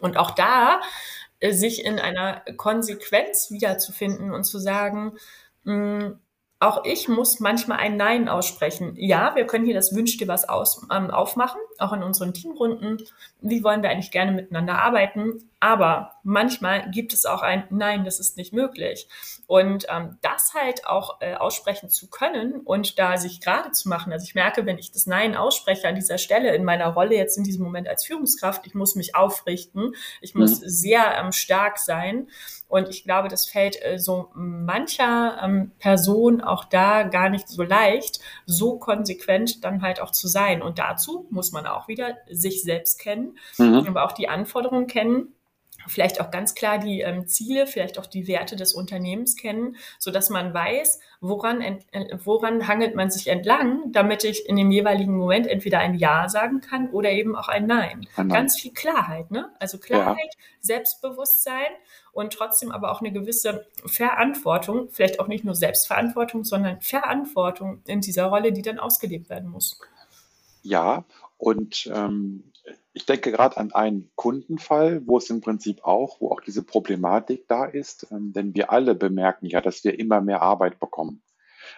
Und 0.00 0.16
auch 0.16 0.32
da 0.32 0.80
äh, 1.40 1.52
sich 1.52 1.84
in 1.84 1.98
einer 1.98 2.42
Konsequenz 2.56 3.50
wiederzufinden 3.50 4.32
und 4.32 4.44
zu 4.44 4.58
sagen, 4.58 5.12
mh, 5.64 5.74
hm, 5.74 6.20
auch 6.58 6.86
ich 6.86 7.06
muss 7.06 7.38
manchmal 7.38 7.78
ein 7.78 7.98
Nein 7.98 8.30
aussprechen. 8.30 8.94
Ja, 8.96 9.36
wir 9.36 9.46
können 9.46 9.66
hier 9.66 9.74
das 9.74 9.94
Wünsch 9.94 10.16
dir 10.16 10.26
was 10.26 10.48
aus, 10.48 10.86
ähm, 10.90 11.10
aufmachen, 11.10 11.60
auch 11.78 11.92
in 11.92 12.02
unseren 12.02 12.32
Teamrunden, 12.32 13.02
wie 13.42 13.62
wollen 13.62 13.82
wir 13.82 13.90
eigentlich 13.90 14.10
gerne 14.10 14.32
miteinander 14.32 14.78
arbeiten. 14.78 15.50
Aber 15.58 16.12
manchmal 16.22 16.90
gibt 16.90 17.14
es 17.14 17.24
auch 17.24 17.40
ein 17.40 17.64
Nein, 17.70 18.04
das 18.04 18.20
ist 18.20 18.36
nicht 18.36 18.52
möglich. 18.52 19.08
Und 19.46 19.86
ähm, 19.88 20.18
das 20.20 20.52
halt 20.52 20.86
auch 20.86 21.20
äh, 21.22 21.34
aussprechen 21.34 21.88
zu 21.88 22.10
können 22.10 22.60
und 22.60 22.98
da 22.98 23.16
sich 23.16 23.40
gerade 23.40 23.70
zu 23.72 23.88
machen. 23.88 24.12
Also 24.12 24.24
ich 24.24 24.34
merke, 24.34 24.66
wenn 24.66 24.76
ich 24.78 24.92
das 24.92 25.06
Nein 25.06 25.34
ausspreche 25.34 25.88
an 25.88 25.94
dieser 25.94 26.18
Stelle 26.18 26.54
in 26.54 26.64
meiner 26.64 26.88
Rolle 26.88 27.16
jetzt 27.16 27.38
in 27.38 27.44
diesem 27.44 27.64
Moment 27.64 27.88
als 27.88 28.04
Führungskraft, 28.04 28.66
ich 28.66 28.74
muss 28.74 28.96
mich 28.96 29.14
aufrichten, 29.14 29.94
ich 30.20 30.34
muss 30.34 30.60
mhm. 30.60 30.68
sehr 30.68 31.16
ähm, 31.18 31.32
stark 31.32 31.78
sein. 31.78 32.28
Und 32.68 32.90
ich 32.90 33.04
glaube, 33.04 33.28
das 33.28 33.46
fällt 33.46 33.82
äh, 33.82 33.98
so 33.98 34.28
mancher 34.34 35.40
ähm, 35.42 35.72
Person 35.78 36.42
auch 36.42 36.64
da 36.64 37.04
gar 37.04 37.30
nicht 37.30 37.48
so 37.48 37.62
leicht, 37.62 38.20
so 38.44 38.78
konsequent 38.78 39.64
dann 39.64 39.80
halt 39.80 40.00
auch 40.00 40.10
zu 40.10 40.28
sein. 40.28 40.60
Und 40.60 40.78
dazu 40.78 41.26
muss 41.30 41.52
man 41.52 41.66
auch 41.66 41.88
wieder 41.88 42.18
sich 42.30 42.62
selbst 42.62 43.00
kennen, 43.00 43.38
mhm. 43.56 43.86
aber 43.88 44.04
auch 44.04 44.12
die 44.12 44.28
Anforderungen 44.28 44.86
kennen 44.86 45.32
vielleicht 45.86 46.20
auch 46.20 46.30
ganz 46.30 46.54
klar 46.54 46.78
die 46.78 47.00
ähm, 47.00 47.26
Ziele, 47.26 47.66
vielleicht 47.66 47.98
auch 47.98 48.06
die 48.06 48.26
Werte 48.26 48.56
des 48.56 48.74
Unternehmens 48.74 49.36
kennen, 49.36 49.76
so 49.98 50.10
dass 50.10 50.30
man 50.30 50.52
weiß, 50.52 51.00
woran, 51.20 51.60
ent, 51.60 51.84
äh, 51.92 52.16
woran 52.24 52.68
hangelt 52.68 52.94
man 52.94 53.10
sich 53.10 53.28
entlang, 53.28 53.92
damit 53.92 54.24
ich 54.24 54.48
in 54.48 54.56
dem 54.56 54.70
jeweiligen 54.70 55.16
Moment 55.16 55.46
entweder 55.46 55.78
ein 55.78 55.94
Ja 55.94 56.28
sagen 56.28 56.60
kann 56.60 56.90
oder 56.90 57.10
eben 57.10 57.36
auch 57.36 57.48
ein 57.48 57.66
Nein. 57.66 58.06
Nein. 58.16 58.28
Ganz 58.28 58.60
viel 58.60 58.72
Klarheit, 58.72 59.30
ne? 59.30 59.50
Also 59.58 59.78
Klarheit, 59.78 60.16
ja. 60.16 60.44
Selbstbewusstsein 60.60 61.72
und 62.12 62.32
trotzdem 62.32 62.72
aber 62.72 62.90
auch 62.90 63.00
eine 63.00 63.12
gewisse 63.12 63.66
Verantwortung, 63.84 64.88
vielleicht 64.90 65.20
auch 65.20 65.28
nicht 65.28 65.44
nur 65.44 65.54
Selbstverantwortung, 65.54 66.44
sondern 66.44 66.80
Verantwortung 66.80 67.82
in 67.86 68.00
dieser 68.00 68.26
Rolle, 68.26 68.52
die 68.52 68.62
dann 68.62 68.78
ausgelebt 68.78 69.28
werden 69.28 69.50
muss. 69.50 69.80
Ja, 70.62 71.04
und 71.38 71.88
ähm, 71.94 72.44
ich 72.96 73.04
denke 73.04 73.30
gerade 73.30 73.58
an 73.58 73.72
einen 73.72 74.10
Kundenfall, 74.14 75.06
wo 75.06 75.18
es 75.18 75.28
im 75.28 75.42
Prinzip 75.42 75.84
auch, 75.84 76.18
wo 76.18 76.30
auch 76.30 76.40
diese 76.40 76.62
Problematik 76.62 77.46
da 77.46 77.66
ist, 77.66 78.06
ähm, 78.10 78.32
denn 78.32 78.54
wir 78.54 78.72
alle 78.72 78.94
bemerken 78.94 79.44
ja, 79.44 79.60
dass 79.60 79.84
wir 79.84 79.98
immer 79.98 80.22
mehr 80.22 80.40
Arbeit 80.40 80.80
bekommen. 80.80 81.20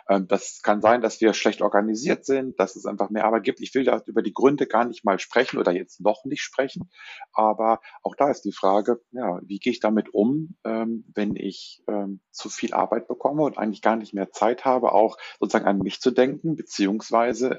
Ähm, 0.08 0.26
das 0.28 0.60
kann 0.62 0.80
sein, 0.80 1.00
dass 1.00 1.20
wir 1.20 1.34
schlecht 1.34 1.62
organisiert 1.62 2.24
sind, 2.24 2.58
dass 2.58 2.76
es 2.76 2.86
einfach 2.86 3.10
mehr 3.10 3.24
Arbeit 3.24 3.44
gibt. 3.44 3.60
Ich 3.60 3.74
will 3.74 3.84
da 3.84 4.02
über 4.06 4.22
die 4.22 4.32
Gründe 4.32 4.66
gar 4.66 4.84
nicht 4.84 5.04
mal 5.04 5.18
sprechen 5.18 5.58
oder 5.58 5.72
jetzt 5.72 6.00
noch 6.00 6.24
nicht 6.24 6.42
sprechen. 6.42 6.90
Aber 7.32 7.80
auch 8.02 8.14
da 8.14 8.30
ist 8.30 8.42
die 8.42 8.52
Frage, 8.52 9.00
ja, 9.12 9.40
wie 9.42 9.58
gehe 9.58 9.72
ich 9.72 9.80
damit 9.80 10.14
um, 10.14 10.56
ähm, 10.64 11.04
wenn 11.14 11.36
ich 11.36 11.82
ähm, 11.88 12.20
zu 12.30 12.48
viel 12.48 12.72
Arbeit 12.72 13.08
bekomme 13.08 13.42
und 13.42 13.58
eigentlich 13.58 13.82
gar 13.82 13.96
nicht 13.96 14.14
mehr 14.14 14.30
Zeit 14.30 14.64
habe, 14.64 14.92
auch 14.92 15.16
sozusagen 15.40 15.66
an 15.66 15.78
mich 15.78 16.00
zu 16.00 16.10
denken, 16.10 16.56
beziehungsweise 16.56 17.58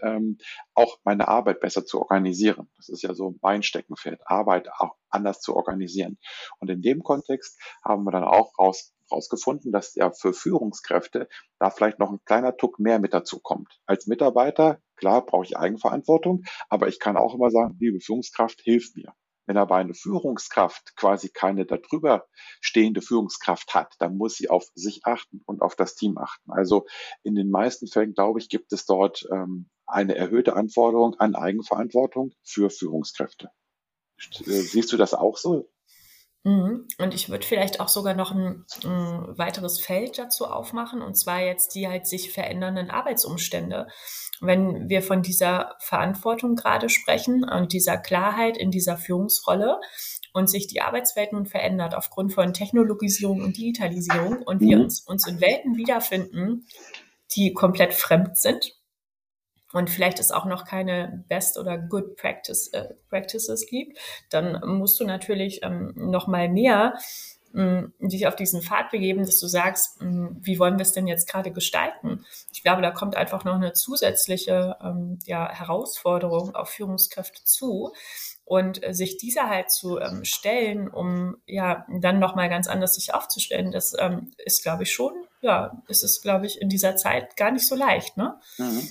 auch 0.74 1.00
meine 1.04 1.28
Arbeit 1.28 1.60
besser 1.60 1.86
zu 1.86 2.00
organisieren. 2.00 2.70
Das 2.78 2.90
ist 2.90 3.02
ja 3.02 3.14
so 3.14 3.36
mein 3.42 3.64
Steckenpferd, 3.64 4.22
Arbeit 4.26 4.70
auch 4.78 4.96
anders 5.10 5.42
zu 5.42 5.56
organisieren. 5.56 6.18
Und 6.60 6.70
in 6.70 6.82
dem 6.82 7.04
Kontext 7.04 7.60
haben 7.84 8.04
wir 8.06 8.12
dann 8.12 8.24
auch 8.24 8.58
raus 8.58 8.94
rausgefunden, 9.12 9.72
dass 9.72 9.96
ja 9.96 10.12
für 10.12 10.34
Führungskräfte 10.34 11.28
da 11.60 11.70
vielleicht 11.70 12.00
noch 12.00 12.12
ein 12.12 12.20
kleiner 12.26 12.56
Tuck 12.56 12.80
mehr 12.80 13.00
mit 13.00 13.14
dazu 13.14 13.40
kommt. 13.40 13.80
Als 13.86 14.08
Mitarbeiter, 14.08 14.80
klar, 14.96 15.26
brauche 15.26 15.46
ich 15.46 15.58
Eigenverantwortung, 15.58 16.44
aber 16.70 16.88
ich 16.88 17.00
kann 17.00 17.18
auch 17.18 17.36
immer 17.36 17.52
sagen, 17.52 17.78
liebe 17.80 18.00
Führungskraft, 18.00 18.62
hilf 18.62 18.96
mir. 18.96 19.14
Wenn 19.50 19.58
aber 19.58 19.78
eine 19.78 19.96
Führungskraft 19.96 20.96
quasi 20.96 21.30
keine 21.30 21.66
darüber 21.66 22.28
stehende 22.62 23.02
Führungskraft 23.02 23.74
hat, 23.74 23.96
dann 23.98 24.16
muss 24.16 24.36
sie 24.36 24.48
auf 24.48 24.68
sich 24.76 25.06
achten 25.06 25.42
und 25.48 25.64
auf 25.64 25.76
das 25.76 25.96
Team 25.96 26.20
achten. 26.20 26.52
Also 26.52 26.86
in 27.24 27.34
den 27.34 27.50
meisten 27.50 27.88
Fällen, 27.88 28.14
glaube 28.14 28.38
ich, 28.38 28.50
gibt 28.50 28.72
es 28.74 28.86
dort 28.86 29.28
ähm, 29.32 29.68
eine 29.88 30.14
erhöhte 30.14 30.56
Anforderung 30.56 31.16
an 31.16 31.34
Eigenverantwortung 31.34 32.32
für 32.44 32.70
Führungskräfte. 32.70 33.50
Äh, 34.46 34.62
siehst 34.62 34.94
du 34.94 34.98
das 34.98 35.16
auch 35.16 35.38
so? 35.38 35.68
Mhm. 36.44 36.88
Und 36.98 37.14
ich 37.14 37.30
würde 37.30 37.46
vielleicht 37.46 37.80
auch 37.80 37.90
sogar 37.90 38.14
noch 38.14 38.32
ein, 38.32 38.66
ein, 38.84 39.38
weiteres 39.38 39.80
Feld 39.80 40.18
dazu 40.18 40.46
aufmachen, 40.46 41.02
und 41.02 41.16
zwar 41.16 41.42
jetzt 41.42 41.76
die 41.76 41.88
halt 41.88 42.08
sich 42.08 42.32
verändernden 42.32 42.90
Arbeitsumstände. 42.90 43.88
Wenn 44.40 44.88
wir 44.88 45.02
von 45.02 45.22
dieser 45.22 45.76
Verantwortung 45.80 46.56
gerade 46.56 46.88
sprechen 46.88 47.44
und 47.44 47.74
dieser 47.74 47.98
Klarheit 47.98 48.58
in 48.58 48.72
dieser 48.72 48.96
Führungsrolle 48.98 49.82
und 50.34 50.50
sich 50.50 50.68
die 50.68 50.82
Arbeitswelt 50.82 51.34
nun 51.34 51.46
verändert 51.46 51.94
aufgrund 51.94 52.34
von 52.34 52.54
Technologisierung 52.54 53.42
und 53.42 53.58
Digitalisierung 53.58 54.42
und 54.42 54.62
wir 54.62 54.78
mhm. 54.78 54.84
uns, 54.84 55.02
uns 55.02 55.28
in 55.28 55.42
Welten 55.42 55.76
wiederfinden, 55.76 56.68
die 57.36 57.54
komplett 57.54 57.94
fremd 57.94 58.38
sind, 58.38 58.79
und 59.74 59.90
vielleicht 59.90 60.20
es 60.20 60.32
auch 60.32 60.46
noch 60.46 60.66
keine 60.66 61.24
Best 61.28 61.58
oder 61.58 61.78
Good 61.78 62.16
Practice, 62.16 62.70
äh, 62.74 62.94
Practices 63.10 63.68
gibt, 63.68 64.00
dann 64.30 64.62
musst 64.66 65.00
du 65.00 65.06
natürlich 65.06 65.62
ähm, 65.64 65.94
noch 65.96 66.28
mal 66.28 66.50
näher 66.50 66.96
ähm, 67.56 67.94
dich 68.00 68.28
auf 68.28 68.36
diesen 68.36 68.62
Pfad 68.62 68.92
begeben, 68.92 69.26
dass 69.26 69.40
du 69.40 69.48
sagst, 69.48 70.02
ähm, 70.02 70.38
wie 70.42 70.60
wollen 70.60 70.78
wir 70.78 70.84
es 70.84 70.94
denn 70.94 71.08
jetzt 71.08 71.28
gerade 71.28 71.52
gestalten? 71.52 72.26
Ich 72.52 72.64
glaube, 72.64 72.82
da 72.82 72.92
kommt 72.92 73.16
einfach 73.16 73.44
noch 73.44 73.56
eine 73.56 73.74
zusätzliche 73.74 74.78
ähm, 74.84 75.20
ja, 75.26 75.50
Herausforderung 75.50 76.56
auf 76.56 76.70
Führungskräfte 76.70 77.44
zu. 77.44 77.94
Und 78.46 78.84
äh, 78.84 78.94
sich 78.94 79.18
dieser 79.18 79.48
halt 79.48 79.72
zu 79.72 80.00
ähm, 80.00 80.26
stellen, 80.26 80.90
um 80.90 81.38
ja 81.46 81.86
dann 82.00 82.20
nochmal 82.20 82.50
ganz 82.50 82.68
anders 82.68 82.96
sich 82.96 83.14
aufzustellen, 83.14 83.72
das 83.72 83.96
ähm, 84.00 84.32
ist, 84.38 84.64
glaube 84.64 84.84
ich, 84.84 84.92
schon, 84.92 85.14
ja, 85.42 85.84
ist 85.88 86.04
es, 86.04 86.22
glaube 86.22 86.48
ich, 86.48 86.60
in 86.60 86.70
dieser 86.70 86.96
Zeit 86.96 87.38
gar 87.38 87.52
nicht 87.52 87.68
so 87.68 87.76
leicht, 87.76 88.18
ne? 88.18 88.40
Mhm. 88.58 88.90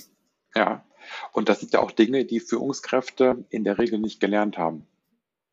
Ja, 0.55 0.85
und 1.31 1.49
das 1.49 1.59
sind 1.59 1.73
ja 1.73 1.79
auch 1.79 1.91
Dinge, 1.91 2.25
die 2.25 2.39
Führungskräfte 2.39 3.45
in 3.49 3.63
der 3.63 3.77
Regel 3.77 3.99
nicht 3.99 4.19
gelernt 4.19 4.57
haben. 4.57 4.87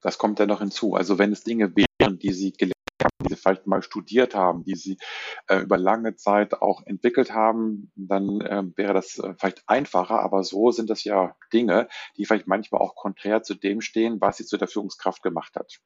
Das 0.00 0.18
kommt 0.18 0.38
ja 0.38 0.46
noch 0.46 0.60
hinzu. 0.60 0.94
Also 0.94 1.18
wenn 1.18 1.32
es 1.32 1.44
Dinge 1.44 1.72
wären, 1.74 2.18
die 2.18 2.32
sie 2.32 2.52
gelernt 2.52 2.74
haben, 3.02 3.24
die 3.24 3.34
sie 3.34 3.40
vielleicht 3.40 3.66
mal 3.66 3.82
studiert 3.82 4.34
haben, 4.34 4.64
die 4.64 4.74
sie 4.74 4.98
äh, 5.48 5.58
über 5.58 5.78
lange 5.78 6.16
Zeit 6.16 6.54
auch 6.60 6.82
entwickelt 6.86 7.32
haben, 7.32 7.90
dann 7.96 8.40
äh, 8.40 8.62
wäre 8.76 8.94
das 8.94 9.18
äh, 9.18 9.34
vielleicht 9.38 9.62
einfacher. 9.66 10.20
Aber 10.20 10.44
so 10.44 10.70
sind 10.70 10.90
das 10.90 11.04
ja 11.04 11.36
Dinge, 11.52 11.88
die 12.16 12.24
vielleicht 12.24 12.46
manchmal 12.46 12.80
auch 12.80 12.94
konträr 12.94 13.42
zu 13.42 13.54
dem 13.54 13.80
stehen, 13.80 14.20
was 14.20 14.36
sie 14.36 14.46
zu 14.46 14.58
der 14.58 14.68
Führungskraft 14.68 15.22
gemacht 15.22 15.56
hat. 15.56 15.78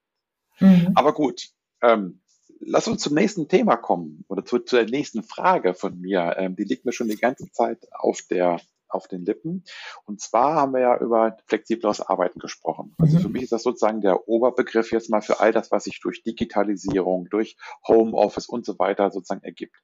Mhm. 0.58 0.92
Aber 0.94 1.14
gut, 1.14 1.48
ähm, 1.82 2.20
lass 2.60 2.88
uns 2.88 3.02
zum 3.02 3.14
nächsten 3.14 3.48
Thema 3.48 3.76
kommen 3.76 4.24
oder 4.28 4.44
zu, 4.44 4.58
zu 4.58 4.76
der 4.76 4.86
nächsten 4.86 5.22
Frage 5.22 5.74
von 5.74 5.98
mir. 5.98 6.34
Ähm, 6.36 6.56
die 6.56 6.64
liegt 6.64 6.84
mir 6.84 6.92
schon 6.92 7.08
die 7.08 7.16
ganze 7.16 7.50
Zeit 7.52 7.86
auf 7.92 8.20
der 8.28 8.60
auf 8.90 9.08
den 9.08 9.24
Lippen. 9.24 9.64
Und 10.04 10.20
zwar 10.20 10.54
haben 10.54 10.72
wir 10.72 10.80
ja 10.80 10.98
über 10.98 11.36
flexibleres 11.46 12.00
Arbeiten 12.00 12.38
gesprochen. 12.38 12.94
Also 12.98 13.18
mhm. 13.18 13.22
für 13.22 13.28
mich 13.28 13.42
ist 13.44 13.52
das 13.52 13.62
sozusagen 13.62 14.00
der 14.00 14.28
Oberbegriff 14.28 14.92
jetzt 14.92 15.10
mal 15.10 15.22
für 15.22 15.40
all 15.40 15.52
das, 15.52 15.70
was 15.70 15.84
sich 15.84 16.00
durch 16.00 16.22
Digitalisierung, 16.22 17.28
durch 17.30 17.56
Homeoffice 17.86 18.48
und 18.48 18.64
so 18.64 18.78
weiter 18.78 19.10
sozusagen 19.10 19.44
ergibt. 19.44 19.76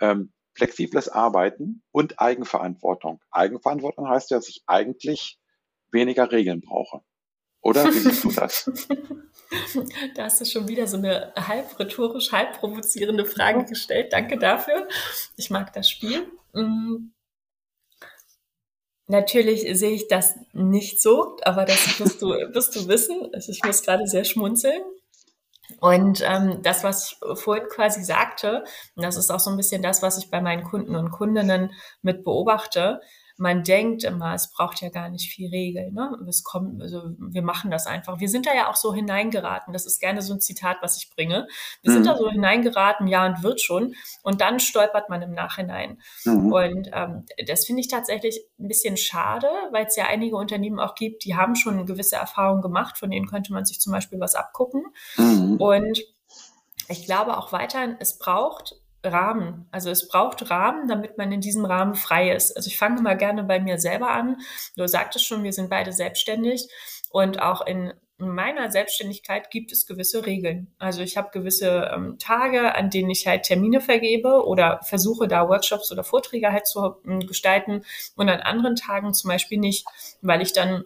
Ähm, 0.00 0.32
flexibles 0.54 1.08
Arbeiten 1.08 1.82
und 1.92 2.20
Eigenverantwortung. 2.20 3.20
Eigenverantwortung 3.30 4.08
heißt 4.08 4.30
ja, 4.30 4.36
dass 4.36 4.48
ich 4.48 4.62
eigentlich 4.66 5.38
weniger 5.90 6.30
Regeln 6.30 6.60
brauche. 6.60 7.02
Oder 7.62 7.84
wie 7.86 7.98
siehst 7.98 8.24
du 8.24 8.32
das? 8.32 8.70
da 10.16 10.24
hast 10.24 10.40
du 10.40 10.44
schon 10.44 10.66
wieder 10.66 10.86
so 10.88 10.96
eine 10.96 11.32
halb 11.36 11.78
rhetorisch, 11.78 12.32
halb 12.32 12.58
provozierende 12.58 13.24
Frage 13.24 13.64
gestellt. 13.64 14.12
Danke 14.12 14.36
dafür. 14.36 14.88
Ich 15.36 15.48
mag 15.48 15.72
das 15.72 15.88
Spiel. 15.88 16.26
Natürlich 19.12 19.66
sehe 19.78 19.90
ich 19.90 20.08
das 20.08 20.36
nicht 20.54 21.02
so, 21.02 21.36
aber 21.42 21.66
das 21.66 22.00
wirst 22.00 22.22
du, 22.22 22.28
wirst 22.54 22.74
du 22.74 22.88
wissen. 22.88 23.28
Also 23.34 23.52
ich 23.52 23.62
muss 23.62 23.82
gerade 23.82 24.06
sehr 24.06 24.24
schmunzeln. 24.24 24.80
Und 25.80 26.22
ähm, 26.26 26.60
das, 26.62 26.82
was 26.82 27.12
ich 27.12 27.38
vorhin 27.38 27.68
quasi 27.68 28.02
sagte, 28.02 28.64
und 28.96 29.04
das 29.04 29.18
ist 29.18 29.30
auch 29.30 29.38
so 29.38 29.50
ein 29.50 29.58
bisschen 29.58 29.82
das, 29.82 30.00
was 30.00 30.16
ich 30.16 30.30
bei 30.30 30.40
meinen 30.40 30.64
Kunden 30.64 30.96
und 30.96 31.10
Kundinnen 31.10 31.72
mit 32.00 32.24
beobachte, 32.24 33.02
man 33.42 33.64
denkt 33.64 34.04
immer, 34.04 34.34
es 34.34 34.52
braucht 34.52 34.80
ja 34.82 34.88
gar 34.88 35.08
nicht 35.08 35.32
viel 35.32 35.50
Regeln. 35.50 35.94
Ne? 35.94 36.16
Es 36.28 36.44
kommt, 36.44 36.80
also 36.80 37.10
wir 37.18 37.42
machen 37.42 37.72
das 37.72 37.88
einfach. 37.88 38.20
Wir 38.20 38.28
sind 38.28 38.46
da 38.46 38.54
ja 38.54 38.70
auch 38.70 38.76
so 38.76 38.94
hineingeraten. 38.94 39.72
Das 39.72 39.84
ist 39.84 39.98
gerne 39.98 40.22
so 40.22 40.32
ein 40.32 40.40
Zitat, 40.40 40.76
was 40.80 40.96
ich 40.96 41.10
bringe. 41.10 41.48
Wir 41.82 41.90
mhm. 41.90 41.94
sind 41.94 42.06
da 42.06 42.16
so 42.16 42.30
hineingeraten, 42.30 43.08
ja 43.08 43.26
und 43.26 43.42
wird 43.42 43.60
schon. 43.60 43.94
Und 44.22 44.40
dann 44.40 44.60
stolpert 44.60 45.10
man 45.10 45.22
im 45.22 45.32
Nachhinein. 45.32 46.00
Mhm. 46.24 46.52
Und 46.52 46.90
ähm, 46.92 47.26
das 47.48 47.66
finde 47.66 47.80
ich 47.80 47.88
tatsächlich 47.88 48.40
ein 48.60 48.68
bisschen 48.68 48.96
schade, 48.96 49.48
weil 49.72 49.86
es 49.86 49.96
ja 49.96 50.06
einige 50.06 50.36
Unternehmen 50.36 50.78
auch 50.78 50.94
gibt, 50.94 51.24
die 51.24 51.34
haben 51.34 51.56
schon 51.56 51.84
gewisse 51.84 52.14
Erfahrungen 52.14 52.62
gemacht, 52.62 52.96
von 52.96 53.10
denen 53.10 53.26
könnte 53.26 53.52
man 53.52 53.64
sich 53.64 53.80
zum 53.80 53.92
Beispiel 53.92 54.20
was 54.20 54.36
abgucken. 54.36 54.84
Mhm. 55.16 55.56
Und 55.56 56.00
ich 56.88 57.06
glaube 57.06 57.36
auch 57.36 57.50
weiterhin, 57.50 57.96
es 57.98 58.20
braucht 58.20 58.76
Rahmen. 59.04 59.66
Also 59.70 59.90
es 59.90 60.08
braucht 60.08 60.50
Rahmen, 60.50 60.88
damit 60.88 61.18
man 61.18 61.32
in 61.32 61.40
diesem 61.40 61.64
Rahmen 61.64 61.94
frei 61.94 62.32
ist. 62.32 62.56
Also 62.56 62.68
ich 62.68 62.78
fange 62.78 63.02
mal 63.02 63.16
gerne 63.16 63.44
bei 63.44 63.60
mir 63.60 63.78
selber 63.78 64.10
an. 64.10 64.38
Du 64.76 64.86
sagtest 64.86 65.26
schon, 65.26 65.42
wir 65.42 65.52
sind 65.52 65.70
beide 65.70 65.92
selbstständig 65.92 66.68
und 67.10 67.40
auch 67.40 67.66
in 67.66 67.92
meiner 68.18 68.70
Selbstständigkeit 68.70 69.50
gibt 69.50 69.72
es 69.72 69.86
gewisse 69.86 70.24
Regeln. 70.24 70.72
Also 70.78 71.02
ich 71.02 71.16
habe 71.16 71.30
gewisse 71.32 71.90
ähm, 71.92 72.18
Tage, 72.18 72.74
an 72.74 72.90
denen 72.90 73.10
ich 73.10 73.26
halt 73.26 73.42
Termine 73.44 73.80
vergebe 73.80 74.46
oder 74.46 74.80
versuche 74.84 75.28
da 75.28 75.48
Workshops 75.48 75.90
oder 75.90 76.04
Vorträge 76.04 76.52
halt 76.52 76.66
zu 76.66 76.96
ähm, 77.06 77.20
gestalten 77.20 77.82
und 78.14 78.28
an 78.28 78.40
anderen 78.40 78.76
Tagen 78.76 79.12
zum 79.14 79.28
Beispiel 79.28 79.58
nicht, 79.58 79.86
weil 80.20 80.40
ich 80.40 80.52
dann 80.52 80.84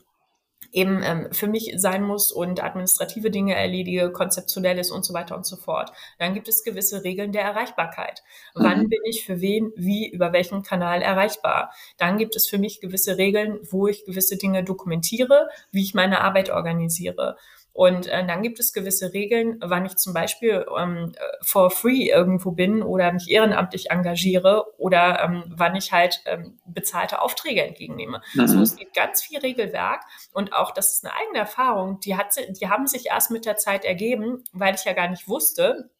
eben 0.73 1.03
ähm, 1.03 1.29
für 1.33 1.47
mich 1.47 1.73
sein 1.77 2.03
muss 2.03 2.33
und 2.33 2.63
administrative 2.63 3.31
Dinge 3.31 3.55
erledige, 3.55 4.11
konzeptionelles 4.11 4.91
und 4.91 5.05
so 5.05 5.15
weiter 5.15 5.37
und 5.37 5.47
so 5.47 5.57
fort. 5.57 5.93
Dann 6.19 6.35
gibt 6.35 6.49
es 6.49 6.65
gewisse 6.65 7.05
Regeln 7.05 7.33
der 7.33 7.43
Erreichbarkeit. 7.43 8.23
Mhm. 8.55 8.65
Wann 8.65 8.89
bin 8.89 9.01
ich 9.05 9.25
für 9.25 9.41
wen, 9.41 9.73
wie, 9.77 10.09
über 10.09 10.33
welchen 10.33 10.63
Kanal 10.63 11.03
erreichbar? 11.03 11.73
Dann 11.99 12.19
gibt 12.19 12.37
es 12.37 12.49
für 12.49 12.59
mich 12.59 12.81
gewisse 12.81 13.19
Regeln, 13.19 13.59
wo 13.71 13.89
ich 13.89 14.05
gewisse 14.05 14.37
Dinge 14.37 14.65
dokumentiere, 14.65 15.49
wie 15.71 15.83
ich 15.83 15.95
meine 15.95 16.21
Arbeit 16.21 16.51
organisiere. 16.51 17.37
Und 17.77 18.07
äh, 18.07 18.27
dann 18.27 18.41
gibt 18.41 18.59
es 18.59 18.73
gewisse 18.73 19.13
Regeln, 19.13 19.61
wann 19.63 19.85
ich 19.85 19.97
zum 19.97 20.15
Beispiel 20.15 20.65
ähm, 20.79 21.13
for 21.43 21.71
free 21.71 22.09
irgendwo 22.09 22.53
bin 22.53 22.83
oder 22.83 23.13
mich 23.13 23.29
ehrenamtlich 23.29 23.91
engagiere 23.91 24.65
oder 24.79 25.23
ähm, 25.23 25.45
wann 25.49 25.77
ich 25.77 25.93
halt 25.93 26.23
ähm, 26.25 26.59
bezahlte 26.65 27.21
Aufträge 27.21 27.63
entgegennehme. 27.63 28.23
Mhm. 28.33 28.47
So, 28.47 28.63
es 28.63 28.77
gibt 28.77 28.95
ganz 28.95 29.23
viel 29.23 29.41
Regelwerk 29.41 30.05
und 30.33 30.55
auch 30.55 30.71
das 30.71 30.91
ist 30.93 31.05
eine 31.05 31.15
eigene 31.17 31.39
Erfahrung. 31.41 32.01
Die 32.01 32.17
hat, 32.17 32.35
die 32.49 32.67
haben 32.71 32.87
sich 32.87 33.09
erst 33.09 33.31
mit 33.31 33.45
der 33.45 33.59
Zeit 33.59 33.85
ergeben, 33.85 34.43
weil 34.55 34.75
ich 34.75 34.87
ja 34.87 34.95
gar 34.95 35.09
nicht 35.09 35.29
wusste, 35.29 35.91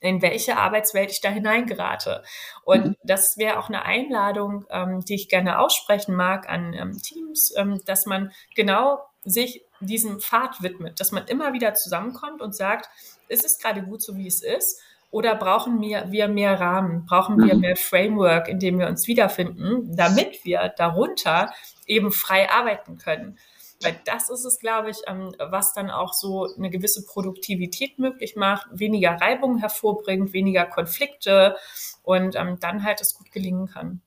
in 0.00 0.20
welche 0.20 0.58
Arbeitswelt 0.58 1.10
ich 1.10 1.22
da 1.22 1.30
hineingerate. 1.30 2.24
Und 2.62 2.84
mhm. 2.84 2.96
das 3.04 3.38
wäre 3.38 3.58
auch 3.58 3.70
eine 3.70 3.86
Einladung, 3.86 4.66
ähm, 4.68 5.02
die 5.02 5.14
ich 5.14 5.30
gerne 5.30 5.60
aussprechen 5.60 6.14
mag 6.14 6.46
an 6.46 6.74
ähm, 6.74 7.00
Teams, 7.00 7.54
ähm, 7.56 7.80
dass 7.86 8.04
man 8.04 8.32
genau 8.54 8.98
sich 9.24 9.65
diesem 9.80 10.20
Pfad 10.20 10.62
widmet, 10.62 11.00
dass 11.00 11.12
man 11.12 11.26
immer 11.26 11.52
wieder 11.52 11.74
zusammenkommt 11.74 12.40
und 12.40 12.54
sagt, 12.54 12.88
ist 13.28 13.44
es 13.44 13.58
gerade 13.58 13.82
gut 13.82 14.02
so, 14.02 14.16
wie 14.16 14.26
es 14.26 14.42
ist? 14.42 14.80
Oder 15.10 15.34
brauchen 15.34 15.80
wir, 15.80 16.10
wir 16.10 16.28
mehr 16.28 16.58
Rahmen, 16.60 17.06
brauchen 17.06 17.38
wir 17.38 17.54
mhm. 17.54 17.60
mehr 17.60 17.76
Framework, 17.76 18.48
in 18.48 18.58
dem 18.58 18.78
wir 18.78 18.88
uns 18.88 19.06
wiederfinden, 19.06 19.96
damit 19.96 20.44
wir 20.44 20.72
darunter 20.76 21.52
eben 21.86 22.12
frei 22.12 22.50
arbeiten 22.50 22.98
können? 22.98 23.38
Weil 23.82 24.00
das 24.04 24.30
ist 24.30 24.44
es, 24.44 24.58
glaube 24.58 24.90
ich, 24.90 24.98
ähm, 25.06 25.34
was 25.38 25.74
dann 25.74 25.90
auch 25.90 26.12
so 26.12 26.48
eine 26.56 26.70
gewisse 26.70 27.04
Produktivität 27.04 27.98
möglich 27.98 28.34
macht, 28.34 28.66
weniger 28.72 29.12
Reibung 29.12 29.58
hervorbringt, 29.58 30.32
weniger 30.32 30.64
Konflikte 30.64 31.56
und 32.02 32.36
ähm, 32.36 32.58
dann 32.58 32.84
halt 32.84 33.00
es 33.00 33.14
gut 33.14 33.30
gelingen 33.30 33.68
kann. 33.68 34.00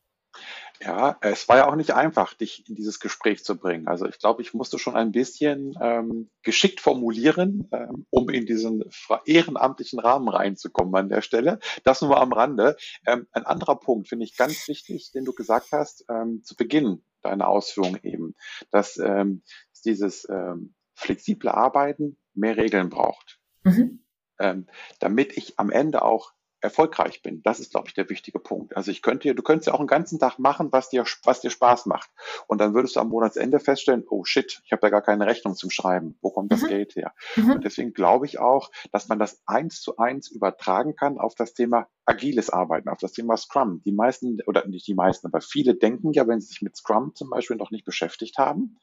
Ja, 0.82 1.18
es 1.20 1.50
war 1.50 1.58
ja 1.58 1.68
auch 1.68 1.76
nicht 1.76 1.92
einfach, 1.92 2.34
dich 2.34 2.68
in 2.70 2.76
dieses 2.76 3.02
Gespräch 3.02 3.44
zu 3.44 3.58
bringen. 3.58 3.90
Also 3.90 4.06
ich 4.06 4.18
glaube, 4.18 4.42
ich 4.42 4.54
musste 4.54 4.80
schon 4.80 4.96
ein 4.96 5.12
bisschen 5.12 5.74
ähm, 5.82 6.30
geschickt 6.42 6.80
formulieren, 6.80 7.68
ähm, 7.74 8.06
um 8.10 8.30
in 8.30 8.46
diesen 8.46 8.86
ehrenamtlichen 9.26 10.00
Rahmen 10.00 10.30
reinzukommen 10.30 10.96
an 10.96 11.10
der 11.10 11.22
Stelle. 11.22 11.60
Das 11.84 12.02
nur 12.02 12.22
am 12.22 12.32
Rande. 12.32 12.78
Ähm, 13.06 13.28
ein 13.34 13.46
anderer 13.46 13.76
Punkt 13.78 14.08
finde 14.08 14.24
ich 14.24 14.38
ganz 14.38 14.70
wichtig, 14.70 15.12
den 15.12 15.26
du 15.26 15.34
gesagt 15.34 15.74
hast, 15.74 16.06
ähm, 16.10 16.44
zu 16.46 16.56
Beginn 16.56 17.04
deiner 17.24 17.50
Ausführung 17.50 17.98
eben, 18.04 18.36
dass 18.72 18.98
ähm, 18.98 19.44
dieses 19.84 20.30
ähm, 20.30 20.76
flexible 20.94 21.50
Arbeiten 21.50 22.18
mehr 22.34 22.56
Regeln 22.56 22.90
braucht. 22.90 23.40
Mhm. 23.64 24.06
Ähm, 24.40 24.68
damit 25.00 25.36
ich 25.36 25.60
am 25.60 25.70
Ende 25.72 26.04
auch 26.04 26.32
erfolgreich 26.62 27.22
bin. 27.22 27.42
Das 27.44 27.60
ist, 27.60 27.72
glaube 27.72 27.88
ich, 27.88 27.94
der 27.94 28.10
wichtige 28.10 28.40
Punkt. 28.40 28.76
Also 28.76 28.92
ich 28.92 29.02
könnte, 29.02 29.34
du 29.34 29.44
könntest 29.44 29.68
ja 29.68 29.74
auch 29.74 29.80
einen 29.80 29.88
ganzen 29.88 30.20
Tag 30.20 30.40
machen, 30.40 30.72
was 30.72 30.90
dir, 30.90 31.04
was 31.24 31.42
dir 31.42 31.50
Spaß 31.50 31.86
macht. 31.86 32.10
Und 32.48 32.60
dann 32.60 32.74
würdest 32.74 32.96
du 32.96 33.00
am 33.00 33.10
Monatsende 33.10 33.60
feststellen, 33.60 34.04
oh 34.10 34.26
shit, 34.26 34.62
ich 34.66 34.72
habe 34.72 34.82
da 34.82 34.90
gar 34.90 35.02
keine 35.02 35.26
Rechnung 35.26 35.56
zum 35.56 35.70
Schreiben. 35.70 36.18
Wo 36.22 36.32
kommt 36.32 36.52
das 36.52 36.62
mhm. 36.62 36.68
Geld 36.68 36.96
her? 36.96 37.14
Mhm. 37.36 37.52
Und 37.52 37.66
deswegen 37.66 37.94
glaube 37.94 38.26
ich 38.26 38.40
auch, 38.40 38.72
dass 38.92 39.08
man 39.08 39.20
das 39.20 39.42
eins 39.46 39.82
zu 39.82 39.98
eins 39.98 40.30
übertragen 40.30 40.96
kann 40.96 41.18
auf 41.18 41.36
das 41.36 41.54
Thema 41.54 41.88
agiles 42.06 42.50
Arbeiten, 42.50 42.90
auf 42.90 43.00
das 43.00 43.14
Thema 43.14 43.38
Scrum. 43.38 43.82
Die 43.86 43.92
meisten, 43.92 44.40
oder 44.46 44.68
nicht 44.68 44.88
die 44.88 44.96
meisten, 44.96 45.28
aber 45.28 45.42
viele 45.42 45.76
denken 45.76 46.12
ja, 46.14 46.28
wenn 46.28 46.42
sie 46.42 46.48
sich 46.48 46.62
mit 46.62 46.76
Scrum 46.76 47.14
zum 47.16 47.30
Beispiel 47.30 47.58
noch 47.58 47.72
nicht 47.72 47.86
beschäftigt 47.86 48.38
haben, 48.38 48.80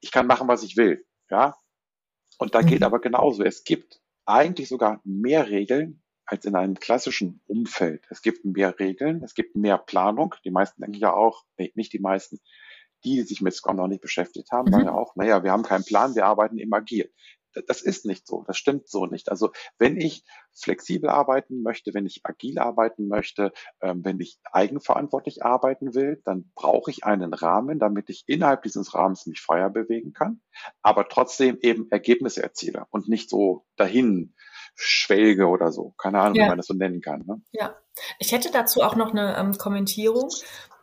ich 0.00 0.12
kann 0.12 0.26
machen, 0.26 0.48
was 0.48 0.62
ich 0.62 0.76
will. 0.76 1.04
Ja. 1.30 1.56
Und 2.38 2.54
da 2.54 2.62
mhm. 2.62 2.66
geht 2.66 2.82
aber 2.82 3.00
genauso. 3.00 3.42
Es 3.42 3.64
gibt 3.64 4.00
eigentlich 4.24 4.68
sogar 4.68 5.00
mehr 5.04 5.48
Regeln, 5.50 6.02
als 6.30 6.44
in 6.44 6.54
einem 6.54 6.74
klassischen 6.74 7.40
Umfeld. 7.48 8.06
Es 8.08 8.22
gibt 8.22 8.44
mehr 8.44 8.78
Regeln, 8.78 9.22
es 9.24 9.34
gibt 9.34 9.56
mehr 9.56 9.78
Planung. 9.78 10.36
Die 10.44 10.52
meisten 10.52 10.80
denken 10.80 10.98
ja 10.98 11.12
auch, 11.12 11.44
nee, 11.58 11.72
nicht 11.74 11.92
die 11.92 11.98
meisten, 11.98 12.38
die, 13.04 13.22
sich 13.22 13.40
mit 13.40 13.52
Scrum 13.52 13.76
noch 13.76 13.88
nicht 13.88 14.00
beschäftigt 14.00 14.52
haben, 14.52 14.68
mhm. 14.68 14.72
sagen 14.72 14.84
ja 14.86 14.94
auch, 14.94 15.16
naja, 15.16 15.42
wir 15.42 15.50
haben 15.50 15.64
keinen 15.64 15.84
Plan, 15.84 16.14
wir 16.14 16.26
arbeiten 16.26 16.58
im 16.58 16.72
Agil. 16.72 17.12
Das 17.66 17.82
ist 17.82 18.06
nicht 18.06 18.28
so, 18.28 18.44
das 18.46 18.56
stimmt 18.58 18.88
so 18.88 19.06
nicht. 19.06 19.28
Also 19.28 19.50
wenn 19.76 19.96
ich 19.96 20.22
flexibel 20.52 21.10
arbeiten 21.10 21.62
möchte, 21.62 21.92
wenn 21.94 22.06
ich 22.06 22.20
agil 22.22 22.60
arbeiten 22.60 23.08
möchte, 23.08 23.52
ähm, 23.80 24.04
wenn 24.04 24.20
ich 24.20 24.38
eigenverantwortlich 24.52 25.44
arbeiten 25.44 25.96
will, 25.96 26.22
dann 26.24 26.52
brauche 26.54 26.92
ich 26.92 27.02
einen 27.02 27.34
Rahmen, 27.34 27.80
damit 27.80 28.08
ich 28.08 28.22
innerhalb 28.28 28.62
dieses 28.62 28.94
Rahmens 28.94 29.26
mich 29.26 29.40
freier 29.40 29.68
bewegen 29.68 30.12
kann, 30.12 30.40
aber 30.80 31.08
trotzdem 31.08 31.58
eben 31.60 31.90
Ergebnisse 31.90 32.40
erziele 32.40 32.86
und 32.90 33.08
nicht 33.08 33.28
so 33.28 33.66
dahin 33.74 34.32
Schwelge 34.80 35.46
oder 35.46 35.70
so. 35.72 35.94
Keine 35.98 36.20
Ahnung, 36.20 36.36
ja. 36.36 36.44
wie 36.44 36.48
man 36.48 36.56
das 36.56 36.66
so 36.66 36.74
nennen 36.74 37.00
kann. 37.00 37.24
Ne? 37.26 37.42
Ja, 37.52 37.76
ich 38.18 38.32
hätte 38.32 38.50
dazu 38.50 38.80
auch 38.80 38.96
noch 38.96 39.10
eine 39.10 39.36
ähm, 39.36 39.58
Kommentierung. 39.58 40.30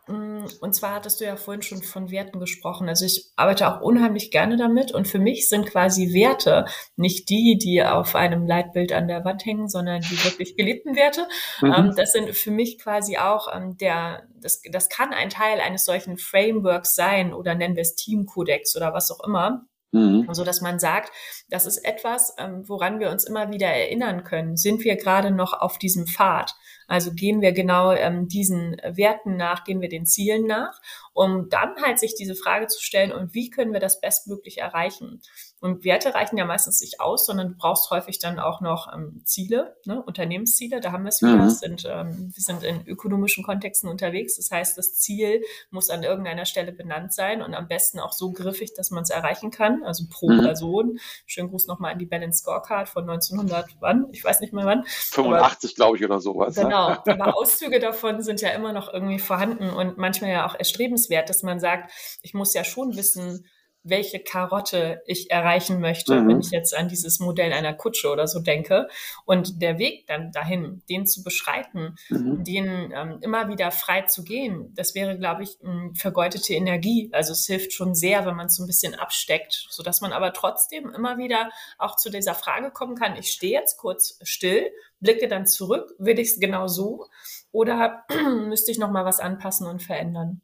Mm, 0.06 0.44
und 0.60 0.74
zwar 0.74 0.94
hattest 0.94 1.20
du 1.20 1.24
ja 1.24 1.36
vorhin 1.36 1.62
schon 1.62 1.82
von 1.82 2.10
Werten 2.12 2.38
gesprochen. 2.38 2.88
Also 2.88 3.04
ich 3.04 3.30
arbeite 3.34 3.68
auch 3.68 3.80
unheimlich 3.80 4.30
gerne 4.30 4.56
damit 4.56 4.92
und 4.92 5.08
für 5.08 5.18
mich 5.18 5.48
sind 5.48 5.66
quasi 5.66 6.14
Werte 6.14 6.66
nicht 6.96 7.28
die, 7.28 7.58
die 7.60 7.82
auf 7.82 8.14
einem 8.14 8.46
Leitbild 8.46 8.92
an 8.92 9.08
der 9.08 9.24
Wand 9.24 9.44
hängen, 9.44 9.68
sondern 9.68 10.00
die 10.00 10.24
wirklich 10.24 10.56
gelebten 10.56 10.94
Werte. 10.94 11.26
Mhm. 11.60 11.74
Ähm, 11.76 11.94
das 11.96 12.12
sind 12.12 12.34
für 12.36 12.52
mich 12.52 12.78
quasi 12.78 13.18
auch 13.18 13.54
ähm, 13.54 13.76
der, 13.78 14.22
das, 14.40 14.62
das 14.70 14.88
kann 14.88 15.12
ein 15.12 15.28
Teil 15.28 15.60
eines 15.60 15.84
solchen 15.84 16.18
Frameworks 16.18 16.94
sein 16.94 17.34
oder 17.34 17.56
nennen 17.56 17.74
wir 17.74 17.82
es 17.82 17.96
Teamkodex 17.96 18.76
oder 18.76 18.94
was 18.94 19.10
auch 19.10 19.26
immer. 19.26 19.66
Mhm. 19.92 20.22
So 20.22 20.28
also, 20.28 20.44
dass 20.44 20.60
man 20.60 20.78
sagt, 20.78 21.12
das 21.48 21.66
ist 21.66 21.78
etwas, 21.78 22.34
ähm, 22.38 22.68
woran 22.68 23.00
wir 23.00 23.10
uns 23.10 23.24
immer 23.24 23.50
wieder 23.50 23.68
erinnern 23.68 24.24
können. 24.24 24.56
Sind 24.56 24.84
wir 24.84 24.96
gerade 24.96 25.30
noch 25.30 25.54
auf 25.54 25.78
diesem 25.78 26.06
Pfad? 26.06 26.54
Also 26.86 27.12
gehen 27.12 27.40
wir 27.40 27.52
genau 27.52 27.92
ähm, 27.92 28.28
diesen 28.28 28.76
Werten 28.84 29.36
nach, 29.36 29.64
gehen 29.64 29.80
wir 29.80 29.88
den 29.88 30.06
Zielen 30.06 30.46
nach, 30.46 30.80
um 31.12 31.48
dann 31.48 31.74
halt 31.82 31.98
sich 31.98 32.14
diese 32.14 32.34
Frage 32.34 32.66
zu 32.66 32.82
stellen, 32.82 33.12
und 33.12 33.34
wie 33.34 33.50
können 33.50 33.72
wir 33.72 33.80
das 33.80 34.00
bestmöglich 34.00 34.58
erreichen? 34.58 35.20
Und 35.60 35.84
Werte 35.84 36.14
reichen 36.14 36.36
ja 36.36 36.44
meistens 36.44 36.80
nicht 36.80 37.00
aus, 37.00 37.26
sondern 37.26 37.48
du 37.48 37.54
brauchst 37.56 37.90
häufig 37.90 38.20
dann 38.20 38.38
auch 38.38 38.60
noch 38.60 38.92
ähm, 38.92 39.22
Ziele, 39.24 39.76
ne? 39.84 40.00
Unternehmensziele. 40.02 40.80
Da 40.80 40.92
haben 40.92 41.02
wir 41.02 41.08
es 41.08 41.20
wieder. 41.20 41.36
Mhm. 41.36 41.50
Sind, 41.50 41.84
ähm, 41.84 42.32
wir 42.32 42.42
sind 42.42 42.62
in 42.62 42.86
ökonomischen 42.86 43.42
Kontexten 43.42 43.88
unterwegs. 43.88 44.36
Das 44.36 44.50
heißt, 44.50 44.78
das 44.78 44.94
Ziel 44.94 45.42
muss 45.70 45.90
an 45.90 46.04
irgendeiner 46.04 46.44
Stelle 46.44 46.70
benannt 46.70 47.12
sein 47.12 47.42
und 47.42 47.54
am 47.54 47.66
besten 47.66 47.98
auch 47.98 48.12
so 48.12 48.30
griffig, 48.30 48.74
dass 48.74 48.90
man 48.90 49.02
es 49.02 49.10
erreichen 49.10 49.50
kann. 49.50 49.82
Also 49.82 50.04
pro 50.08 50.30
mhm. 50.30 50.42
Person. 50.42 50.98
Schönen 51.26 51.48
Gruß 51.48 51.66
nochmal 51.66 51.92
an 51.92 51.98
die 51.98 52.06
Balance 52.06 52.38
Scorecard 52.38 52.88
von 52.88 53.08
1900, 53.08 53.66
wann? 53.80 54.06
Ich 54.12 54.22
weiß 54.22 54.40
nicht 54.40 54.52
mehr 54.52 54.64
wann. 54.64 54.84
85, 54.86 55.74
glaube 55.74 55.96
ich, 55.96 56.04
oder 56.04 56.20
sowas. 56.20 56.56
Ne? 56.56 56.64
Genau. 56.64 56.90
Ne? 56.90 57.02
Aber 57.06 57.36
Auszüge 57.36 57.80
davon 57.80 58.22
sind 58.22 58.40
ja 58.40 58.50
immer 58.50 58.72
noch 58.72 58.92
irgendwie 58.92 59.18
vorhanden 59.18 59.70
und 59.70 59.98
manchmal 59.98 60.30
ja 60.30 60.46
auch 60.46 60.54
erstrebenswert, 60.54 61.28
dass 61.28 61.42
man 61.42 61.58
sagt, 61.58 61.90
ich 62.22 62.34
muss 62.34 62.54
ja 62.54 62.62
schon 62.62 62.96
wissen, 62.96 63.44
welche 63.82 64.18
Karotte 64.18 65.02
ich 65.06 65.30
erreichen 65.30 65.80
möchte, 65.80 66.20
mhm. 66.20 66.28
wenn 66.28 66.40
ich 66.40 66.50
jetzt 66.50 66.76
an 66.76 66.88
dieses 66.88 67.20
Modell 67.20 67.52
einer 67.52 67.74
Kutsche 67.74 68.10
oder 68.10 68.26
so 68.26 68.40
denke. 68.40 68.88
Und 69.24 69.62
der 69.62 69.78
Weg 69.78 70.06
dann 70.06 70.32
dahin, 70.32 70.82
den 70.88 71.06
zu 71.06 71.22
beschreiten, 71.22 71.96
mhm. 72.08 72.44
den 72.44 72.92
ähm, 72.94 73.18
immer 73.20 73.48
wieder 73.48 73.70
frei 73.70 74.02
zu 74.02 74.24
gehen, 74.24 74.72
das 74.74 74.94
wäre, 74.94 75.18
glaube 75.18 75.42
ich, 75.42 75.58
vergeudete 75.94 76.54
Energie. 76.54 77.08
Also 77.12 77.32
es 77.32 77.46
hilft 77.46 77.72
schon 77.72 77.94
sehr, 77.94 78.26
wenn 78.26 78.36
man 78.36 78.46
es 78.46 78.56
so 78.56 78.64
ein 78.64 78.66
bisschen 78.66 78.94
absteckt, 78.94 79.66
sodass 79.70 80.00
man 80.00 80.12
aber 80.12 80.32
trotzdem 80.32 80.90
immer 80.90 81.18
wieder 81.18 81.50
auch 81.78 81.96
zu 81.96 82.10
dieser 82.10 82.34
Frage 82.34 82.70
kommen 82.70 82.96
kann, 82.96 83.16
ich 83.16 83.30
stehe 83.30 83.52
jetzt 83.52 83.76
kurz 83.78 84.18
still, 84.22 84.70
blicke 85.00 85.28
dann 85.28 85.46
zurück, 85.46 85.94
will 85.98 86.18
ich 86.18 86.28
es 86.28 86.40
genau 86.40 86.68
so 86.68 87.06
oder 87.52 88.04
müsste 88.46 88.70
ich 88.70 88.78
noch 88.78 88.90
mal 88.90 89.04
was 89.04 89.20
anpassen 89.20 89.66
und 89.66 89.82
verändern? 89.82 90.40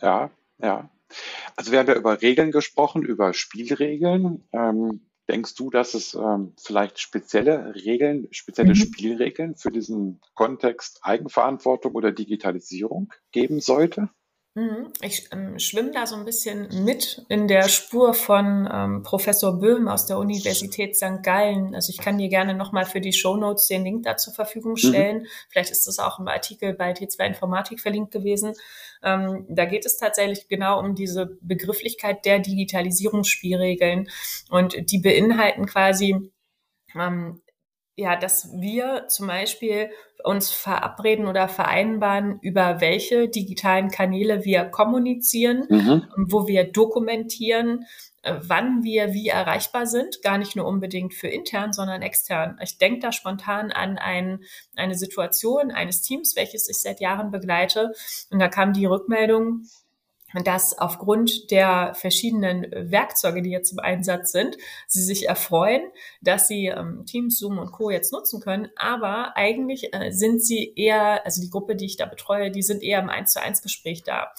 Ja, 0.00 0.30
ja. 0.58 0.90
Also 1.56 1.72
wir 1.72 1.78
haben 1.78 1.88
ja 1.88 1.94
über 1.94 2.20
Regeln 2.22 2.52
gesprochen, 2.52 3.02
über 3.02 3.34
Spielregeln. 3.34 4.48
Ähm, 4.52 5.06
denkst 5.28 5.54
du, 5.54 5.70
dass 5.70 5.94
es 5.94 6.14
ähm, 6.14 6.54
vielleicht 6.60 6.98
spezielle 6.98 7.74
Regeln, 7.74 8.28
spezielle 8.30 8.70
mhm. 8.70 8.76
Spielregeln 8.76 9.56
für 9.56 9.70
diesen 9.70 10.20
Kontext 10.34 11.00
Eigenverantwortung 11.02 11.94
oder 11.94 12.12
Digitalisierung 12.12 13.12
geben 13.32 13.60
sollte? 13.60 14.10
Mhm. 14.54 14.92
Ich 15.00 15.28
ähm, 15.32 15.60
schwimme 15.60 15.92
da 15.92 16.06
so 16.06 16.16
ein 16.16 16.24
bisschen 16.24 16.84
mit 16.84 17.24
in 17.28 17.46
der 17.46 17.68
Spur 17.68 18.14
von 18.14 18.68
ähm, 18.72 19.02
Professor 19.04 19.60
Böhm 19.60 19.86
aus 19.86 20.06
der 20.06 20.18
Universität 20.18 20.96
St. 20.96 21.22
Gallen. 21.22 21.74
Also 21.76 21.90
ich 21.90 21.98
kann 21.98 22.18
dir 22.18 22.28
gerne 22.28 22.54
nochmal 22.54 22.84
für 22.84 23.00
die 23.00 23.12
Show 23.12 23.36
Notes 23.36 23.68
den 23.68 23.84
Link 23.84 24.02
da 24.02 24.16
zur 24.16 24.34
Verfügung 24.34 24.72
mhm. 24.72 24.76
stellen. 24.76 25.18
Mhm. 25.18 25.26
Vielleicht 25.50 25.70
ist 25.70 25.86
das 25.86 26.00
auch 26.00 26.18
im 26.18 26.26
Artikel 26.26 26.74
bei 26.74 26.92
T2 26.92 27.26
Informatik 27.26 27.80
verlinkt 27.80 28.10
gewesen. 28.10 28.54
Ähm, 29.04 29.46
da 29.48 29.66
geht 29.66 29.86
es 29.86 29.98
tatsächlich 29.98 30.48
genau 30.48 30.80
um 30.80 30.96
diese 30.96 31.38
Begrifflichkeit 31.40 32.24
der 32.24 32.40
Digitalisierungsspielregeln 32.40 34.08
und 34.50 34.90
die 34.90 34.98
beinhalten 34.98 35.66
quasi 35.66 36.32
ähm, 36.96 37.40
ja, 38.00 38.16
dass 38.16 38.50
wir 38.52 39.06
zum 39.08 39.26
Beispiel 39.26 39.90
uns 40.24 40.50
verabreden 40.50 41.26
oder 41.26 41.48
vereinbaren, 41.48 42.38
über 42.42 42.80
welche 42.80 43.28
digitalen 43.28 43.90
Kanäle 43.90 44.44
wir 44.44 44.64
kommunizieren, 44.64 45.66
mhm. 45.68 46.06
wo 46.16 46.46
wir 46.46 46.64
dokumentieren, 46.64 47.86
äh, 48.22 48.34
wann 48.42 48.82
wir 48.82 49.12
wie 49.12 49.28
erreichbar 49.28 49.86
sind, 49.86 50.22
gar 50.22 50.38
nicht 50.38 50.56
nur 50.56 50.66
unbedingt 50.66 51.14
für 51.14 51.28
intern, 51.28 51.72
sondern 51.72 52.02
extern. 52.02 52.58
Ich 52.62 52.78
denke 52.78 53.00
da 53.00 53.12
spontan 53.12 53.70
an 53.70 53.98
ein, 53.98 54.40
eine 54.76 54.94
Situation 54.94 55.70
eines 55.70 56.02
Teams, 56.02 56.36
welches 56.36 56.68
ich 56.68 56.80
seit 56.80 57.00
Jahren 57.00 57.30
begleite. 57.30 57.92
Und 58.30 58.38
da 58.38 58.48
kam 58.48 58.72
die 58.72 58.86
Rückmeldung, 58.86 59.64
dass 60.44 60.78
aufgrund 60.78 61.50
der 61.50 61.92
verschiedenen 61.94 62.66
Werkzeuge, 62.70 63.42
die 63.42 63.50
jetzt 63.50 63.72
im 63.72 63.80
Einsatz 63.80 64.32
sind, 64.32 64.56
sie 64.86 65.02
sich 65.02 65.28
erfreuen, 65.28 65.82
dass 66.20 66.48
sie 66.48 66.66
ähm, 66.66 67.04
Teams, 67.06 67.38
Zoom 67.38 67.58
und 67.58 67.72
Co. 67.72 67.90
jetzt 67.90 68.12
nutzen 68.12 68.40
können. 68.40 68.68
Aber 68.76 69.36
eigentlich 69.36 69.94
äh, 69.94 70.12
sind 70.12 70.42
sie 70.42 70.72
eher, 70.76 71.24
also 71.24 71.40
die 71.40 71.50
Gruppe, 71.50 71.76
die 71.76 71.86
ich 71.86 71.96
da 71.96 72.06
betreue, 72.06 72.50
die 72.50 72.62
sind 72.62 72.82
eher 72.82 73.00
im 73.00 73.08
1 73.08 73.32
zu 73.32 73.42
1 73.42 73.62
Gespräch 73.62 74.02
da 74.02 74.32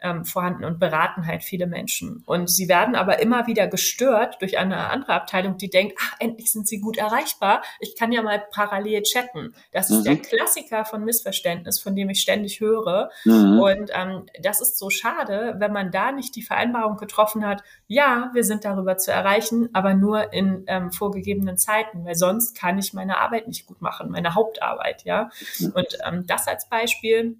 ähm, 0.00 0.24
vorhanden 0.24 0.64
und 0.64 0.78
beraten 0.78 1.26
halt 1.26 1.42
viele 1.42 1.66
Menschen. 1.66 2.22
Und 2.26 2.48
sie 2.48 2.68
werden 2.68 2.94
aber 2.94 3.20
immer 3.20 3.46
wieder 3.46 3.66
gestört 3.66 4.36
durch 4.40 4.58
eine 4.58 4.90
andere 4.90 5.12
Abteilung, 5.14 5.58
die 5.58 5.70
denkt, 5.70 5.94
ach, 6.00 6.14
endlich 6.20 6.52
sind 6.52 6.68
sie 6.68 6.80
gut 6.80 6.98
erreichbar. 6.98 7.62
Ich 7.80 7.96
kann 7.96 8.12
ja 8.12 8.22
mal 8.22 8.42
parallel 8.52 9.02
chatten. 9.02 9.54
Das 9.72 9.90
ist 9.90 10.00
mhm. 10.00 10.04
der 10.04 10.16
Klassiker 10.18 10.84
von 10.84 11.04
Missverständnis, 11.04 11.80
von 11.80 11.96
dem 11.96 12.10
ich 12.10 12.20
ständig 12.20 12.60
höre. 12.60 13.10
Mhm. 13.24 13.60
Und 13.60 13.90
ähm, 13.92 14.26
das 14.40 14.60
ist 14.60 14.78
so 14.78 14.90
schade, 14.90 15.56
wenn 15.58 15.72
man 15.72 15.90
da 15.90 16.12
nicht 16.12 16.36
die 16.36 16.42
Vereinbarung 16.42 16.96
getroffen 16.96 17.46
hat, 17.46 17.62
ja, 17.86 18.30
wir 18.34 18.44
sind 18.44 18.64
darüber 18.64 18.98
zu 18.98 19.10
erreichen, 19.10 19.68
aber 19.72 19.94
nur 19.94 20.32
in 20.32 20.64
ähm, 20.66 20.92
vorgegebenen 20.92 21.56
Zeiten, 21.56 22.04
weil 22.04 22.14
sonst 22.14 22.56
kann 22.56 22.78
ich 22.78 22.92
meine 22.92 23.18
Arbeit 23.18 23.48
nicht 23.48 23.66
gut 23.66 23.82
machen, 23.82 24.10
meine 24.10 24.34
Hauptarbeit, 24.34 25.04
ja. 25.04 25.30
Und 25.74 25.98
ähm, 26.06 26.26
das 26.26 26.46
als 26.46 26.68
Beispiel. 26.68 27.38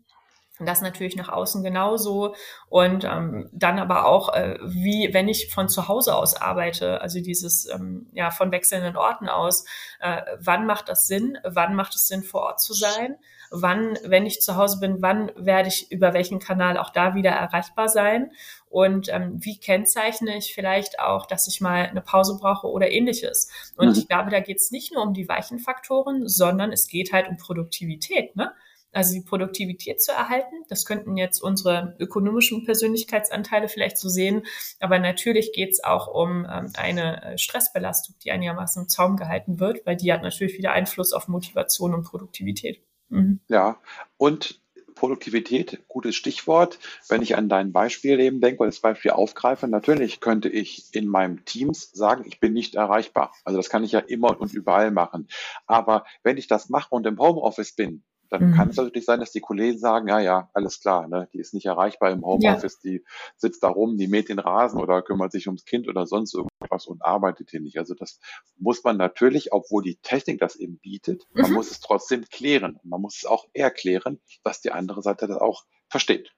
Und 0.59 0.67
das 0.67 0.83
natürlich 0.83 1.17
nach 1.17 1.29
außen 1.29 1.63
genauso. 1.63 2.35
Und 2.69 3.05
ähm, 3.05 3.49
dann 3.53 3.79
aber 3.79 4.07
auch, 4.07 4.35
äh, 4.35 4.59
wie 4.63 5.13
wenn 5.13 5.29
ich 5.29 5.53
von 5.53 5.69
zu 5.69 5.89
Hause 5.89 6.15
aus 6.15 6.35
arbeite, 6.35 7.01
also 7.01 7.21
dieses 7.21 7.67
ähm, 7.67 8.09
ja 8.13 8.31
von 8.31 8.51
wechselnden 8.51 8.97
Orten 8.97 9.29
aus, 9.29 9.65
äh, 10.01 10.23
wann 10.39 10.67
macht 10.67 10.89
das 10.89 11.07
Sinn? 11.07 11.39
Wann 11.45 11.75
macht 11.75 11.95
es 11.95 12.09
Sinn, 12.09 12.23
vor 12.23 12.43
Ort 12.43 12.61
zu 12.61 12.73
sein? 12.73 13.17
Wann, 13.51 13.99
wenn 14.05 14.27
ich 14.27 14.43
zu 14.43 14.57
Hause 14.57 14.79
bin, 14.79 15.01
wann 15.01 15.33
werde 15.37 15.69
ich 15.69 15.91
über 15.91 16.13
welchen 16.13 16.39
Kanal 16.39 16.77
auch 16.77 16.91
da 16.91 17.15
wieder 17.15 17.31
erreichbar 17.31 17.89
sein? 17.89 18.33
Und 18.69 19.09
ähm, 19.09 19.37
wie 19.39 19.59
kennzeichne 19.59 20.37
ich 20.37 20.53
vielleicht 20.53 21.01
auch, 21.01 21.25
dass 21.25 21.49
ich 21.49 21.61
mal 21.61 21.87
eine 21.87 22.03
Pause 22.03 22.37
brauche 22.39 22.67
oder 22.67 22.91
ähnliches? 22.91 23.51
Und 23.77 23.89
mhm. 23.89 23.95
ich 23.95 24.09
glaube, 24.09 24.31
da 24.31 24.41
geht 24.41 24.59
es 24.59 24.71
nicht 24.71 24.93
nur 24.93 25.03
um 25.03 25.15
die 25.15 25.29
weichen 25.29 25.59
Faktoren, 25.59 26.29
sondern 26.29 26.73
es 26.73 26.89
geht 26.89 27.13
halt 27.13 27.29
um 27.29 27.39
Produktivität. 27.39 28.37
Ne? 28.37 28.53
Also 28.99 29.15
die 29.15 29.21
Produktivität 29.21 30.03
zu 30.03 30.11
erhalten. 30.11 30.65
Das 30.69 30.85
könnten 30.85 31.17
jetzt 31.17 31.41
unsere 31.41 31.95
ökonomischen 32.01 32.65
Persönlichkeitsanteile 32.65 33.69
vielleicht 33.69 33.97
so 33.97 34.09
sehen, 34.09 34.43
aber 34.81 34.99
natürlich 34.99 35.53
geht 35.53 35.71
es 35.71 35.85
auch 35.85 36.09
um 36.09 36.45
ähm, 36.51 36.73
eine 36.77 37.23
äh, 37.23 37.39
Stressbelastung, 37.39 38.17
die 38.25 38.33
einigermaßen 38.33 38.83
im 38.83 38.89
Zaum 38.89 39.17
gehalten 39.17 39.61
wird, 39.61 39.87
weil 39.87 39.97
die 39.97 40.13
hat 40.13 40.25
natürlich 40.25 40.59
wieder 40.59 40.73
Einfluss 40.73 41.13
auf 41.13 41.29
Motivation 41.29 41.95
und 41.95 42.03
Produktivität. 42.03 42.83
Mhm. 43.09 43.39
Ja, 43.47 43.81
und 44.17 44.61
Produktivität, 44.97 45.85
gutes 45.87 46.17
Stichwort. 46.17 46.81
Wenn 47.09 47.23
ich 47.23 47.37
an 47.37 47.49
dein 47.49 47.71
Beispiel 47.71 48.19
eben 48.19 48.41
denke 48.41 48.63
oder 48.63 48.69
das 48.69 48.81
Beispiel 48.81 49.13
aufgreife, 49.13 49.69
natürlich 49.69 50.19
könnte 50.19 50.49
ich 50.49 50.93
in 50.93 51.07
meinem 51.07 51.45
Teams 51.45 51.93
sagen, 51.93 52.25
ich 52.27 52.41
bin 52.41 52.53
nicht 52.53 52.75
erreichbar. 52.75 53.33
Also 53.45 53.59
das 53.59 53.71
kann 53.71 53.85
ich 53.85 53.93
ja 53.93 54.01
immer 54.01 54.41
und 54.41 54.53
überall 54.53 54.91
machen. 54.91 55.29
Aber 55.67 56.05
wenn 56.25 56.37
ich 56.37 56.49
das 56.49 56.69
mache 56.69 56.93
und 56.93 57.07
im 57.07 57.21
Homeoffice 57.21 57.77
bin, 57.77 58.03
dann 58.31 58.51
mhm. 58.51 58.55
kann 58.55 58.69
es 58.71 58.77
natürlich 58.77 59.05
sein, 59.05 59.21
dass 59.21 59.33
die 59.33 59.41
Kollegen 59.41 59.79
sagen, 59.79 60.09
ja, 60.09 60.21
ja, 60.21 60.51
alles 60.53 60.81
klar, 60.81 61.09
ne, 61.09 61.29
die 61.33 61.39
ist 61.39 61.55
nicht 61.55 61.67
erreichbar 61.67 62.11
im 62.11 62.25
Homeoffice, 62.25 62.81
ja. 62.83 62.91
die 62.91 63.05
sitzt 63.37 63.63
da 63.63 63.69
rum, 63.69 63.97
die 63.97 64.09
mäht 64.09 64.29
den 64.29 64.39
Rasen 64.39 64.81
oder 64.81 65.03
kümmert 65.03 65.33
sich 65.33 65.47
ums 65.47 65.65
Kind 65.65 65.89
oder 65.89 66.07
sonst 66.07 66.35
irgendwas 66.35 66.87
und 66.87 67.05
arbeitet 67.05 67.51
hier 67.51 67.61
nicht. 67.61 67.79
Also 67.79 67.95
das 67.95 68.21
muss 68.57 68.83
man 68.85 68.97
natürlich, 68.97 69.53
obwohl 69.53 69.83
die 69.83 69.97
Technik 69.97 70.41
das 70.41 70.57
eben 70.57 70.79
bietet, 70.79 71.27
mhm. 71.33 71.43
man 71.43 71.53
muss 71.53 71.71
es 71.71 71.81
trotzdem 71.81 72.25
klären. 72.25 72.79
Man 72.83 73.01
muss 73.01 73.19
es 73.19 73.27
auch 73.27 73.47
erklären, 73.53 74.21
dass 74.43 74.61
die 74.61 74.73
andere 74.73 75.03
Seite 75.03 75.27
das 75.27 75.39
auch 75.39 75.65
versteht. 75.89 76.33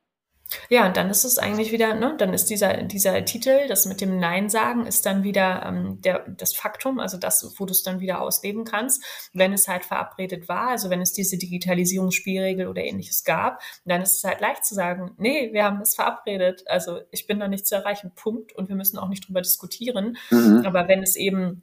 Ja, 0.69 0.87
und 0.87 0.97
dann 0.97 1.11
ist 1.11 1.25
es 1.25 1.39
eigentlich 1.39 1.73
wieder, 1.73 1.95
ne, 1.95 2.15
dann 2.19 2.35
ist 2.35 2.51
dieser, 2.51 2.83
dieser 2.83 3.25
Titel, 3.25 3.69
das 3.69 3.87
mit 3.87 4.01
dem 4.01 4.19
Nein 4.19 4.49
sagen, 4.49 4.87
ist 4.87 5.07
dann 5.07 5.23
wieder 5.23 5.65
ähm, 5.67 6.01
der, 6.01 6.29
das 6.29 6.55
Faktum, 6.55 6.99
also 6.99 7.17
das, 7.17 7.55
wo 7.59 7.67
du 7.67 7.73
es 7.73 7.83
dann 7.83 8.01
wieder 8.01 8.21
ausleben 8.21 8.65
kannst, 8.65 9.03
wenn 9.33 9.53
es 9.53 9.69
halt 9.69 9.85
verabredet 9.85 10.49
war, 10.49 10.69
also 10.69 10.91
wenn 10.91 11.01
es 11.01 11.13
diese 11.13 11.39
Digitalisierungsspielregel 11.39 12.67
oder 12.67 12.85
ähnliches 12.85 13.25
gab, 13.25 13.61
dann 13.85 14.03
ist 14.03 14.17
es 14.17 14.25
halt 14.25 14.41
leicht 14.41 14.65
zu 14.65 14.75
sagen, 14.75 15.13
nee, 15.19 15.53
wir 15.53 15.65
haben 15.65 15.81
es 15.81 15.95
verabredet, 15.95 16.65
also 16.67 17.01
ich 17.11 17.27
bin 17.27 17.39
da 17.39 17.49
nicht 17.49 17.67
zu 17.67 17.75
erreichen, 17.75 18.13
Punkt, 18.15 18.53
und 18.55 18.69
wir 18.69 18.77
müssen 18.77 18.99
auch 18.99 19.09
nicht 19.09 19.27
drüber 19.27 19.43
diskutieren. 19.43 20.17
Mhm. 20.31 20.65
Aber 20.67 20.89
wenn 20.89 21.03
es 21.03 21.17
eben 21.17 21.63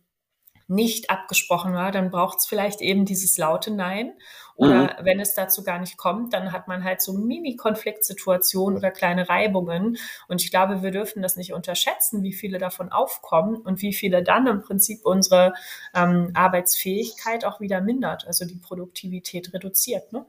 nicht 0.68 1.10
abgesprochen 1.10 1.74
war, 1.74 1.92
dann 1.92 2.12
braucht 2.12 2.40
es 2.40 2.46
vielleicht 2.46 2.82
eben 2.82 3.06
dieses 3.06 3.38
laute 3.38 3.72
Nein. 3.72 4.14
Oder 4.58 4.84
mhm. 4.84 5.06
wenn 5.06 5.20
es 5.20 5.36
dazu 5.36 5.64
gar 5.64 5.80
nicht 5.80 5.98
kommt, 5.98 6.34
dann 6.34 6.52
hat 6.52 6.68
man 6.68 6.84
halt 6.84 7.02
so 7.02 7.14
Mini-Konfliktsituationen 7.14 8.78
oder 8.78 8.90
kleine 8.90 9.30
Reibungen. 9.30 9.98
Und 10.28 10.44
ich 10.44 10.50
glaube, 10.50 10.82
wir 10.82 10.90
dürfen 10.90 11.22
das 11.22 11.36
nicht 11.36 11.54
unterschätzen, 11.54 12.24
wie 12.24 12.34
viele 12.34 12.58
davon 12.58 12.92
aufkommen 12.92 13.58
und 13.58 13.84
wie 13.84 13.94
viele 13.94 14.24
dann 14.24 14.48
im 14.48 14.62
Prinzip 14.62 15.06
unsere 15.06 15.54
ähm, 15.94 16.32
Arbeitsfähigkeit 16.34 17.46
auch 17.46 17.62
wieder 17.62 17.82
mindert, 17.82 18.26
also 18.26 18.46
die 18.46 18.56
Produktivität 18.56 19.54
reduziert. 19.54 20.12
Ne? 20.12 20.26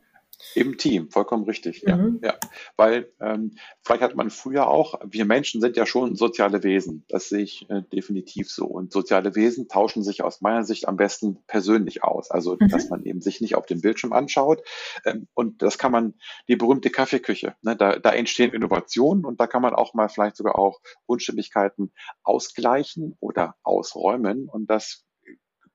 Im 0.55 0.79
Team, 0.79 1.11
vollkommen 1.11 1.45
richtig. 1.45 1.83
Mhm. 1.85 2.21
Ja, 2.23 2.31
ja. 2.31 2.39
Weil 2.77 3.13
ähm, 3.21 3.57
vielleicht 3.83 4.03
hat 4.03 4.15
man 4.15 4.31
früher 4.31 4.69
auch, 4.69 5.01
wir 5.05 5.25
Menschen 5.25 5.61
sind 5.61 5.77
ja 5.77 5.85
schon 5.85 6.15
soziale 6.15 6.63
Wesen. 6.63 7.05
Das 7.09 7.29
sehe 7.29 7.43
ich 7.43 7.69
äh, 7.71 7.83
definitiv 7.93 8.51
so. 8.51 8.67
Und 8.67 8.93
soziale 8.93 9.35
Wesen 9.35 9.69
tauschen 9.69 10.05
sich 10.05 10.23
aus 10.23 10.41
meiner 10.41 10.65
Sicht 10.65 10.87
am 10.87 10.97
besten 10.97 11.39
persönlich 11.47 12.05
aus. 12.05 12.31
Also, 12.31 12.57
mhm. 12.59 12.69
dass 12.69 12.89
man 12.89 13.05
eben 13.05 13.21
sich 13.21 13.41
nicht 13.41 13.57
auf 13.57 13.67
dem 13.67 13.81
Bildschirm 13.81 14.13
anschaut. 14.13 14.63
Ähm, 15.05 15.27
und 15.35 15.63
das 15.63 15.77
kann 15.77 15.93
man, 15.93 16.15
die 16.47 16.57
berühmte 16.57 16.91
Kaffeeküche, 16.91 17.57
ne, 17.63 17.77
da, 17.77 17.99
da 17.99 18.11
entstehen 18.11 18.53
Innovationen 18.53 19.25
und 19.25 19.41
da 19.41 19.47
kann 19.47 19.63
man 19.63 19.75
auch 19.75 19.95
mal 19.95 20.09
vielleicht 20.09 20.37
sogar 20.37 20.59
auch 20.59 20.81
Unstimmigkeiten 21.07 21.93
ausgleichen 22.23 23.17
oder 23.21 23.57
ausräumen. 23.65 24.49
Und 24.49 24.71
das 24.71 25.05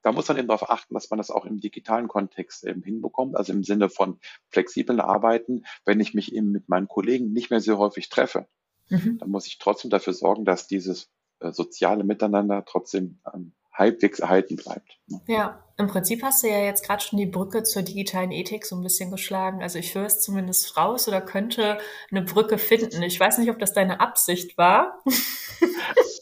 da 0.03 0.11
muss 0.11 0.27
man 0.27 0.37
eben 0.37 0.47
darauf 0.47 0.69
achten, 0.69 0.93
dass 0.93 1.09
man 1.09 1.17
das 1.17 1.31
auch 1.31 1.45
im 1.45 1.59
digitalen 1.59 2.07
Kontext 2.07 2.65
eben 2.65 2.83
hinbekommt, 2.83 3.35
also 3.35 3.53
im 3.53 3.63
Sinne 3.63 3.89
von 3.89 4.19
flexiblen 4.49 4.99
Arbeiten. 4.99 5.63
Wenn 5.85 5.99
ich 5.99 6.13
mich 6.13 6.33
eben 6.33 6.51
mit 6.51 6.69
meinen 6.69 6.87
Kollegen 6.87 7.31
nicht 7.31 7.49
mehr 7.49 7.61
sehr 7.61 7.77
häufig 7.77 8.09
treffe, 8.09 8.47
mhm. 8.89 9.17
dann 9.19 9.29
muss 9.29 9.47
ich 9.47 9.57
trotzdem 9.57 9.89
dafür 9.89 10.13
sorgen, 10.13 10.45
dass 10.45 10.67
dieses 10.67 11.09
äh, 11.39 11.51
soziale 11.51 12.03
Miteinander 12.03 12.63
trotzdem 12.65 13.19
ähm, 13.33 13.53
halbwegs 13.71 14.19
erhalten 14.19 14.55
bleibt. 14.55 14.99
Ne? 15.07 15.21
Ja, 15.27 15.63
im 15.77 15.87
Prinzip 15.87 16.21
hast 16.21 16.43
du 16.43 16.47
ja 16.47 16.59
jetzt 16.59 16.85
gerade 16.85 17.01
schon 17.01 17.17
die 17.17 17.25
Brücke 17.25 17.63
zur 17.63 17.81
digitalen 17.81 18.31
Ethik 18.31 18.65
so 18.65 18.75
ein 18.75 18.83
bisschen 18.83 19.09
geschlagen. 19.09 19.63
Also 19.63 19.79
ich 19.79 19.95
höre 19.95 20.05
es 20.05 20.21
zumindest 20.21 20.77
raus 20.77 21.07
oder 21.07 21.21
könnte 21.21 21.79
eine 22.11 22.21
Brücke 22.21 22.57
finden. 22.57 23.01
Ich 23.01 23.19
weiß 23.19 23.39
nicht, 23.39 23.49
ob 23.49 23.57
das 23.57 23.73
deine 23.73 23.99
Absicht 23.99 24.57
war. 24.57 25.01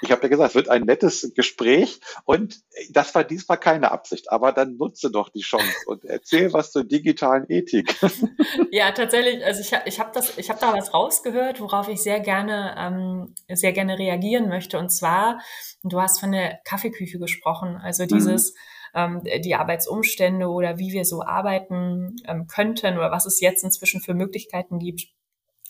Ich 0.00 0.10
habe 0.10 0.22
ja 0.22 0.28
gesagt, 0.28 0.50
es 0.50 0.54
wird 0.54 0.68
ein 0.68 0.82
nettes 0.82 1.32
Gespräch 1.34 2.00
und 2.24 2.60
das 2.90 3.14
war 3.14 3.24
diesmal 3.24 3.58
keine 3.58 3.92
Absicht, 3.92 4.30
aber 4.30 4.52
dann 4.52 4.76
nutze 4.76 5.10
doch 5.10 5.28
die 5.28 5.40
Chance 5.40 5.72
und 5.86 6.04
erzähl 6.04 6.52
was 6.52 6.72
zur 6.72 6.84
digitalen 6.84 7.46
Ethik. 7.48 7.94
Ja, 8.70 8.90
tatsächlich, 8.92 9.44
also 9.44 9.60
ich, 9.60 9.72
ich 9.86 10.00
habe 10.00 10.10
das, 10.14 10.38
ich 10.38 10.48
habe 10.48 10.60
da 10.60 10.72
was 10.72 10.94
rausgehört, 10.94 11.60
worauf 11.60 11.88
ich 11.88 12.02
sehr 12.02 12.20
gerne, 12.20 12.74
ähm, 12.78 13.34
sehr 13.48 13.72
gerne 13.72 13.98
reagieren 13.98 14.48
möchte. 14.48 14.78
Und 14.78 14.90
zwar, 14.90 15.40
du 15.82 16.00
hast 16.00 16.20
von 16.20 16.32
der 16.32 16.60
Kaffeeküche 16.64 17.18
gesprochen, 17.18 17.76
also 17.76 18.06
dieses 18.06 18.54
mhm. 18.94 19.22
ähm, 19.26 19.42
die 19.42 19.54
Arbeitsumstände 19.54 20.46
oder 20.48 20.78
wie 20.78 20.92
wir 20.92 21.04
so 21.04 21.22
arbeiten 21.22 22.16
ähm, 22.26 22.46
könnten 22.46 22.96
oder 22.96 23.10
was 23.10 23.26
es 23.26 23.40
jetzt 23.40 23.64
inzwischen 23.64 24.00
für 24.00 24.14
Möglichkeiten 24.14 24.78
gibt. 24.78 25.08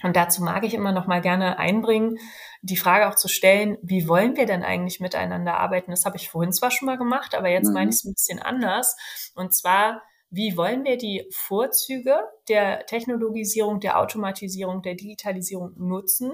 Und 0.02 0.16
dazu 0.16 0.42
mag 0.42 0.64
ich 0.64 0.74
immer 0.74 0.92
noch 0.92 1.06
mal 1.06 1.20
gerne 1.20 1.58
einbringen, 1.58 2.18
die 2.62 2.76
Frage 2.76 3.08
auch 3.08 3.16
zu 3.16 3.28
stellen, 3.28 3.78
wie 3.82 4.08
wollen 4.08 4.36
wir 4.36 4.46
denn 4.46 4.62
eigentlich 4.62 5.00
miteinander 5.00 5.58
arbeiten? 5.58 5.90
Das 5.90 6.04
habe 6.04 6.16
ich 6.16 6.30
vorhin 6.30 6.52
zwar 6.52 6.70
schon 6.70 6.86
mal 6.86 6.98
gemacht, 6.98 7.34
aber 7.34 7.48
jetzt 7.48 7.68
mhm. 7.68 7.74
meine 7.74 7.90
ich 7.90 7.96
es 7.96 8.04
ein 8.04 8.14
bisschen 8.14 8.38
anders. 8.40 8.96
Und 9.34 9.54
zwar, 9.54 10.02
wie 10.30 10.56
wollen 10.56 10.84
wir 10.84 10.96
die 10.96 11.26
Vorzüge 11.30 12.16
der 12.48 12.86
Technologisierung, 12.86 13.80
der 13.80 13.98
Automatisierung, 13.98 14.82
der 14.82 14.94
Digitalisierung 14.94 15.72
nutzen, 15.76 16.32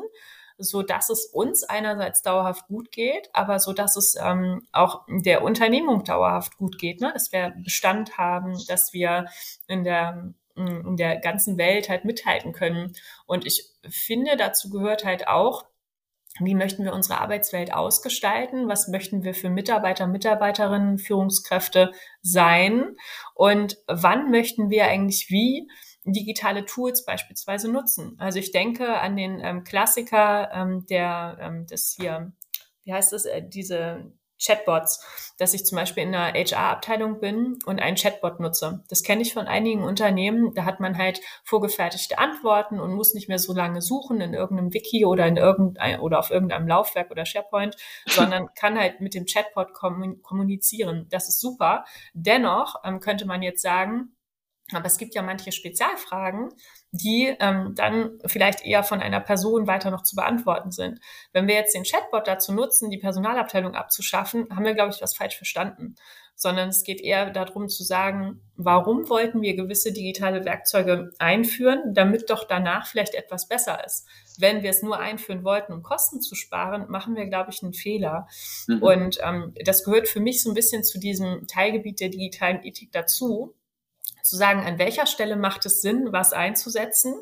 so 0.59 0.83
dass 0.83 1.09
es 1.09 1.27
uns 1.27 1.63
einerseits 1.63 2.23
dauerhaft 2.23 2.67
gut 2.67 2.91
geht, 2.91 3.31
aber 3.33 3.61
so 3.61 3.73
dass 3.73 3.97
es 3.97 4.17
ähm, 4.21 4.67
auch 4.73 5.05
der 5.09 5.43
Unternehmung 5.43 6.05
dauerhaft 6.05 6.57
gut 6.57 6.79
geht, 6.79 7.01
ne? 7.01 7.13
dass 7.13 7.33
wir 7.33 7.55
Bestand 7.63 8.19
haben, 8.19 8.55
dass 8.67 8.93
wir 8.93 9.27
in 9.69 9.85
der 9.85 10.35
in 10.67 10.97
der 10.97 11.19
ganzen 11.19 11.59
Welt 11.59 11.89
halt 11.89 12.05
mithalten 12.05 12.53
können. 12.53 12.93
Und 13.27 13.47
ich 13.47 13.71
finde, 13.89 14.37
dazu 14.37 14.71
gehört 14.71 15.05
halt 15.05 15.29
auch, 15.29 15.65
wie 16.41 16.55
möchten 16.55 16.85
wir 16.85 16.93
unsere 16.93 17.21
Arbeitswelt 17.21 17.73
ausgestalten, 17.73 18.69
was 18.69 18.89
möchten 18.89 19.25
wir 19.25 19.35
für 19.35 19.51
Mitarbeiter, 19.51 20.07
Mitarbeiterinnen, 20.07 20.99
Führungskräfte 20.99 21.93
sein 22.23 22.97
und 23.35 23.79
wann 23.87 24.31
möchten 24.31 24.71
wir 24.71 24.85
eigentlich 24.85 25.31
wie 25.31 25.69
digitale 26.05 26.65
Tools 26.65 27.05
beispielsweise 27.05 27.71
nutzen. 27.71 28.17
Also 28.19 28.39
ich 28.39 28.53
denke 28.53 28.99
an 28.99 29.17
den 29.17 29.41
ähm, 29.43 29.65
Klassiker 29.65 30.51
ähm, 30.53 30.87
der 30.89 31.39
ähm, 31.41 31.67
des 31.67 31.95
hier, 31.99 32.33
wie 32.85 32.93
heißt 32.93 33.13
es, 33.13 33.25
äh, 33.25 33.43
diese 33.47 34.13
Chatbots, 34.41 35.05
dass 35.39 35.55
ich 35.55 35.65
zum 35.67 35.77
Beispiel 35.77 36.05
in 36.05 36.15
einer 36.15 36.33
HR-Abteilung 36.33 37.21
bin 37.21 37.59
und 37.67 37.81
einen 37.81 37.97
Chatbot 37.97 38.41
nutze. 38.41 38.85
Das 38.89 39.03
kenne 39.03 39.23
ich 39.23 39.35
von 39.35 39.47
einigen 39.47 39.85
Unternehmen. 39.85 40.55
Da 40.55 40.65
hat 40.65 40.81
man 40.81 40.97
halt 40.99 41.21
vorgefertigte 41.45 42.19
Antworten 42.19 42.81
und 42.81 42.95
muss 42.95 43.15
nicht 43.15 43.29
mehr 43.29 43.39
so 43.39 43.53
lange 43.53 43.83
suchen 43.83 44.21
in 44.21 44.35
irgendeinem 44.35 44.73
Wiki 44.73 45.05
oder 45.05 45.27
in 45.27 45.37
irgendein 45.37 46.01
oder 46.01 46.19
auf 46.19 46.31
irgendeinem 46.31 46.69
Laufwerk 46.69 47.11
oder 47.11 47.27
SharePoint, 47.27 47.77
sondern 48.07 48.49
kann 48.55 48.79
halt 48.79 49.01
mit 49.01 49.15
dem 49.15 49.27
Chatbot 49.27 49.73
kommunizieren. 49.75 51.07
Das 51.11 51.29
ist 51.29 51.41
super. 51.41 51.85
Dennoch 52.15 52.77
ähm, 52.85 53.01
könnte 53.01 53.27
man 53.27 53.43
jetzt 53.43 53.63
sagen, 53.63 54.13
aber 54.73 54.87
es 54.87 54.99
gibt 54.99 55.15
ja 55.15 55.23
manche 55.23 55.51
Spezialfragen, 55.51 56.51
die 56.91 57.35
ähm, 57.41 57.75
dann 57.75 58.19
vielleicht 58.27 58.65
eher 58.65 58.83
von 58.83 59.01
einer 59.01 59.21
Person 59.21 59.67
weiter 59.67 59.91
noch 59.91 60.03
zu 60.03 60.15
beantworten 60.15 60.71
sind. 60.71 61.01
Wenn 61.33 61.47
wir 61.47 61.55
jetzt 61.55 61.75
den 61.75 61.85
Chatbot 61.85 62.27
dazu 62.27 62.53
nutzen, 62.53 62.91
die 62.91 62.99
Personalabteilung 62.99 63.75
abzuschaffen, 63.75 64.47
haben 64.55 64.65
wir, 64.65 64.75
glaube 64.75 64.93
ich, 64.95 65.01
was 65.01 65.17
falsch 65.17 65.37
verstanden. 65.37 65.97
Sondern 66.35 66.69
es 66.69 66.85
geht 66.85 67.01
eher 67.01 67.31
darum 67.31 67.69
zu 67.69 67.83
sagen, 67.83 68.41
warum 68.55 69.09
wollten 69.09 69.43
wir 69.43 69.57
gewisse 69.57 69.93
digitale 69.93 70.45
Werkzeuge 70.45 71.11
einführen, 71.19 71.95
damit 71.95 72.31
doch 72.31 72.47
danach 72.47 72.87
vielleicht 72.87 73.15
etwas 73.15 73.49
besser 73.49 73.85
ist. 73.85 74.07
Wenn 74.39 74.63
wir 74.63 74.71
es 74.71 74.83
nur 74.83 75.01
einführen 75.01 75.43
wollten, 75.43 75.73
um 75.73 75.83
Kosten 75.83 76.21
zu 76.21 76.37
sparen, 76.37 76.89
machen 76.91 77.17
wir, 77.17 77.27
glaube 77.27 77.51
ich, 77.51 77.63
einen 77.63 77.73
Fehler. 77.73 78.29
Mhm. 78.69 78.83
Und 78.83 79.19
ähm, 79.21 79.53
das 79.65 79.83
gehört 79.83 80.07
für 80.07 80.21
mich 80.21 80.43
so 80.43 80.51
ein 80.51 80.55
bisschen 80.55 80.85
zu 80.85 81.01
diesem 81.01 81.49
Teilgebiet 81.49 81.99
der 81.99 82.11
digitalen 82.11 82.63
Ethik 82.63 82.93
dazu, 82.93 83.57
zu 84.29 84.37
sagen, 84.37 84.65
an 84.65 84.79
welcher 84.79 85.07
Stelle 85.07 85.37
macht 85.37 85.67
es 85.67 85.81
Sinn, 85.81 86.09
was 86.11 86.33
einzusetzen 86.33 87.15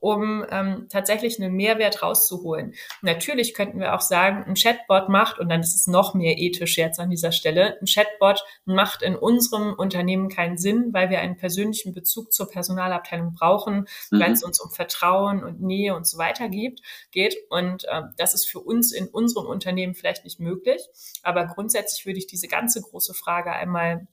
um 0.00 0.46
ähm, 0.50 0.86
tatsächlich 0.88 1.40
einen 1.40 1.54
Mehrwert 1.54 2.02
rauszuholen. 2.02 2.74
Natürlich 3.02 3.52
könnten 3.52 3.80
wir 3.80 3.94
auch 3.94 4.00
sagen, 4.00 4.44
ein 4.44 4.54
Chatbot 4.54 5.08
macht, 5.08 5.38
und 5.38 5.48
dann 5.48 5.60
ist 5.60 5.74
es 5.74 5.86
noch 5.86 6.14
mehr 6.14 6.38
ethisch 6.38 6.78
jetzt 6.78 7.00
an 7.00 7.10
dieser 7.10 7.32
Stelle, 7.32 7.78
ein 7.80 7.86
Chatbot 7.86 8.44
macht 8.64 9.02
in 9.02 9.16
unserem 9.16 9.74
Unternehmen 9.74 10.28
keinen 10.28 10.56
Sinn, 10.56 10.90
weil 10.92 11.10
wir 11.10 11.20
einen 11.20 11.36
persönlichen 11.36 11.92
Bezug 11.92 12.32
zur 12.32 12.48
Personalabteilung 12.48 13.34
brauchen, 13.34 13.86
mhm. 14.10 14.20
weil 14.20 14.32
es 14.32 14.44
uns 14.44 14.60
um 14.60 14.70
Vertrauen 14.70 15.42
und 15.42 15.60
Nähe 15.60 15.96
und 15.96 16.06
so 16.06 16.18
weiter 16.18 16.48
gibt, 16.48 16.80
geht. 17.10 17.36
Und 17.50 17.84
äh, 17.84 18.02
das 18.16 18.34
ist 18.34 18.48
für 18.48 18.60
uns 18.60 18.92
in 18.92 19.08
unserem 19.08 19.46
Unternehmen 19.46 19.94
vielleicht 19.94 20.24
nicht 20.24 20.38
möglich. 20.38 20.82
Aber 21.22 21.46
grundsätzlich 21.46 22.06
würde 22.06 22.18
ich 22.18 22.26
diese 22.26 22.46
ganze 22.46 22.80
große 22.80 23.14
Frage 23.14 23.52
einmal 23.52 24.06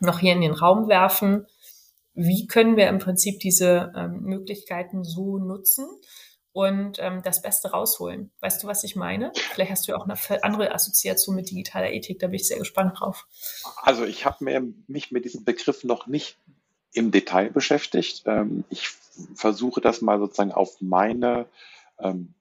noch 0.00 0.20
hier 0.20 0.32
in 0.32 0.40
den 0.40 0.52
Raum 0.52 0.88
werfen 0.88 1.46
wie 2.18 2.48
können 2.48 2.76
wir 2.76 2.88
im 2.88 2.98
Prinzip 2.98 3.38
diese 3.38 3.92
ähm, 3.96 4.22
Möglichkeiten 4.22 5.04
so 5.04 5.38
nutzen 5.38 5.86
und 6.52 6.98
ähm, 6.98 7.22
das 7.22 7.42
Beste 7.42 7.70
rausholen. 7.70 8.32
Weißt 8.40 8.60
du, 8.60 8.66
was 8.66 8.82
ich 8.82 8.96
meine? 8.96 9.30
Vielleicht 9.52 9.70
hast 9.70 9.86
du 9.86 9.92
ja 9.92 9.98
auch 9.98 10.08
eine 10.08 10.18
andere 10.42 10.74
Assoziation 10.74 11.36
mit 11.36 11.48
digitaler 11.48 11.92
Ethik, 11.92 12.18
da 12.18 12.26
bin 12.26 12.34
ich 12.34 12.48
sehr 12.48 12.58
gespannt 12.58 12.98
drauf. 12.98 13.28
Also 13.82 14.04
ich 14.04 14.24
habe 14.26 14.72
mich 14.88 15.12
mit 15.12 15.24
diesem 15.24 15.44
Begriff 15.44 15.84
noch 15.84 16.08
nicht 16.08 16.36
im 16.92 17.12
Detail 17.12 17.50
beschäftigt. 17.50 18.24
Ähm, 18.26 18.64
ich 18.68 18.88
versuche 19.34 19.80
das 19.80 20.00
mal 20.00 20.18
sozusagen 20.18 20.50
auf 20.50 20.80
meine 20.80 21.46
ähm, 22.00 22.34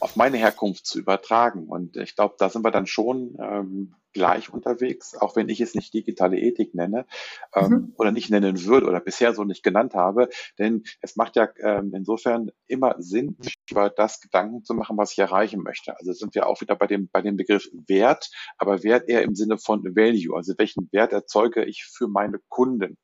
auf 0.00 0.16
meine 0.16 0.38
Herkunft 0.38 0.86
zu 0.86 0.98
übertragen. 0.98 1.66
Und 1.68 1.96
ich 1.96 2.14
glaube, 2.14 2.36
da 2.38 2.48
sind 2.48 2.64
wir 2.64 2.70
dann 2.70 2.86
schon 2.86 3.36
ähm, 3.40 3.94
gleich 4.12 4.52
unterwegs, 4.52 5.14
auch 5.14 5.36
wenn 5.36 5.48
ich 5.48 5.60
es 5.60 5.74
nicht 5.74 5.92
digitale 5.92 6.38
Ethik 6.38 6.74
nenne 6.74 7.06
ähm, 7.54 7.70
mhm. 7.70 7.94
oder 7.96 8.10
nicht 8.10 8.30
nennen 8.30 8.64
würde 8.64 8.86
oder 8.86 9.00
bisher 9.00 9.34
so 9.34 9.44
nicht 9.44 9.62
genannt 9.62 9.94
habe. 9.94 10.28
Denn 10.58 10.84
es 11.00 11.16
macht 11.16 11.36
ja 11.36 11.48
ähm, 11.60 11.92
insofern 11.94 12.50
immer 12.66 12.96
Sinn, 12.98 13.36
über 13.70 13.90
das 13.90 14.20
Gedanken 14.20 14.64
zu 14.64 14.74
machen, 14.74 14.96
was 14.96 15.12
ich 15.12 15.18
erreichen 15.18 15.62
möchte. 15.62 15.96
Also 15.98 16.12
sind 16.12 16.34
wir 16.34 16.46
auch 16.46 16.60
wieder 16.60 16.76
bei 16.76 16.86
dem, 16.86 17.08
bei 17.10 17.22
dem 17.22 17.36
Begriff 17.36 17.68
Wert, 17.86 18.30
aber 18.56 18.82
Wert 18.82 19.08
eher 19.08 19.22
im 19.22 19.34
Sinne 19.34 19.58
von 19.58 19.84
Value. 19.84 20.36
Also 20.36 20.54
welchen 20.58 20.88
Wert 20.92 21.12
erzeuge 21.12 21.64
ich 21.64 21.84
für 21.84 22.08
meine 22.08 22.38
Kunden? 22.48 22.96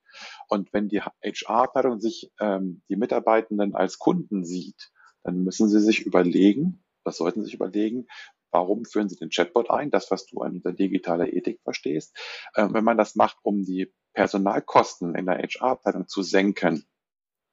Und 0.48 0.72
wenn 0.72 0.88
die 0.88 1.00
HR-Abteilung 1.00 2.00
sich 2.00 2.30
ähm, 2.40 2.82
die 2.88 2.96
Mitarbeitenden 2.96 3.74
als 3.74 3.98
Kunden 3.98 4.44
sieht, 4.44 4.90
dann 5.24 5.42
müssen 5.42 5.68
sie 5.68 5.80
sich 5.80 6.04
überlegen, 6.04 6.83
das 7.04 7.16
sollten 7.16 7.40
Sie 7.40 7.46
sich 7.46 7.54
überlegen, 7.54 8.06
warum 8.50 8.84
führen 8.84 9.08
Sie 9.08 9.16
den 9.16 9.30
Chatbot 9.30 9.70
ein, 9.70 9.90
das, 9.90 10.10
was 10.10 10.26
du 10.26 10.40
unter 10.40 10.72
digitaler 10.72 11.32
Ethik 11.32 11.60
verstehst. 11.62 12.16
Ähm, 12.56 12.72
wenn 12.72 12.84
man 12.84 12.96
das 12.96 13.16
macht, 13.16 13.38
um 13.42 13.64
die 13.64 13.92
Personalkosten 14.14 15.14
in 15.14 15.26
der 15.26 15.38
HR-Abteilung 15.38 16.06
zu 16.06 16.22
senken, 16.22 16.86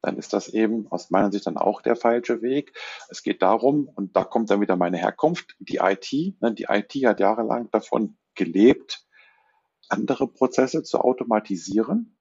dann 0.01 0.17
ist 0.17 0.33
das 0.33 0.47
eben 0.47 0.87
aus 0.91 1.09
meiner 1.09 1.31
Sicht 1.31 1.45
dann 1.45 1.57
auch 1.57 1.81
der 1.81 1.95
falsche 1.95 2.41
Weg. 2.41 2.73
Es 3.09 3.23
geht 3.23 3.41
darum, 3.41 3.87
und 3.87 4.15
da 4.15 4.23
kommt 4.23 4.49
dann 4.49 4.61
wieder 4.61 4.75
meine 4.75 4.97
Herkunft, 4.97 5.55
die 5.59 5.77
IT. 5.77 6.11
Ne, 6.41 6.53
die 6.53 6.67
IT 6.69 6.93
hat 7.05 7.19
jahrelang 7.19 7.69
davon 7.71 8.17
gelebt, 8.35 9.05
andere 9.89 10.27
Prozesse 10.27 10.83
zu 10.83 10.99
automatisieren 10.99 12.17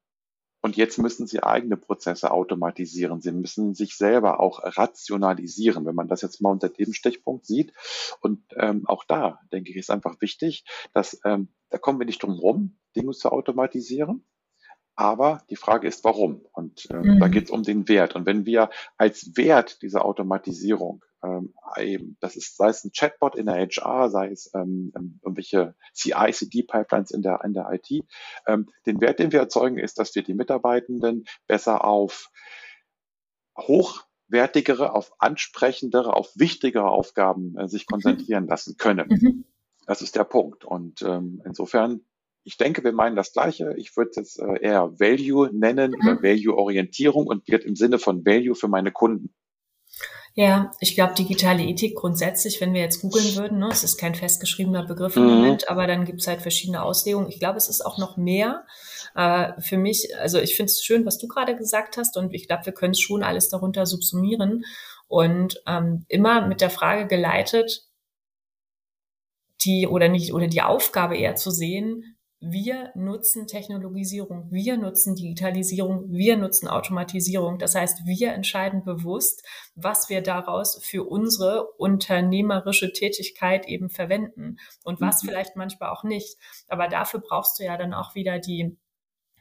und 0.63 0.77
jetzt 0.77 0.99
müssen 0.99 1.27
sie 1.27 1.43
eigene 1.43 1.77
Prozesse 1.77 2.31
automatisieren. 2.31 3.21
Sie 3.21 3.33
müssen 3.33 3.75
sich 3.75 3.97
selber 3.97 4.41
auch 4.41 4.61
rationalisieren, 4.63 5.87
wenn 5.87 5.95
man 5.95 6.09
das 6.09 6.23
jetzt 6.23 6.41
mal 6.43 6.51
unter 6.51 6.69
dem 6.69 6.93
Stichpunkt 6.93 7.47
sieht. 7.47 7.73
Und 8.21 8.43
ähm, 8.57 8.87
auch 8.87 9.05
da, 9.05 9.41
denke 9.53 9.71
ich, 9.71 9.77
ist 9.77 9.91
einfach 9.91 10.21
wichtig, 10.21 10.65
dass 10.93 11.21
ähm, 11.25 11.49
da 11.71 11.79
kommen 11.79 11.99
wir 11.99 12.07
nicht 12.07 12.23
drum 12.23 12.33
rum, 12.33 12.79
Dinge 12.97 13.13
zu 13.13 13.31
automatisieren. 13.31 14.25
Aber 15.01 15.41
die 15.49 15.57
Frage 15.57 15.89
ist, 15.89 16.05
warum? 16.05 16.45
Und 16.53 16.87
ähm, 16.91 17.15
mhm. 17.15 17.21
da 17.21 17.29
geht 17.29 17.45
es 17.45 17.51
um 17.51 17.63
den 17.63 17.89
Wert. 17.89 18.15
Und 18.17 18.27
wenn 18.27 18.45
wir 18.45 18.69
als 18.99 19.35
Wert 19.35 19.81
diese 19.81 20.05
Automatisierung 20.05 21.03
ähm, 21.25 21.55
eben, 21.79 22.19
das 22.21 22.37
ist, 22.37 22.59
sei 22.59 22.69
es 22.69 22.85
ein 22.85 22.93
Chatbot 22.95 23.35
in 23.35 23.47
der 23.47 23.55
HR, 23.55 24.11
sei 24.11 24.29
es 24.29 24.51
ähm, 24.55 24.93
ähm 24.95 25.19
irgendwelche 25.23 25.75
CI-CD-Pipelines 25.95 27.13
in 27.13 27.23
der, 27.23 27.41
in 27.45 27.55
der 27.55 27.71
IT. 27.73 28.05
Ähm, 28.47 28.69
den 28.85 29.01
Wert, 29.01 29.21
den 29.21 29.33
wir 29.33 29.41
erzeugen, 29.41 29.79
ist, 29.79 29.99
dass 29.99 30.15
wir 30.15 30.23
die 30.23 30.35
Mitarbeitenden 30.35 31.25
besser 31.47 31.83
auf 31.83 32.31
hochwertigere, 33.57 34.95
auf 34.95 35.13
ansprechendere, 35.19 36.13
auf 36.13 36.31
wichtigere 36.35 36.91
Aufgaben 36.91 37.57
äh, 37.57 37.69
sich 37.69 37.87
mhm. 37.87 37.93
konzentrieren 37.93 38.47
lassen 38.47 38.77
können. 38.77 39.09
Mhm. 39.09 39.45
Das 39.87 40.03
ist 40.03 40.15
der 40.15 40.25
Punkt. 40.25 40.67
Und 40.67 41.01
ähm, 41.01 41.41
insofern 41.47 42.03
ich 42.45 42.57
denke, 42.57 42.83
wir 42.85 42.93
meinen 42.93 43.17
das 43.17 43.33
Gleiche. 43.33 43.75
Ich 43.77 43.97
würde 43.97 44.21
es 44.21 44.37
äh, 44.37 44.61
eher 44.61 44.99
Value 44.99 45.51
nennen 45.53 45.93
mhm. 45.93 46.09
oder 46.09 46.23
Value-Orientierung 46.23 47.27
und 47.27 47.47
wird 47.49 47.65
im 47.65 47.77
Sinne 47.77 47.99
von 47.99 48.25
Value 48.25 48.55
für 48.55 48.69
meine 48.69 48.93
Kunden. 48.93 49.35
Ja, 50.35 50.71
ich 50.79 50.95
glaube, 50.95 51.15
digitale 51.15 51.65
Ethik 51.65 51.97
grundsätzlich, 51.97 52.61
wenn 52.61 52.73
wir 52.73 52.81
jetzt 52.81 53.01
googeln 53.01 53.35
würden, 53.35 53.59
ne, 53.59 53.69
es 53.71 53.83
ist 53.83 53.99
kein 53.99 54.15
festgeschriebener 54.15 54.87
Begriff 54.87 55.17
im 55.17 55.25
mhm. 55.25 55.31
Moment, 55.31 55.69
aber 55.69 55.87
dann 55.87 56.05
gibt 56.05 56.21
es 56.21 56.29
halt 56.29 56.41
verschiedene 56.41 56.83
Auslegungen. 56.83 57.29
Ich 57.29 57.41
glaube, 57.41 57.59
es 57.59 57.69
ist 57.69 57.85
auch 57.85 57.99
noch 57.99 58.17
mehr. 58.17 58.65
Äh, 59.17 59.61
für 59.61 59.77
mich, 59.77 60.17
also 60.19 60.39
ich 60.39 60.55
finde 60.55 60.71
es 60.71 60.85
schön, 60.85 61.05
was 61.05 61.19
du 61.19 61.27
gerade 61.27 61.57
gesagt 61.57 61.97
hast 61.97 62.17
und 62.17 62.33
ich 62.33 62.47
glaube, 62.47 62.67
wir 62.67 62.73
können 62.73 62.95
schon 62.95 63.25
alles 63.25 63.49
darunter 63.49 63.87
subsumieren 63.87 64.65
und 65.09 65.61
ähm, 65.67 66.05
immer 66.09 66.47
mit 66.47 66.61
der 66.61 66.71
Frage 66.71 67.09
geleitet, 67.09 67.89
die 69.65 69.89
oder 69.89 70.09
nicht, 70.09 70.33
oder 70.33 70.47
die 70.47 70.63
Aufgabe 70.63 71.17
eher 71.17 71.35
zu 71.35 71.51
sehen, 71.51 72.17
wir 72.41 72.91
nutzen 72.95 73.47
Technologisierung, 73.47 74.51
wir 74.51 74.79
nutzen 74.79 75.15
Digitalisierung, 75.15 76.11
wir 76.11 76.39
nutzen 76.39 76.69
Automatisierung. 76.69 77.59
Das 77.59 77.75
heißt, 77.75 78.07
wir 78.07 78.33
entscheiden 78.33 78.83
bewusst, 78.83 79.47
was 79.75 80.09
wir 80.09 80.23
daraus 80.23 80.83
für 80.83 81.05
unsere 81.05 81.67
unternehmerische 81.73 82.93
Tätigkeit 82.93 83.69
eben 83.69 83.91
verwenden 83.91 84.57
und 84.85 85.03
was 85.03 85.23
mhm. 85.23 85.29
vielleicht 85.29 85.57
manchmal 85.57 85.91
auch 85.91 86.03
nicht. 86.03 86.39
Aber 86.69 86.89
dafür 86.89 87.21
brauchst 87.21 87.59
du 87.61 87.65
ja 87.65 87.77
dann 87.77 87.93
auch 87.93 88.15
wieder 88.15 88.39
die 88.39 88.77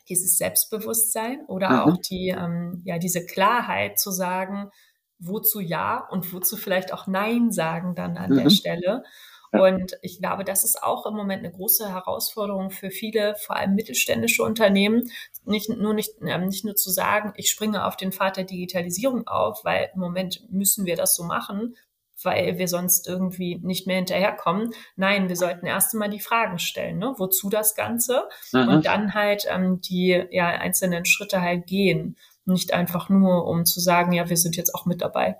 dieses 0.09 0.37
Selbstbewusstsein 0.37 1.45
oder 1.47 1.69
mhm. 1.69 1.79
auch 1.79 1.97
die 2.09 2.29
ähm, 2.29 2.81
ja 2.83 2.97
diese 2.97 3.25
Klarheit 3.25 3.97
zu 3.97 4.11
sagen, 4.11 4.71
wozu 5.19 5.61
ja 5.61 6.05
und 6.09 6.33
wozu 6.33 6.57
vielleicht 6.57 6.91
auch 6.91 7.07
nein 7.07 7.51
sagen 7.51 7.95
dann 7.95 8.17
an 8.17 8.31
mhm. 8.31 8.43
der 8.43 8.49
Stelle. 8.49 9.03
Und 9.51 9.97
ich 10.01 10.19
glaube, 10.19 10.43
das 10.43 10.63
ist 10.63 10.83
auch 10.83 11.05
im 11.05 11.15
Moment 11.15 11.43
eine 11.43 11.51
große 11.51 11.89
Herausforderung 11.89 12.69
für 12.69 12.91
viele, 12.91 13.35
vor 13.35 13.55
allem 13.55 13.73
mittelständische 13.73 14.43
Unternehmen, 14.43 15.09
nicht 15.45 15.69
nur 15.69 15.93
nicht, 15.93 16.11
ähm, 16.21 16.45
nicht 16.45 16.65
nur 16.65 16.75
zu 16.75 16.91
sagen, 16.91 17.33
ich 17.35 17.49
springe 17.49 17.85
auf 17.85 17.97
den 17.97 18.11
Pfad 18.11 18.37
der 18.37 18.43
Digitalisierung 18.43 19.27
auf, 19.27 19.63
weil 19.65 19.89
im 19.93 19.99
Moment 19.99 20.43
müssen 20.51 20.85
wir 20.85 20.95
das 20.95 21.15
so 21.15 21.23
machen, 21.23 21.75
weil 22.23 22.57
wir 22.57 22.67
sonst 22.67 23.07
irgendwie 23.07 23.59
nicht 23.63 23.87
mehr 23.87 23.95
hinterherkommen. 23.95 24.71
Nein, 24.95 25.29
wir 25.29 25.35
sollten 25.35 25.65
erst 25.65 25.93
einmal 25.93 26.09
die 26.09 26.19
Fragen 26.19 26.59
stellen, 26.59 26.97
ne? 26.97 27.15
wozu 27.17 27.49
das 27.49 27.75
Ganze 27.75 28.27
mhm. 28.51 28.67
und 28.67 28.85
dann 28.85 29.13
halt 29.13 29.45
ähm, 29.49 29.81
die 29.81 30.25
ja, 30.31 30.47
einzelnen 30.47 31.05
Schritte 31.05 31.41
halt 31.41 31.65
gehen. 31.65 32.17
Nicht 32.45 32.73
einfach 32.73 33.09
nur, 33.09 33.45
um 33.45 33.65
zu 33.65 33.79
sagen, 33.79 34.11
ja, 34.11 34.29
wir 34.29 34.37
sind 34.37 34.57
jetzt 34.57 34.73
auch 34.75 34.85
mit 34.85 35.01
dabei. 35.01 35.37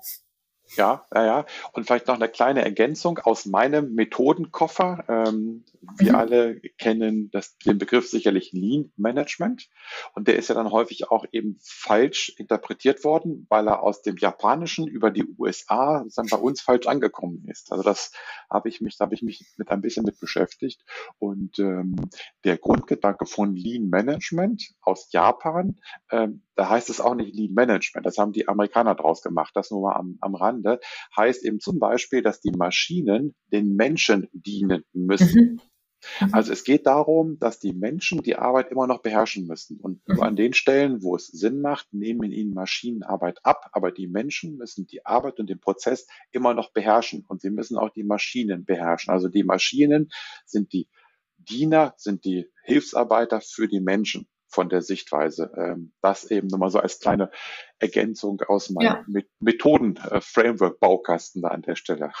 Ja, 0.76 1.06
ja, 1.12 1.24
ja. 1.24 1.46
Und 1.72 1.84
vielleicht 1.84 2.06
noch 2.06 2.14
eine 2.14 2.28
kleine 2.28 2.62
Ergänzung 2.62 3.18
aus 3.18 3.46
meinem 3.46 3.94
Methodenkoffer. 3.94 5.04
Ähm, 5.08 5.64
wir 5.96 6.12
mhm. 6.12 6.18
alle 6.18 6.60
kennen 6.78 7.30
das, 7.32 7.56
den 7.58 7.78
Begriff 7.78 8.08
sicherlich 8.08 8.52
Lean 8.52 8.92
Management. 8.96 9.68
Und 10.14 10.28
der 10.28 10.36
ist 10.36 10.48
ja 10.48 10.54
dann 10.54 10.70
häufig 10.70 11.10
auch 11.10 11.24
eben 11.32 11.58
falsch 11.62 12.32
interpretiert 12.36 13.02
worden, 13.02 13.46
weil 13.48 13.66
er 13.68 13.82
aus 13.82 14.02
dem 14.02 14.16
Japanischen 14.16 14.86
über 14.86 15.10
die 15.10 15.26
USA 15.38 16.04
dann 16.14 16.26
bei 16.26 16.36
uns 16.36 16.60
falsch 16.60 16.86
angekommen 16.86 17.46
ist. 17.48 17.72
Also 17.72 17.82
das 17.82 18.12
habe 18.48 18.68
ich 18.68 18.80
mich, 18.80 18.96
da 18.96 19.06
habe 19.06 19.14
ich 19.14 19.22
mich 19.22 19.44
mit 19.56 19.70
ein 19.70 19.80
bisschen 19.80 20.04
mit 20.04 20.20
beschäftigt. 20.20 20.84
Und 21.18 21.58
ähm, 21.58 21.96
der 22.44 22.58
Grundgedanke 22.58 23.26
von 23.26 23.56
Lean 23.56 23.88
Management 23.88 24.74
aus 24.82 25.10
Japan, 25.10 25.80
ähm, 26.10 26.42
da 26.60 26.68
heißt 26.68 26.90
es 26.90 27.00
auch 27.00 27.14
nicht 27.14 27.34
Lean 27.34 27.54
Management. 27.54 28.04
Das 28.04 28.18
haben 28.18 28.32
die 28.32 28.46
Amerikaner 28.46 28.94
draus 28.94 29.22
gemacht. 29.22 29.52
Das 29.54 29.70
nur 29.70 29.80
mal 29.80 29.96
am, 29.96 30.18
am 30.20 30.34
Rande. 30.34 30.78
Heißt 31.16 31.42
eben 31.42 31.58
zum 31.58 31.78
Beispiel, 31.78 32.20
dass 32.20 32.42
die 32.42 32.50
Maschinen 32.50 33.34
den 33.50 33.76
Menschen 33.76 34.28
dienen 34.34 34.84
müssen. 34.92 35.58
Mhm. 36.20 36.26
Mhm. 36.26 36.34
Also 36.34 36.52
es 36.52 36.62
geht 36.62 36.84
darum, 36.84 37.38
dass 37.38 37.60
die 37.60 37.72
Menschen 37.72 38.22
die 38.22 38.36
Arbeit 38.36 38.70
immer 38.70 38.86
noch 38.86 39.00
beherrschen 39.00 39.46
müssen. 39.46 39.80
Und 39.80 40.06
nur 40.06 40.18
mhm. 40.18 40.22
an 40.22 40.36
den 40.36 40.52
Stellen, 40.52 41.02
wo 41.02 41.16
es 41.16 41.28
Sinn 41.28 41.62
macht, 41.62 41.94
nehmen 41.94 42.30
ihnen 42.30 42.52
Maschinenarbeit 42.52 43.38
ab. 43.42 43.70
Aber 43.72 43.90
die 43.90 44.06
Menschen 44.06 44.58
müssen 44.58 44.86
die 44.86 45.06
Arbeit 45.06 45.40
und 45.40 45.48
den 45.48 45.60
Prozess 45.60 46.08
immer 46.30 46.52
noch 46.52 46.74
beherrschen. 46.74 47.24
Und 47.26 47.40
sie 47.40 47.48
müssen 47.48 47.78
auch 47.78 47.88
die 47.88 48.04
Maschinen 48.04 48.66
beherrschen. 48.66 49.14
Also 49.14 49.28
die 49.28 49.44
Maschinen 49.44 50.10
sind 50.44 50.74
die 50.74 50.90
Diener, 51.38 51.94
sind 51.96 52.26
die 52.26 52.50
Hilfsarbeiter 52.64 53.40
für 53.40 53.66
die 53.66 53.80
Menschen 53.80 54.28
von 54.50 54.68
der 54.68 54.82
Sichtweise. 54.82 55.50
Ähm, 55.56 55.92
das 56.02 56.30
eben 56.30 56.48
nochmal 56.48 56.70
so 56.70 56.80
als 56.80 57.00
kleine 57.00 57.30
Ergänzung 57.78 58.42
aus 58.42 58.68
meinem 58.70 59.04
ja. 59.08 59.22
Methoden-Framework-Baukasten 59.40 61.42
da 61.42 61.48
an 61.48 61.62
der 61.62 61.76
Stelle. 61.76 62.12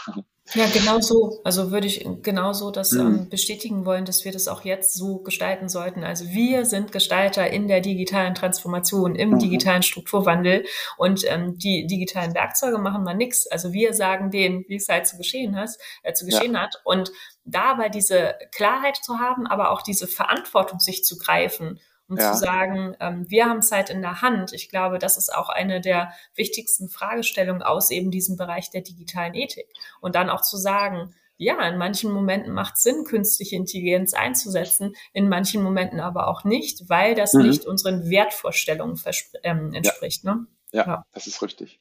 Ja, 0.54 0.66
genau 0.72 1.00
so. 1.00 1.40
Also 1.44 1.70
würde 1.70 1.86
ich 1.86 2.06
genauso 2.22 2.70
das 2.70 2.92
mhm. 2.92 3.00
ähm, 3.00 3.28
bestätigen 3.28 3.84
wollen, 3.84 4.04
dass 4.04 4.24
wir 4.24 4.32
das 4.32 4.48
auch 4.48 4.64
jetzt 4.64 4.94
so 4.94 5.18
gestalten 5.18 5.68
sollten. 5.68 6.02
Also 6.02 6.28
wir 6.30 6.64
sind 6.64 6.92
Gestalter 6.92 7.50
in 7.50 7.68
der 7.68 7.80
digitalen 7.80 8.34
Transformation, 8.34 9.14
im 9.14 9.30
mhm. 9.30 9.38
digitalen 9.38 9.82
Strukturwandel 9.82 10.64
und 10.96 11.24
ähm, 11.28 11.58
die 11.58 11.86
digitalen 11.86 12.34
Werkzeuge 12.34 12.78
machen 12.78 13.04
mal 13.04 13.14
nichts. 13.14 13.46
Also 13.46 13.72
wir 13.72 13.92
sagen 13.92 14.30
denen, 14.30 14.64
wie 14.66 14.76
es 14.76 14.88
halt 14.88 15.06
zu 15.06 15.18
geschehen 15.18 15.56
hat, 15.56 15.70
äh, 16.02 16.14
zu 16.14 16.26
geschehen 16.26 16.54
ja. 16.54 16.62
hat. 16.62 16.80
Und 16.84 17.12
dabei 17.44 17.88
diese 17.88 18.34
Klarheit 18.52 18.96
zu 18.96 19.18
haben, 19.18 19.46
aber 19.46 19.70
auch 19.70 19.82
diese 19.82 20.06
Verantwortung 20.06 20.80
sich 20.80 21.04
zu 21.04 21.18
greifen 21.18 21.80
um 22.10 22.16
ja. 22.16 22.32
zu 22.32 22.38
sagen, 22.38 22.96
ähm, 23.00 23.24
wir 23.28 23.46
haben 23.46 23.62
Zeit 23.62 23.88
in 23.88 24.02
der 24.02 24.20
Hand. 24.20 24.52
Ich 24.52 24.68
glaube, 24.68 24.98
das 24.98 25.16
ist 25.16 25.32
auch 25.32 25.48
eine 25.48 25.80
der 25.80 26.12
wichtigsten 26.34 26.88
Fragestellungen 26.88 27.62
aus 27.62 27.90
eben 27.90 28.10
diesem 28.10 28.36
Bereich 28.36 28.70
der 28.70 28.82
digitalen 28.82 29.34
Ethik. 29.34 29.66
Und 30.00 30.16
dann 30.16 30.28
auch 30.28 30.42
zu 30.42 30.56
sagen, 30.56 31.14
ja, 31.36 31.66
in 31.66 31.78
manchen 31.78 32.12
Momenten 32.12 32.52
macht 32.52 32.74
es 32.74 32.82
Sinn, 32.82 33.04
künstliche 33.04 33.56
Intelligenz 33.56 34.12
einzusetzen, 34.12 34.94
in 35.12 35.28
manchen 35.28 35.62
Momenten 35.62 36.00
aber 36.00 36.26
auch 36.26 36.44
nicht, 36.44 36.90
weil 36.90 37.14
das 37.14 37.32
mhm. 37.32 37.42
nicht 37.42 37.64
unseren 37.64 38.10
Wertvorstellungen 38.10 39.00
ähm, 39.44 39.72
entspricht. 39.72 40.24
Ja. 40.24 40.34
Ne? 40.34 40.46
Ja, 40.72 40.86
ja, 40.86 41.06
das 41.12 41.26
ist 41.26 41.42
richtig. 41.42 41.80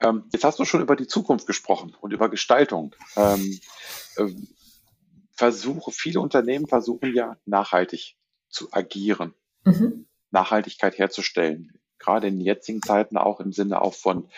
Ähm, 0.00 0.24
jetzt 0.32 0.44
hast 0.44 0.58
du 0.58 0.64
schon 0.64 0.82
über 0.82 0.94
die 0.94 1.06
Zukunft 1.06 1.46
gesprochen 1.46 1.96
und 2.00 2.12
über 2.12 2.28
Gestaltung. 2.28 2.94
Ähm, 3.16 3.58
äh, 4.16 4.26
versuche, 5.32 5.90
viele 5.92 6.20
Unternehmen 6.20 6.66
versuchen 6.66 7.14
ja 7.14 7.36
nachhaltig 7.46 8.16
zu 8.48 8.72
agieren 8.72 9.34
mhm. 9.68 10.06
Nachhaltigkeit 10.30 10.98
herzustellen. 10.98 11.72
Gerade 11.98 12.28
in 12.28 12.40
jetzigen 12.40 12.80
Zeiten 12.82 13.16
auch 13.16 13.40
im 13.40 13.52
Sinne 13.52 13.82
auch 13.82 13.94
von, 13.94 14.28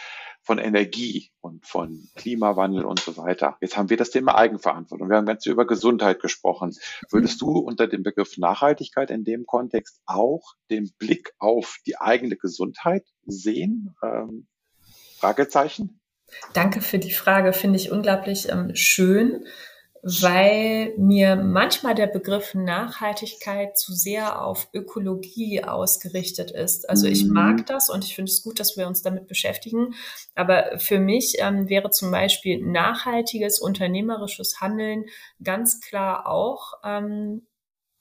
von 0.43 0.59
Energie 0.59 1.31
und 1.41 1.67
von 1.67 2.09
Klimawandel 2.17 2.85
und 2.85 3.01
so 3.01 3.17
weiter. 3.17 3.59
Jetzt 3.61 3.77
haben 3.77 3.91
wir 3.91 3.97
das 3.97 4.11
Thema 4.11 4.35
Eigenverantwortung. 4.35 5.11
Wir 5.11 5.17
haben 5.17 5.27
ganz 5.27 5.45
über 5.47 5.67
Gesundheit 5.67 6.21
gesprochen. 6.21 6.75
Würdest 7.11 7.41
du 7.43 7.59
unter 7.59 7.87
dem 7.87 8.03
Begriff 8.03 8.39
Nachhaltigkeit 8.39 9.11
in 9.11 9.25
dem 9.25 9.45
Kontext 9.45 10.01
auch 10.07 10.55
den 10.71 10.91
Blick 10.99 11.33
auf 11.39 11.77
die 11.87 11.99
eigene 11.99 12.37
Gesundheit 12.37 13.07
sehen? 13.27 13.95
Ähm, 14.03 14.47
Fragezeichen? 15.19 16.01
Danke 16.55 16.81
für 16.81 16.99
die 16.99 17.13
Frage, 17.13 17.53
finde 17.53 17.79
ich 17.79 17.91
unglaublich 17.91 18.49
ähm, 18.49 18.71
schön 18.75 19.45
weil 20.03 20.95
mir 20.97 21.37
manchmal 21.37 21.95
der 21.95 22.07
Begriff 22.07 22.55
Nachhaltigkeit 22.55 23.77
zu 23.77 23.93
sehr 23.93 24.43
auf 24.43 24.69
Ökologie 24.73 25.63
ausgerichtet 25.63 26.51
ist. 26.51 26.89
Also 26.89 27.07
ich 27.07 27.25
mhm. 27.25 27.33
mag 27.33 27.67
das 27.67 27.91
und 27.91 28.05
ich 28.05 28.15
finde 28.15 28.31
es 28.31 28.43
gut, 28.43 28.61
dass 28.61 28.77
wir 28.77 28.87
uns 28.87 29.03
damit 29.03 29.27
beschäftigen. 29.27 29.95
Aber 30.35 30.79
für 30.79 30.99
mich 30.99 31.37
ähm, 31.39 31.69
wäre 31.69 31.91
zum 31.91 32.11
Beispiel 32.11 32.65
nachhaltiges 32.65 33.61
unternehmerisches 33.61 34.61
Handeln 34.61 35.05
ganz 35.43 35.81
klar 35.81 36.27
auch 36.27 36.75
ähm, 36.83 37.47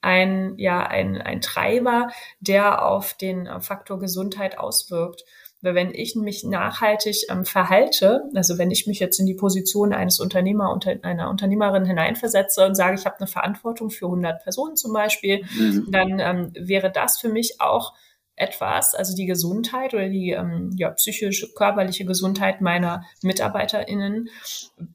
ein, 0.02 0.58
ja, 0.58 0.86
ein, 0.86 1.22
ein 1.22 1.42
Treiber, 1.42 2.10
der 2.40 2.86
auf 2.86 3.14
den 3.16 3.50
Faktor 3.62 4.00
Gesundheit 4.00 4.58
auswirkt. 4.58 5.26
Weil 5.62 5.76
wenn 5.76 5.94
ich 5.94 6.16
mich 6.16 6.44
nachhaltig 6.44 7.26
ähm, 7.30 7.44
verhalte, 7.44 8.24
also 8.34 8.58
wenn 8.58 8.72
ich 8.72 8.88
mich 8.88 9.00
jetzt 9.00 9.20
in 9.20 9.26
die 9.26 9.34
Position 9.34 9.94
eines 9.94 10.20
Unternehmer, 10.20 10.72
unter, 10.72 10.96
einer 11.02 11.30
Unternehmerin 11.30 11.86
hineinversetze 11.86 12.66
und 12.66 12.76
sage, 12.76 12.96
ich 12.96 13.06
habe 13.06 13.18
eine 13.18 13.28
Verantwortung 13.28 13.90
für 13.90 14.06
100 14.06 14.42
Personen 14.42 14.78
zum 14.78 14.94
Beispiel, 14.94 15.44
mhm. 15.58 15.88
dann 15.90 16.20
ähm, 16.20 16.52
wäre 16.56 16.92
das 16.92 17.20
für 17.20 17.30
mich 17.30 17.60
auch 17.60 17.94
etwas, 18.40 18.96
also 18.96 19.16
die 19.16 19.26
Gesundheit 19.26 19.94
oder 19.94 20.08
die 20.08 20.32
ähm, 20.32 20.72
ja, 20.78 20.92
psychische, 20.92 21.50
körperliche 21.54 22.06
Gesundheit 22.06 22.62
meiner 22.62 23.04
MitarbeiterInnen, 23.22 24.30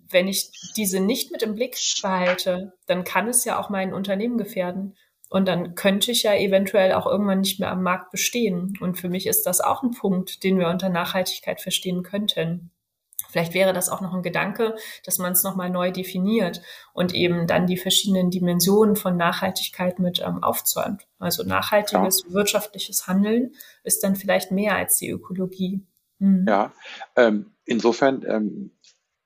wenn 0.08 0.28
ich 0.28 0.50
diese 0.76 0.98
nicht 1.00 1.30
mit 1.30 1.42
im 1.42 1.54
Blick 1.54 1.76
behalte, 2.02 2.72
dann 2.86 3.04
kann 3.04 3.28
es 3.28 3.44
ja 3.44 3.60
auch 3.60 3.68
mein 3.68 3.92
Unternehmen 3.92 4.38
gefährden. 4.38 4.96
Und 5.30 5.48
dann 5.48 5.74
könnte 5.74 6.12
ich 6.12 6.22
ja 6.22 6.34
eventuell 6.34 6.92
auch 6.92 7.06
irgendwann 7.06 7.40
nicht 7.40 7.58
mehr 7.58 7.70
am 7.70 7.82
Markt 7.82 8.10
bestehen. 8.10 8.74
Und 8.80 9.00
für 9.00 9.08
mich 9.08 9.26
ist 9.26 9.46
das 9.46 9.60
auch 9.60 9.82
ein 9.82 9.90
Punkt, 9.90 10.44
den 10.44 10.58
wir 10.58 10.68
unter 10.68 10.88
Nachhaltigkeit 10.88 11.60
verstehen 11.60 12.02
könnten. 12.02 12.70
Vielleicht 13.34 13.52
wäre 13.52 13.72
das 13.72 13.88
auch 13.88 14.00
noch 14.00 14.14
ein 14.14 14.22
Gedanke, 14.22 14.76
dass 15.04 15.18
man 15.18 15.32
es 15.32 15.42
nochmal 15.42 15.68
neu 15.68 15.90
definiert 15.90 16.62
und 16.92 17.14
eben 17.14 17.48
dann 17.48 17.66
die 17.66 17.76
verschiedenen 17.76 18.30
Dimensionen 18.30 18.94
von 18.94 19.16
Nachhaltigkeit 19.16 19.98
mit 19.98 20.20
ähm, 20.20 20.44
aufzäumt. 20.44 21.08
Also 21.18 21.42
nachhaltiges 21.42 22.22
ja. 22.28 22.32
wirtschaftliches 22.32 23.08
Handeln 23.08 23.52
ist 23.82 24.04
dann 24.04 24.14
vielleicht 24.14 24.52
mehr 24.52 24.76
als 24.76 24.98
die 24.98 25.10
Ökologie. 25.10 25.84
Mhm. 26.20 26.46
Ja, 26.48 26.72
ähm, 27.16 27.50
insofern 27.64 28.24
ähm, 28.24 28.70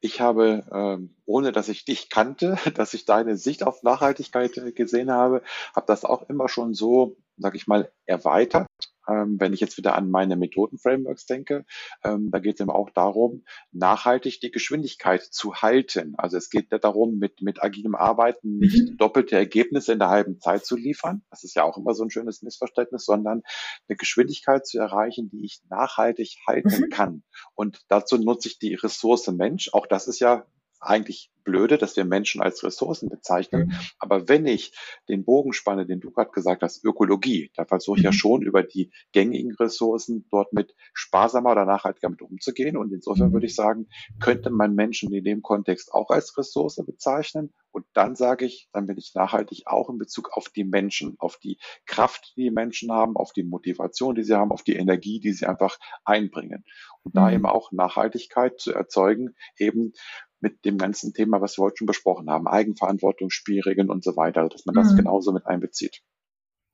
ich 0.01 0.21
habe, 0.21 0.65
ähm, 0.73 1.15
ohne 1.27 1.53
dass 1.53 1.69
ich 1.69 1.85
dich 1.85 2.11
kannte, 2.11 2.57
dass 2.75 2.95
ich 2.95 3.05
deine 3.05 3.37
Sicht 3.37 3.63
auf 3.63 3.83
Nachhaltigkeit 3.83 4.53
gesehen 4.75 5.11
habe, 5.11 5.43
habe 5.75 5.87
das 5.87 6.05
auch 6.05 6.29
immer 6.29 6.49
schon 6.49 6.75
so, 6.75 7.17
sag 7.37 7.55
ich 7.55 7.67
mal, 7.67 7.91
erweitert 8.07 8.67
wenn 9.09 9.53
ich 9.53 9.61
jetzt 9.61 9.77
wieder 9.79 9.97
an 9.97 10.11
meine 10.11 10.37
Methodenframeworks 10.37 11.27
denke, 11.27 11.65
ähm, 12.05 12.31
da 12.31 12.39
geht 12.39 12.55
es 12.55 12.61
eben 12.61 12.71
auch 12.71 12.91
darum, 12.91 13.45
nachhaltig 13.73 14.41
die 14.41 14.51
Geschwindigkeit 14.51 15.23
zu 15.23 15.55
halten. 15.57 16.15
Also 16.17 16.37
es 16.37 16.51
geht 16.51 16.71
nicht 16.71 16.85
darum, 16.85 17.19
mit, 17.19 17.41
mit 17.43 17.63
agilem 17.63 17.95
Arbeiten 17.95 18.59
nicht 18.59 18.91
mhm. 18.91 18.97
doppelte 18.97 19.37
Ergebnisse 19.37 19.93
in 19.93 19.99
der 19.99 20.09
halben 20.09 20.41
Zeit 20.41 20.65
zu 20.65 20.77
liefern. 20.77 21.23
Das 21.31 21.45
ist 21.45 21.55
ja 21.55 21.65
auch 21.65 21.79
immer 21.79 21.95
so 21.95 22.05
ein 22.05 22.11
schönes 22.11 22.43
Missverständnis, 22.43 23.05
sondern 23.05 23.43
eine 23.89 23.97
Geschwindigkeit 23.97 24.67
zu 24.67 24.79
erreichen, 24.79 25.31
die 25.31 25.45
ich 25.45 25.61
nachhaltig 25.71 26.37
halten 26.47 26.83
mhm. 26.83 26.89
kann. 26.91 27.23
Und 27.55 27.81
dazu 27.89 28.19
nutze 28.19 28.49
ich 28.49 28.59
die 28.59 28.75
Ressource 28.75 29.29
Mensch. 29.29 29.71
Auch 29.73 29.87
das 29.87 30.09
ist 30.09 30.21
ja 30.21 30.47
eigentlich 30.81 31.31
blöde, 31.45 31.79
dass 31.79 31.97
wir 31.97 32.05
Menschen 32.05 32.43
als 32.43 32.63
Ressourcen 32.63 33.09
bezeichnen. 33.09 33.69
Mhm. 33.69 33.75
Aber 33.99 34.29
wenn 34.29 34.47
ich 34.47 34.73
den 35.09 35.25
Bogen 35.25 35.55
spanne, 35.55 35.87
den 35.87 36.01
du 36.01 36.11
gerade 36.11 36.31
gesagt 36.31 36.63
hast, 36.63 36.85
Ökologie, 36.85 37.51
da 37.57 37.65
versuche 37.65 37.99
ich 37.99 38.03
mhm. 38.03 38.07
ja 38.07 38.13
schon 38.13 38.43
über 38.43 38.63
die 38.63 38.91
gängigen 39.13 39.55
Ressourcen 39.55 40.27
dort 40.31 40.53
mit 40.53 40.75
sparsamer 40.93 41.53
oder 41.53 41.65
nachhaltiger 41.65 42.11
mit 42.11 42.21
umzugehen. 42.21 42.77
Und 42.77 42.93
insofern 42.93 43.29
mhm. 43.29 43.33
würde 43.33 43.47
ich 43.47 43.55
sagen, 43.55 43.89
könnte 44.21 44.51
man 44.51 44.75
Menschen 44.75 45.13
in 45.13 45.25
dem 45.25 45.41
Kontext 45.41 45.93
auch 45.95 46.11
als 46.11 46.37
Ressource 46.37 46.77
bezeichnen. 46.85 47.55
Und 47.71 47.87
dann 47.95 48.17
sage 48.17 48.45
ich, 48.45 48.69
dann 48.73 48.87
bin 48.87 48.99
ich 48.99 49.13
nachhaltig 49.15 49.63
auch 49.67 49.89
in 49.89 49.99
Bezug 49.99 50.31
auf 50.33 50.49
die 50.49 50.65
Menschen, 50.65 51.15
auf 51.19 51.39
die 51.39 51.59
Kraft, 51.87 52.33
die 52.37 52.49
die 52.49 52.51
Menschen 52.51 52.91
haben, 52.91 53.17
auf 53.17 53.33
die 53.33 53.43
Motivation, 53.43 54.15
die 54.15 54.23
sie 54.23 54.35
haben, 54.35 54.53
auf 54.53 54.63
die 54.63 54.77
Energie, 54.77 55.21
die 55.21 55.33
sie 55.33 55.47
einfach 55.47 55.79
einbringen. 56.05 56.65
Und 57.03 57.17
da 57.17 57.31
eben 57.31 57.47
auch 57.47 57.73
Nachhaltigkeit 57.73 58.59
zu 58.59 58.73
erzeugen, 58.73 59.35
eben 59.59 59.93
mit 60.41 60.65
dem 60.65 60.79
ganzen 60.79 61.13
Thema, 61.13 61.41
was 61.41 61.59
wir 61.59 61.65
heute 61.65 61.79
schon 61.79 61.87
besprochen 61.87 62.31
haben, 62.31 62.47
Eigenverantwortung, 62.47 63.31
Spielregeln 63.31 63.91
und 63.91 64.05
so 64.05 64.17
weiter, 64.17 64.49
dass 64.49 64.67
man 64.67 64.75
das 64.75 64.93
mhm. 64.93 64.99
genauso 64.99 65.33
mit 65.33 65.47
einbezieht. 65.47 66.03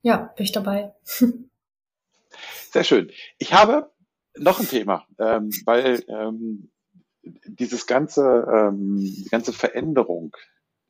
Ja, 0.03 0.33
bin 0.37 0.45
ich 0.45 0.53
dabei. 0.53 0.95
Sehr 2.71 2.85
schön. 2.85 3.11
Ich 3.39 3.53
habe 3.53 3.91
noch 4.37 4.61
ein 4.61 4.69
Thema, 4.69 5.07
ähm, 5.19 5.51
weil 5.65 6.05
ähm, 6.09 6.71
dieses 7.23 7.87
ganze, 7.87 8.23
ähm, 8.23 8.99
die 8.99 9.29
ganze 9.31 9.53
Veränderung 9.53 10.37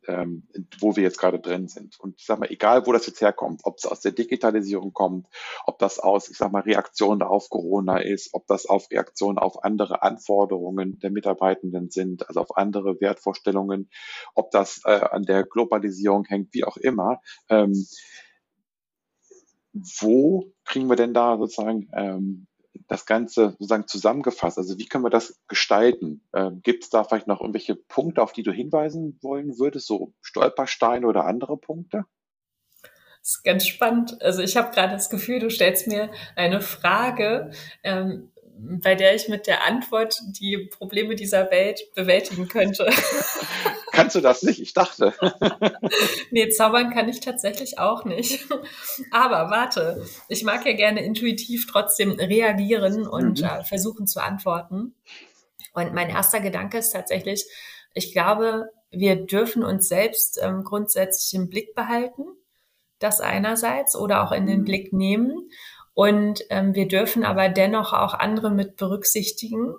ähm, 0.07 0.47
wo 0.79 0.97
wir 0.97 1.03
jetzt 1.03 1.19
gerade 1.19 1.39
drin 1.39 1.69
sind. 1.69 1.99
Und 2.01 2.17
ich 2.19 2.27
sag 2.27 2.39
mal, 2.39 2.51
egal 2.51 2.87
wo 2.87 2.93
das 2.93 3.07
jetzt 3.07 3.21
herkommt, 3.21 3.61
ob 3.65 3.79
es 3.79 3.87
aus 3.87 4.01
der 4.01 4.13
Digitalisierung 4.13 4.93
kommt, 4.93 5.27
ob 5.67 5.79
das 5.79 5.99
aus, 5.99 6.29
ich 6.29 6.37
sag 6.37 6.53
mal, 6.53 6.63
Reaktionen 6.63 7.23
auf 7.23 7.49
Corona 7.49 7.99
ist, 7.99 8.31
ob 8.33 8.47
das 8.47 8.67
auf 8.67 8.91
Reaktionen 8.91 9.39
auf 9.39 9.65
andere 9.65 10.03
Anforderungen 10.03 10.99
der 11.01 11.11
Mitarbeitenden 11.11 11.91
sind, 11.91 12.29
also 12.29 12.41
auf 12.41 12.57
andere 12.57 13.01
Wertvorstellungen, 13.01 13.91
ob 14.35 14.51
das 14.51 14.83
äh, 14.85 14.91
an 14.91 15.25
der 15.25 15.45
Globalisierung 15.45 16.25
hängt, 16.25 16.55
wie 16.55 16.65
auch 16.65 16.77
immer. 16.77 17.21
Ähm, 17.49 17.87
wo 20.01 20.53
kriegen 20.65 20.89
wir 20.89 20.97
denn 20.97 21.15
da 21.15 21.37
sozusagen 21.37 21.91
ähm, 21.95 22.47
das 22.89 23.07
Ganze 23.07 23.51
sozusagen 23.53 23.87
zusammengefasst? 23.87 24.59
Also 24.59 24.79
wie 24.79 24.87
können 24.87 25.05
wir 25.05 25.11
das 25.11 25.41
gestalten? 25.49 26.23
Ähm, 26.35 26.61
Gibt 26.63 26.85
es 26.85 26.91
da 26.91 27.05
vielleicht 27.05 27.27
noch 27.27 27.41
irgendwelche 27.41 27.75
Punkte, 27.75 28.23
auf 28.23 28.33
die 28.33 28.43
du 28.43 28.53
hinweisen 28.53 29.19
wollen 29.23 29.59
würdest, 29.59 29.87
so 29.87 30.13
Stolpersteine 30.21 31.07
oder 31.07 31.25
andere 31.25 31.57
Punkte? 31.57 32.05
Das 33.25 33.37
ist 33.37 33.43
ganz 33.43 33.67
spannend. 33.67 34.21
Also 34.21 34.43
ich 34.43 34.57
habe 34.57 34.75
gerade 34.75 34.93
das 34.93 35.09
Gefühl, 35.09 35.39
du 35.39 35.49
stellst 35.49 35.87
mir 35.87 36.11
eine 36.37 36.61
Frage, 36.61 37.53
ähm, 37.83 38.31
bei 38.57 38.95
der 38.95 39.15
ich 39.15 39.29
mit 39.29 39.47
der 39.47 39.65
Antwort 39.65 40.21
die 40.41 40.69
Probleme 40.71 41.15
dieser 41.17 41.51
Welt 41.51 41.81
bewältigen 41.95 42.49
könnte. 42.49 42.89
Kannst 43.93 44.17
du 44.17 44.21
das 44.21 44.43
nicht? 44.43 44.61
Ich 44.61 44.75
dachte. 44.75 45.15
nee, 46.31 46.49
zaubern 46.49 46.93
kann 46.93 47.09
ich 47.09 47.21
tatsächlich 47.21 47.79
auch 47.79 48.05
nicht. 48.05 48.47
Aber 49.11 49.51
warte, 49.51 50.05
ich 50.29 50.45
mag 50.45 50.67
ja 50.67 50.73
gerne 50.73 51.05
intuitiv 51.05 51.67
trotzdem 51.67 52.13
reagieren 52.13 53.07
und 53.07 53.41
mhm. 53.41 53.47
äh, 53.47 53.65
versuchen 53.65 54.07
zu 54.07 54.23
antworten. 54.23 54.95
Und 55.75 55.93
mein 55.93 56.09
erster 56.09 56.41
Gedanke 56.41 56.79
ist 56.79 56.91
tatsächlich, 56.91 57.45
ich 57.95 58.13
glaube, 58.13 58.71
wir 58.91 59.17
dürfen 59.17 59.65
uns 59.65 59.89
selbst 59.89 60.41
ähm, 60.43 60.65
grundsätzlich 60.65 61.35
im 61.35 61.49
Blick 61.49 61.75
behalten. 61.75 62.25
Das 62.99 63.21
einerseits 63.21 63.97
oder 63.97 64.25
auch 64.25 64.33
in 64.33 64.47
den 64.47 64.61
mhm. 64.61 64.65
Blick 64.65 64.93
nehmen. 64.93 65.51
Und 65.95 66.45
ähm, 66.51 66.75
wir 66.75 66.89
dürfen 66.89 67.25
aber 67.25 67.49
dennoch 67.49 67.93
auch 67.93 68.15
andere 68.15 68.51
mit 68.51 68.77
berücksichtigen 68.77 69.75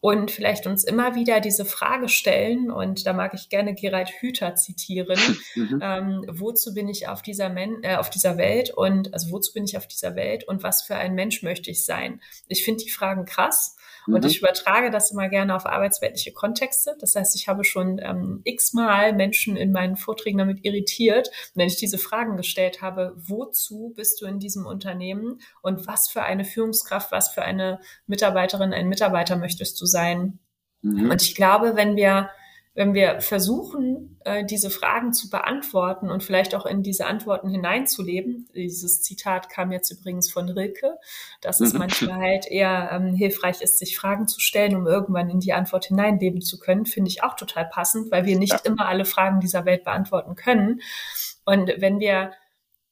und 0.00 0.32
vielleicht 0.32 0.66
uns 0.66 0.82
immer 0.82 1.14
wieder 1.14 1.38
diese 1.38 1.64
Frage 1.64 2.08
stellen, 2.08 2.72
und 2.72 3.06
da 3.06 3.12
mag 3.12 3.34
ich 3.34 3.48
gerne 3.48 3.72
Gerald 3.72 4.10
Hüther 4.10 4.56
zitieren, 4.56 5.16
mhm. 5.54 5.78
ähm, 5.80 6.24
wozu 6.28 6.74
bin 6.74 6.88
ich 6.88 7.06
auf 7.06 7.22
dieser, 7.22 7.48
Men 7.48 7.84
äh, 7.84 7.94
auf 7.94 8.10
dieser 8.10 8.36
Welt 8.36 8.70
und 8.70 9.14
also 9.14 9.30
wozu 9.30 9.52
bin 9.52 9.62
ich 9.62 9.76
auf 9.76 9.86
dieser 9.86 10.16
Welt 10.16 10.42
und 10.48 10.64
was 10.64 10.82
für 10.82 10.96
ein 10.96 11.14
Mensch 11.14 11.44
möchte 11.44 11.70
ich 11.70 11.84
sein? 11.84 12.20
Ich 12.48 12.64
finde 12.64 12.82
die 12.82 12.90
Fragen 12.90 13.24
krass 13.26 13.76
Mhm. 14.06 14.14
Und 14.14 14.24
ich 14.24 14.38
übertrage 14.38 14.90
das 14.90 15.10
immer 15.10 15.28
gerne 15.28 15.54
auf 15.54 15.66
arbeitsweltliche 15.66 16.32
Kontexte. 16.32 16.96
Das 17.00 17.14
heißt, 17.14 17.36
ich 17.36 17.48
habe 17.48 17.64
schon 17.64 18.00
ähm, 18.02 18.40
x-mal 18.44 19.12
Menschen 19.12 19.56
in 19.56 19.72
meinen 19.72 19.96
Vorträgen 19.96 20.38
damit 20.38 20.64
irritiert, 20.64 21.30
wenn 21.54 21.68
ich 21.68 21.76
diese 21.76 21.98
Fragen 21.98 22.36
gestellt 22.36 22.82
habe, 22.82 23.14
wozu 23.16 23.92
bist 23.94 24.20
du 24.20 24.26
in 24.26 24.38
diesem 24.38 24.66
Unternehmen 24.66 25.40
und 25.62 25.86
was 25.86 26.08
für 26.08 26.22
eine 26.22 26.44
Führungskraft, 26.44 27.12
was 27.12 27.28
für 27.30 27.42
eine 27.42 27.80
Mitarbeiterin, 28.06 28.72
ein 28.72 28.88
Mitarbeiter 28.88 29.36
möchtest 29.36 29.80
du 29.80 29.86
sein? 29.86 30.38
Mhm. 30.82 31.10
Und 31.10 31.22
ich 31.22 31.34
glaube, 31.34 31.76
wenn 31.76 31.96
wir 31.96 32.30
wenn 32.74 32.94
wir 32.94 33.20
versuchen, 33.20 34.18
äh, 34.24 34.44
diese 34.46 34.70
Fragen 34.70 35.12
zu 35.12 35.28
beantworten 35.28 36.10
und 36.10 36.22
vielleicht 36.22 36.54
auch 36.54 36.64
in 36.64 36.82
diese 36.82 37.06
Antworten 37.06 37.50
hineinzuleben, 37.50 38.48
dieses 38.54 39.02
Zitat 39.02 39.50
kam 39.50 39.72
jetzt 39.72 39.90
übrigens 39.90 40.30
von 40.30 40.48
Rilke, 40.48 40.96
dass 41.42 41.60
es 41.60 41.74
mhm. 41.74 41.80
manchmal 41.80 42.20
halt 42.20 42.46
eher 42.46 42.90
ähm, 42.92 43.14
hilfreich 43.14 43.60
ist, 43.60 43.78
sich 43.78 43.98
Fragen 43.98 44.26
zu 44.26 44.40
stellen, 44.40 44.74
um 44.74 44.86
irgendwann 44.86 45.28
in 45.28 45.40
die 45.40 45.52
Antwort 45.52 45.84
hineinleben 45.84 46.40
zu 46.40 46.58
können, 46.58 46.86
finde 46.86 47.10
ich 47.10 47.22
auch 47.22 47.36
total 47.36 47.66
passend, 47.66 48.10
weil 48.10 48.24
wir 48.24 48.38
nicht 48.38 48.52
ja. 48.52 48.60
immer 48.64 48.86
alle 48.88 49.04
Fragen 49.04 49.40
dieser 49.40 49.66
Welt 49.66 49.84
beantworten 49.84 50.34
können. 50.34 50.80
Und 51.44 51.72
wenn 51.78 52.00
wir 52.00 52.32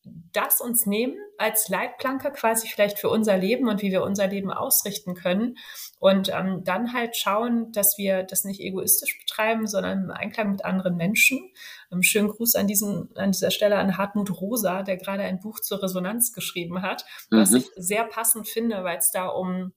das 0.05 0.61
uns 0.61 0.87
nehmen 0.87 1.17
als 1.37 1.69
Leitplanke 1.69 2.31
quasi 2.33 2.69
vielleicht 2.69 2.99
für 2.99 3.11
unser 3.11 3.37
Leben 3.37 3.69
und 3.69 3.83
wie 3.83 3.91
wir 3.91 4.03
unser 4.03 4.27
Leben 4.27 4.51
ausrichten 4.51 5.15
können 5.15 5.57
und 5.99 6.31
ähm, 6.31 6.63
dann 6.65 6.95
halt 6.95 7.17
schauen, 7.17 7.71
dass 7.73 7.99
wir 7.99 8.23
das 8.23 8.45
nicht 8.45 8.61
egoistisch 8.61 9.19
betreiben, 9.19 9.67
sondern 9.67 10.05
im 10.05 10.11
Einklang 10.11 10.53
mit 10.53 10.65
anderen 10.65 10.97
Menschen. 10.97 11.51
Ähm, 11.93 12.03
schönen 12.03 12.29
Gruß 12.29 12.55
an, 12.55 12.67
diesen, 12.67 13.15
an 13.17 13.33
dieser 13.33 13.51
Stelle 13.51 13.77
an 13.77 13.99
Hartmut 13.99 14.31
Rosa, 14.41 14.83
der 14.83 14.97
gerade 14.97 15.23
ein 15.23 15.41
Buch 15.41 15.61
zur 15.61 15.83
Resonanz 15.83 16.33
geschrieben 16.33 16.81
hat, 16.83 17.05
mhm. 17.31 17.39
was 17.39 17.53
ich 17.53 17.71
sehr 17.77 18.05
passend 18.05 18.49
finde, 18.49 18.83
weil 18.85 18.99
es 18.99 19.11
da 19.11 19.27
um 19.27 19.73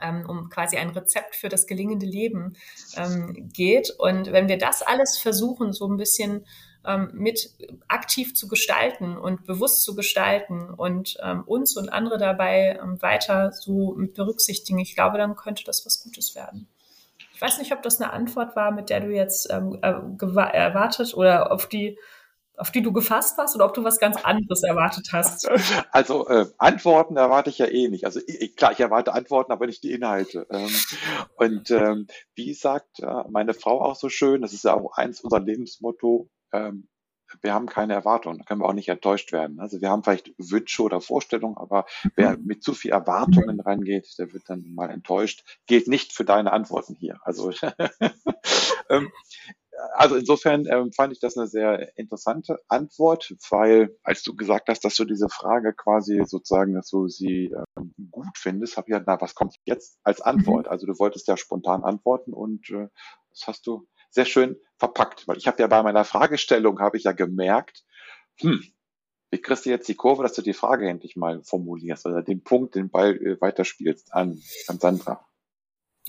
ähm, 0.00 0.24
um 0.28 0.48
quasi 0.48 0.76
ein 0.76 0.90
Rezept 0.90 1.34
für 1.34 1.48
das 1.48 1.66
gelingende 1.66 2.06
Leben 2.06 2.54
ähm, 2.96 3.50
geht. 3.52 3.90
Und 3.98 4.32
wenn 4.32 4.48
wir 4.48 4.56
das 4.56 4.82
alles 4.82 5.18
versuchen, 5.18 5.72
so 5.72 5.88
ein 5.88 5.96
bisschen 5.96 6.46
ähm, 6.86 7.10
mit 7.12 7.50
aktiv 7.88 8.34
zu 8.34 8.48
gestalten 8.48 9.16
und 9.16 9.44
bewusst 9.44 9.82
zu 9.82 9.94
gestalten 9.94 10.70
und 10.70 11.16
ähm, 11.22 11.42
uns 11.44 11.76
und 11.76 11.88
andere 11.90 12.18
dabei 12.18 12.78
ähm, 12.82 13.00
weiter 13.02 13.52
so 13.52 13.94
mit 13.96 14.14
berücksichtigen, 14.14 14.78
ich 14.78 14.94
glaube, 14.94 15.18
dann 15.18 15.36
könnte 15.36 15.64
das 15.64 15.84
was 15.84 16.02
Gutes 16.02 16.34
werden. 16.34 16.68
Ich 17.34 17.40
weiß 17.40 17.58
nicht, 17.58 17.72
ob 17.72 17.82
das 17.82 18.00
eine 18.00 18.12
Antwort 18.12 18.56
war, 18.56 18.70
mit 18.70 18.90
der 18.90 19.00
du 19.00 19.08
jetzt 19.08 19.50
ähm, 19.50 19.78
äh, 19.82 19.92
erwartet 20.52 21.14
oder 21.14 21.52
auf 21.52 21.68
die 21.68 21.98
auf 22.60 22.70
die 22.70 22.82
du 22.82 22.92
gefasst 22.92 23.38
warst 23.38 23.54
oder 23.56 23.64
ob 23.64 23.72
du 23.72 23.84
was 23.84 23.98
ganz 23.98 24.22
anderes 24.22 24.62
erwartet 24.62 25.08
hast? 25.12 25.48
Also 25.92 26.28
äh, 26.28 26.46
Antworten 26.58 27.16
erwarte 27.16 27.48
ich 27.48 27.58
ja 27.58 27.66
eh 27.66 27.88
nicht. 27.88 28.04
Also 28.04 28.20
ich, 28.26 28.54
klar, 28.54 28.72
ich 28.72 28.80
erwarte 28.80 29.14
Antworten, 29.14 29.50
aber 29.50 29.66
nicht 29.66 29.82
die 29.82 29.92
Inhalte. 29.92 30.46
Ähm, 30.50 30.68
und 31.36 31.70
ähm, 31.70 32.06
wie 32.34 32.52
sagt 32.52 33.00
äh, 33.00 33.24
meine 33.30 33.54
Frau 33.54 33.80
auch 33.80 33.96
so 33.96 34.10
schön, 34.10 34.42
das 34.42 34.52
ist 34.52 34.64
ja 34.64 34.74
auch 34.74 34.96
eins 34.96 35.22
unserer 35.22 35.40
Lebensmotto, 35.40 36.28
ähm, 36.52 36.88
wir 37.42 37.54
haben 37.54 37.66
keine 37.66 37.94
Erwartungen, 37.94 38.38
da 38.38 38.44
können 38.44 38.60
wir 38.60 38.68
auch 38.68 38.74
nicht 38.74 38.88
enttäuscht 38.88 39.32
werden. 39.32 39.60
Also 39.60 39.80
wir 39.80 39.90
haben 39.90 40.02
vielleicht 40.02 40.32
Wünsche 40.38 40.82
oder 40.82 41.00
Vorstellungen, 41.00 41.56
aber 41.56 41.86
wer 42.16 42.36
mhm. 42.36 42.44
mit 42.44 42.62
zu 42.62 42.74
viel 42.74 42.90
Erwartungen 42.90 43.60
reingeht, 43.60 44.18
der 44.18 44.32
wird 44.32 44.44
dann 44.48 44.74
mal 44.74 44.90
enttäuscht. 44.90 45.60
Gilt 45.66 45.88
nicht 45.88 46.12
für 46.12 46.24
deine 46.24 46.52
Antworten 46.52 46.96
hier. 46.98 47.18
Also, 47.22 47.52
ähm, 48.90 49.12
also 49.94 50.16
insofern 50.16 50.66
ähm, 50.66 50.92
fand 50.92 51.12
ich 51.12 51.20
das 51.20 51.36
eine 51.36 51.46
sehr 51.46 51.96
interessante 51.96 52.58
Antwort, 52.68 53.34
weil 53.48 53.96
als 54.02 54.22
du 54.22 54.34
gesagt 54.34 54.68
hast, 54.68 54.84
dass 54.84 54.96
du 54.96 55.04
diese 55.04 55.28
Frage 55.28 55.72
quasi 55.72 56.22
sozusagen, 56.26 56.74
dass 56.74 56.90
du 56.90 57.08
sie 57.08 57.54
ähm, 57.76 57.94
gut 58.10 58.36
findest, 58.36 58.76
habe 58.76 58.88
ich 58.88 58.92
ja, 58.92 59.02
na, 59.06 59.20
was 59.20 59.34
kommt 59.34 59.56
jetzt 59.64 59.98
als 60.02 60.20
Antwort? 60.20 60.66
Mhm. 60.66 60.72
Also 60.72 60.86
du 60.86 60.98
wolltest 60.98 61.28
ja 61.28 61.36
spontan 61.36 61.84
antworten 61.84 62.32
und 62.32 62.68
äh, 62.70 62.88
das 63.30 63.46
hast 63.46 63.66
du 63.66 63.86
sehr 64.10 64.24
schön 64.24 64.56
verpackt. 64.80 65.28
Weil 65.28 65.36
ich 65.36 65.46
habe 65.46 65.62
ja 65.62 65.68
bei 65.68 65.82
meiner 65.82 66.04
Fragestellung, 66.04 66.80
habe 66.80 66.96
ich 66.96 67.04
ja 67.04 67.12
gemerkt, 67.12 67.84
hm, 68.40 68.64
wie 69.30 69.38
kriegst 69.38 69.64
du 69.64 69.70
jetzt 69.70 69.88
die 69.88 69.94
Kurve, 69.94 70.24
dass 70.24 70.32
du 70.32 70.42
die 70.42 70.54
Frage 70.54 70.88
endlich 70.88 71.14
mal 71.14 71.42
formulierst 71.44 72.06
oder 72.06 72.22
den 72.22 72.42
Punkt, 72.42 72.74
den 72.74 72.90
Ball 72.90 73.14
äh, 73.16 73.40
weiterspielst 73.40 74.12
an, 74.12 74.42
an 74.66 74.78
Sandra? 74.80 75.24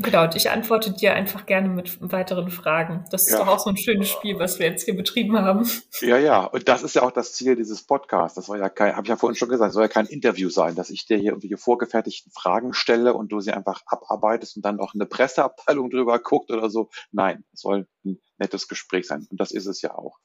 Genau, 0.01 0.23
und 0.23 0.35
ich 0.35 0.49
antworte 0.49 0.91
dir 0.91 1.13
einfach 1.13 1.45
gerne 1.45 1.69
mit 1.69 1.97
weiteren 2.11 2.49
Fragen. 2.49 3.05
Das 3.11 3.23
ist 3.23 3.33
ja. 3.33 3.39
doch 3.39 3.47
auch 3.47 3.59
so 3.59 3.69
ein 3.69 3.77
schönes 3.77 4.09
Spiel, 4.09 4.39
was 4.39 4.59
wir 4.59 4.67
jetzt 4.67 4.83
hier 4.85 4.95
betrieben 4.95 5.37
haben. 5.37 5.69
Ja, 6.01 6.17
ja, 6.17 6.45
und 6.45 6.67
das 6.67 6.83
ist 6.83 6.95
ja 6.95 7.03
auch 7.03 7.11
das 7.11 7.33
Ziel 7.33 7.55
dieses 7.55 7.83
Podcasts. 7.83 8.35
Das 8.35 8.45
soll 8.45 8.59
ja 8.59 8.69
kein, 8.69 8.95
habe 8.95 9.03
ich 9.05 9.09
ja 9.09 9.17
vorhin 9.17 9.35
schon 9.35 9.49
gesagt, 9.49 9.73
soll 9.73 9.83
ja 9.83 9.87
kein 9.87 10.05
Interview 10.07 10.49
sein, 10.49 10.75
dass 10.75 10.89
ich 10.89 11.05
dir 11.05 11.17
hier 11.17 11.31
irgendwelche 11.31 11.57
vorgefertigten 11.57 12.31
Fragen 12.31 12.73
stelle 12.73 13.13
und 13.13 13.31
du 13.31 13.39
sie 13.39 13.51
einfach 13.51 13.81
abarbeitest 13.85 14.55
und 14.55 14.65
dann 14.65 14.77
noch 14.77 14.93
eine 14.93 15.05
Presseabteilung 15.05 15.89
drüber 15.89 16.19
guckt 16.19 16.51
oder 16.51 16.69
so. 16.69 16.89
Nein, 17.11 17.43
es 17.53 17.61
soll 17.61 17.87
ein 18.05 18.19
nettes 18.37 18.67
Gespräch 18.67 19.07
sein. 19.07 19.27
Und 19.29 19.39
das 19.39 19.51
ist 19.51 19.67
es 19.67 19.81
ja 19.81 19.93
auch. 19.95 20.17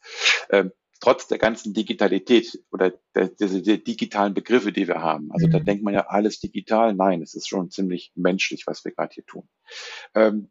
Ähm, 0.51 0.73
trotz 1.01 1.29
der 1.29 1.39
ganzen 1.39 1.75
Digitalität 1.75 2.59
oder 2.71 2.93
der, 3.15 3.29
der, 3.29 3.49
der 3.49 3.79
digitalen 3.79 4.35
Begriffe, 4.35 4.73
die 4.73 4.89
wir 4.89 5.01
haben. 5.01 5.31
Also 5.33 5.47
mhm. 5.47 5.53
da 5.53 5.59
denkt 5.61 5.85
man 5.85 5.95
ja 5.95 6.07
alles 6.09 6.41
digital. 6.41 6.95
Nein, 6.95 7.23
es 7.23 7.35
ist 7.35 7.49
schon 7.49 7.71
ziemlich 7.71 8.13
menschlich, 8.15 8.67
was 8.67 8.85
wir 8.85 8.93
gerade 8.93 9.15
hier 9.15 9.27
tun. 9.27 9.49
Ähm, 10.15 10.51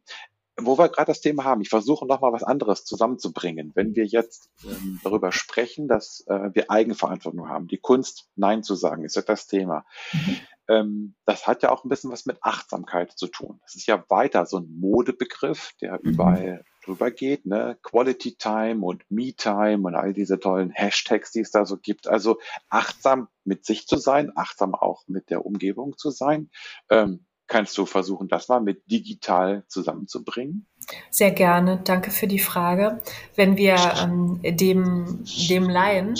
wo 0.57 0.77
wir 0.77 0.87
gerade 0.89 1.07
das 1.07 1.21
Thema 1.21 1.43
haben, 1.43 1.61
ich 1.61 1.69
versuche 1.69 2.05
nochmal 2.05 2.31
was 2.31 2.43
anderes 2.43 2.85
zusammenzubringen. 2.85 3.71
Wenn 3.75 3.95
wir 3.95 4.05
jetzt 4.05 4.49
ähm, 4.63 4.99
darüber 5.03 5.31
sprechen, 5.31 5.87
dass 5.87 6.23
äh, 6.27 6.49
wir 6.53 6.71
Eigenverantwortung 6.71 7.49
haben, 7.49 7.67
die 7.67 7.77
Kunst 7.77 8.29
Nein 8.35 8.63
zu 8.63 8.75
sagen, 8.75 9.03
ist 9.03 9.15
ja 9.15 9.21
das 9.21 9.47
Thema. 9.47 9.85
Mhm. 10.13 10.37
Ähm, 10.67 11.15
das 11.25 11.45
hat 11.45 11.61
ja 11.61 11.71
auch 11.71 11.83
ein 11.83 11.89
bisschen 11.89 12.11
was 12.11 12.25
mit 12.25 12.37
Achtsamkeit 12.41 13.11
zu 13.17 13.27
tun. 13.27 13.59
Das 13.63 13.75
ist 13.75 13.85
ja 13.85 14.03
weiter 14.09 14.45
so 14.45 14.57
ein 14.57 14.73
Modebegriff, 14.79 15.73
der 15.81 15.99
mhm. 16.01 16.11
überall 16.11 16.65
drüber 16.85 17.11
geht, 17.11 17.45
ne? 17.45 17.77
Quality 17.81 18.35
Time 18.35 18.85
und 18.85 19.03
Me 19.09 19.33
Time 19.33 19.87
und 19.87 19.95
all 19.95 20.13
diese 20.13 20.39
tollen 20.39 20.71
Hashtags, 20.71 21.31
die 21.31 21.41
es 21.41 21.51
da 21.51 21.65
so 21.65 21.77
gibt. 21.77 22.07
Also 22.07 22.39
achtsam 22.69 23.27
mit 23.43 23.65
sich 23.65 23.87
zu 23.87 23.97
sein, 23.97 24.31
achtsam 24.35 24.75
auch 24.75 25.03
mit 25.07 25.29
der 25.29 25.45
Umgebung 25.45 25.97
zu 25.97 26.11
sein. 26.11 26.49
Ähm, 26.89 27.25
Kannst 27.47 27.77
du 27.77 27.85
versuchen, 27.85 28.27
das 28.27 28.47
mal 28.47 28.59
mit 28.59 28.89
digital 28.89 29.63
zusammenzubringen? 29.67 30.65
Sehr 31.11 31.31
gerne, 31.31 31.79
danke 31.83 32.09
für 32.09 32.25
die 32.25 32.39
Frage. 32.39 33.01
Wenn 33.35 33.55
wir 33.55 33.75
ähm, 34.01 34.39
dem, 34.43 35.23
dem 35.49 35.69
Laien 35.69 36.15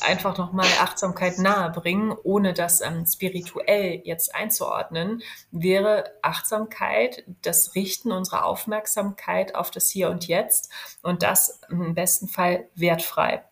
einfach 0.00 0.38
nochmal 0.38 0.68
Achtsamkeit 0.80 1.38
nahebringen, 1.38 2.14
ohne 2.22 2.54
das 2.54 2.80
ähm, 2.80 3.04
spirituell 3.06 4.00
jetzt 4.04 4.34
einzuordnen, 4.34 5.22
wäre 5.50 6.04
Achtsamkeit 6.22 7.24
das 7.42 7.74
Richten 7.74 8.10
unserer 8.10 8.46
Aufmerksamkeit 8.46 9.54
auf 9.54 9.70
das 9.70 9.90
Hier 9.90 10.08
und 10.08 10.28
Jetzt 10.28 10.72
und 11.02 11.22
das 11.22 11.60
im 11.68 11.94
besten 11.94 12.26
Fall 12.26 12.68
wertfrei. 12.74 13.44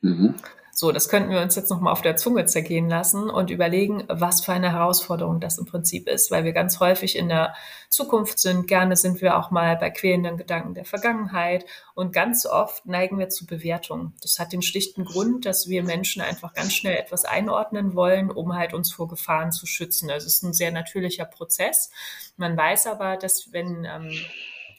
Mhm. 0.00 0.34
So, 0.76 0.90
das 0.90 1.08
könnten 1.08 1.30
wir 1.30 1.40
uns 1.40 1.54
jetzt 1.54 1.70
nochmal 1.70 1.92
auf 1.92 2.02
der 2.02 2.16
Zunge 2.16 2.46
zergehen 2.46 2.88
lassen 2.88 3.30
und 3.30 3.50
überlegen, 3.50 4.02
was 4.08 4.44
für 4.44 4.52
eine 4.52 4.72
Herausforderung 4.72 5.38
das 5.38 5.56
im 5.56 5.66
Prinzip 5.66 6.08
ist, 6.08 6.32
weil 6.32 6.42
wir 6.42 6.52
ganz 6.52 6.80
häufig 6.80 7.16
in 7.16 7.28
der 7.28 7.54
Zukunft 7.88 8.40
sind. 8.40 8.66
Gerne 8.66 8.96
sind 8.96 9.22
wir 9.22 9.38
auch 9.38 9.52
mal 9.52 9.76
bei 9.76 9.90
quälenden 9.90 10.36
Gedanken 10.36 10.74
der 10.74 10.84
Vergangenheit 10.84 11.64
und 11.94 12.12
ganz 12.12 12.44
oft 12.44 12.86
neigen 12.86 13.20
wir 13.20 13.28
zu 13.28 13.46
Bewertungen. 13.46 14.14
Das 14.20 14.40
hat 14.40 14.52
den 14.52 14.62
schlichten 14.62 15.04
Grund, 15.04 15.46
dass 15.46 15.68
wir 15.68 15.84
Menschen 15.84 16.22
einfach 16.22 16.54
ganz 16.54 16.72
schnell 16.72 16.96
etwas 16.96 17.24
einordnen 17.24 17.94
wollen, 17.94 18.32
um 18.32 18.56
halt 18.56 18.74
uns 18.74 18.92
vor 18.92 19.06
Gefahren 19.06 19.52
zu 19.52 19.66
schützen. 19.66 20.10
Also 20.10 20.26
es 20.26 20.34
ist 20.34 20.42
ein 20.42 20.54
sehr 20.54 20.72
natürlicher 20.72 21.24
Prozess. 21.24 21.90
Man 22.36 22.56
weiß 22.56 22.88
aber, 22.88 23.16
dass 23.16 23.52
wenn 23.52 23.86
ähm, 23.88 24.10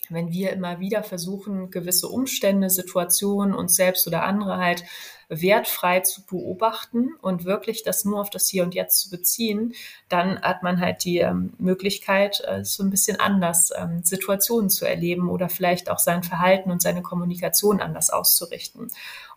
wenn 0.09 0.31
wir 0.31 0.53
immer 0.53 0.79
wieder 0.79 1.03
versuchen, 1.03 1.71
gewisse 1.71 2.07
Umstände, 2.07 2.69
Situationen, 2.69 3.55
uns 3.55 3.75
selbst 3.75 4.05
oder 4.07 4.23
andere 4.23 4.57
halt 4.57 4.83
wertfrei 5.29 6.01
zu 6.01 6.25
beobachten 6.25 7.15
und 7.21 7.45
wirklich 7.45 7.83
das 7.83 8.05
nur 8.05 8.19
auf 8.19 8.29
das 8.29 8.47
Hier 8.47 8.63
und 8.63 8.75
Jetzt 8.75 8.99
zu 9.01 9.09
beziehen, 9.09 9.73
dann 10.09 10.41
hat 10.41 10.63
man 10.63 10.79
halt 10.79 11.03
die 11.03 11.19
ähm, 11.19 11.53
Möglichkeit, 11.57 12.41
äh, 12.45 12.63
so 12.63 12.83
ein 12.83 12.89
bisschen 12.89 13.19
anders 13.19 13.71
ähm, 13.75 14.03
Situationen 14.03 14.69
zu 14.69 14.85
erleben 14.85 15.29
oder 15.29 15.49
vielleicht 15.49 15.89
auch 15.89 15.99
sein 15.99 16.23
Verhalten 16.23 16.71
und 16.71 16.81
seine 16.81 17.01
Kommunikation 17.01 17.81
anders 17.81 18.09
auszurichten. 18.09 18.87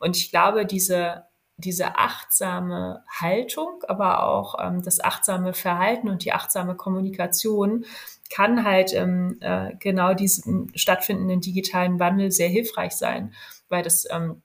Und 0.00 0.16
ich 0.16 0.30
glaube, 0.30 0.66
diese 0.66 1.24
diese 1.58 1.96
achtsame 1.98 3.02
Haltung, 3.08 3.82
aber 3.88 4.22
auch 4.22 4.54
ähm, 4.64 4.80
das 4.82 5.00
achtsame 5.00 5.54
Verhalten 5.54 6.08
und 6.08 6.24
die 6.24 6.32
achtsame 6.32 6.76
Kommunikation 6.76 7.84
kann 8.32 8.64
halt 8.64 8.94
ähm, 8.94 9.38
äh, 9.40 9.74
genau 9.80 10.14
diesen 10.14 10.70
stattfindenden 10.76 11.40
digitalen 11.40 11.98
Wandel 11.98 12.30
sehr 12.30 12.48
hilfreich 12.48 12.92
sein, 12.92 13.34
weil 13.68 13.82
das 13.82 14.06
ähm, 14.08 14.42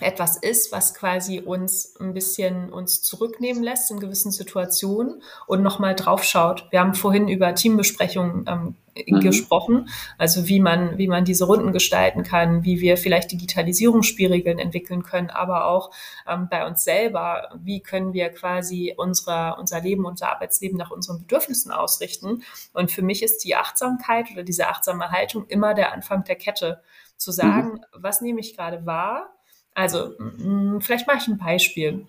etwas 0.00 0.36
ist, 0.36 0.72
was 0.72 0.92
quasi 0.92 1.40
uns 1.40 1.96
ein 1.98 2.12
bisschen 2.12 2.70
uns 2.70 3.00
zurücknehmen 3.02 3.62
lässt 3.62 3.90
in 3.90 3.98
gewissen 3.98 4.30
Situationen 4.30 5.22
und 5.46 5.62
nochmal 5.62 5.94
draufschaut. 5.94 6.66
Wir 6.70 6.80
haben 6.80 6.94
vorhin 6.94 7.28
über 7.28 7.54
Teambesprechungen 7.54 8.44
ähm, 8.46 8.74
mhm. 9.06 9.20
gesprochen, 9.20 9.88
also 10.18 10.48
wie 10.48 10.60
man, 10.60 10.98
wie 10.98 11.08
man 11.08 11.24
diese 11.24 11.46
Runden 11.46 11.72
gestalten 11.72 12.24
kann, 12.24 12.62
wie 12.62 12.82
wir 12.82 12.98
vielleicht 12.98 13.32
Digitalisierungsspielregeln 13.32 14.58
entwickeln 14.58 15.02
können, 15.02 15.30
aber 15.30 15.64
auch 15.64 15.90
ähm, 16.28 16.48
bei 16.50 16.66
uns 16.66 16.84
selber, 16.84 17.48
wie 17.62 17.80
können 17.80 18.12
wir 18.12 18.28
quasi 18.28 18.92
unsere, 18.98 19.56
unser 19.58 19.80
Leben, 19.80 20.04
unser 20.04 20.30
Arbeitsleben 20.30 20.76
nach 20.76 20.90
unseren 20.90 21.20
Bedürfnissen 21.20 21.72
ausrichten. 21.72 22.42
Und 22.74 22.90
für 22.90 23.02
mich 23.02 23.22
ist 23.22 23.44
die 23.44 23.56
Achtsamkeit 23.56 24.30
oder 24.30 24.42
diese 24.42 24.68
achtsame 24.68 25.10
Haltung 25.10 25.46
immer 25.46 25.72
der 25.72 25.94
Anfang 25.94 26.22
der 26.24 26.36
Kette. 26.36 26.82
Zu 27.16 27.32
sagen, 27.32 27.72
mhm. 27.72 27.80
was 27.92 28.20
nehme 28.20 28.40
ich 28.40 28.54
gerade 28.54 28.84
wahr? 28.84 29.35
Also 29.76 30.14
mh, 30.18 30.80
vielleicht 30.80 31.06
mache 31.06 31.18
ich 31.18 31.28
ein 31.28 31.38
Beispiel. 31.38 32.08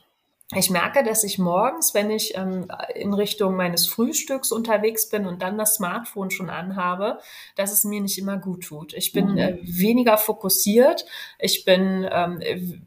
Ich 0.55 0.69
merke, 0.69 1.03
dass 1.03 1.25
ich 1.25 1.39
morgens, 1.39 1.93
wenn 1.93 2.09
ich 2.09 2.37
ähm, 2.37 2.71
in 2.95 3.13
Richtung 3.13 3.57
meines 3.57 3.85
Frühstücks 3.85 4.53
unterwegs 4.53 5.09
bin 5.09 5.25
und 5.25 5.41
dann 5.41 5.57
das 5.57 5.75
Smartphone 5.75 6.31
schon 6.31 6.49
anhabe, 6.49 7.19
dass 7.57 7.73
es 7.73 7.83
mir 7.83 7.99
nicht 7.99 8.17
immer 8.17 8.37
gut 8.37 8.63
tut. 8.63 8.93
Ich 8.93 9.11
bin 9.11 9.31
mhm. 9.31 9.37
äh, 9.37 9.57
weniger 9.61 10.17
fokussiert, 10.17 11.05
ich 11.37 11.65
bin 11.65 12.07
ähm, 12.09 12.41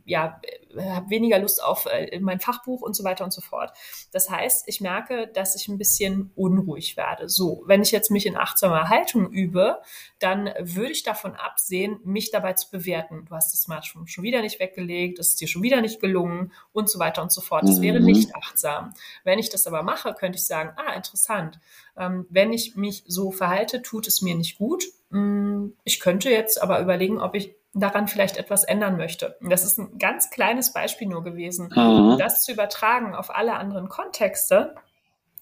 ja 0.06 0.40
habe 0.78 1.10
weniger 1.10 1.38
Lust 1.38 1.62
auf 1.62 1.86
äh, 1.86 2.18
mein 2.20 2.40
Fachbuch 2.40 2.82
und 2.82 2.94
so 2.94 3.04
weiter 3.04 3.24
und 3.24 3.32
so 3.32 3.40
fort. 3.40 3.72
Das 4.12 4.30
heißt, 4.30 4.68
ich 4.68 4.80
merke, 4.80 5.28
dass 5.28 5.56
ich 5.56 5.68
ein 5.68 5.78
bisschen 5.78 6.30
unruhig 6.36 6.96
werde. 6.96 7.28
So, 7.28 7.62
wenn 7.66 7.82
ich 7.82 7.90
jetzt 7.90 8.10
mich 8.10 8.26
in 8.26 8.36
achtsamer 8.36 8.88
Haltung 8.88 9.30
übe, 9.30 9.80
dann 10.18 10.50
würde 10.58 10.92
ich 10.92 11.02
davon 11.02 11.34
absehen, 11.34 12.00
mich 12.04 12.30
dabei 12.30 12.52
zu 12.54 12.70
bewerten. 12.70 13.24
Du 13.28 13.34
hast 13.34 13.52
das 13.52 13.62
Smartphone 13.62 14.06
schon 14.06 14.24
wieder 14.24 14.42
nicht 14.42 14.60
weggelegt, 14.60 15.18
es 15.18 15.28
ist 15.28 15.40
dir 15.40 15.48
schon 15.48 15.62
wieder 15.62 15.80
nicht 15.80 16.00
gelungen 16.00 16.52
und 16.72 16.88
so 16.88 16.98
weiter 16.98 17.22
und 17.22 17.32
so 17.32 17.40
fort. 17.40 17.49
Das 17.60 17.80
wäre 17.80 18.00
mhm. 18.00 18.06
nicht 18.06 18.34
achtsam. 18.36 18.94
Wenn 19.24 19.38
ich 19.38 19.50
das 19.50 19.66
aber 19.66 19.82
mache, 19.82 20.14
könnte 20.14 20.38
ich 20.38 20.46
sagen, 20.46 20.72
ah, 20.76 20.92
interessant. 20.92 21.58
Ähm, 21.96 22.26
wenn 22.30 22.52
ich 22.52 22.76
mich 22.76 23.04
so 23.06 23.30
verhalte, 23.30 23.82
tut 23.82 24.06
es 24.06 24.22
mir 24.22 24.34
nicht 24.34 24.58
gut. 24.58 24.84
Mm, 25.10 25.68
ich 25.84 26.00
könnte 26.00 26.30
jetzt 26.30 26.62
aber 26.62 26.80
überlegen, 26.80 27.20
ob 27.20 27.34
ich 27.34 27.54
daran 27.74 28.08
vielleicht 28.08 28.36
etwas 28.36 28.64
ändern 28.64 28.96
möchte. 28.96 29.36
Das 29.40 29.64
ist 29.64 29.78
ein 29.78 29.98
ganz 29.98 30.30
kleines 30.30 30.72
Beispiel 30.72 31.08
nur 31.08 31.22
gewesen. 31.22 31.72
Mhm. 31.74 32.16
Das 32.18 32.40
zu 32.40 32.52
übertragen 32.52 33.14
auf 33.14 33.34
alle 33.34 33.54
anderen 33.54 33.88
Kontexte 33.88 34.74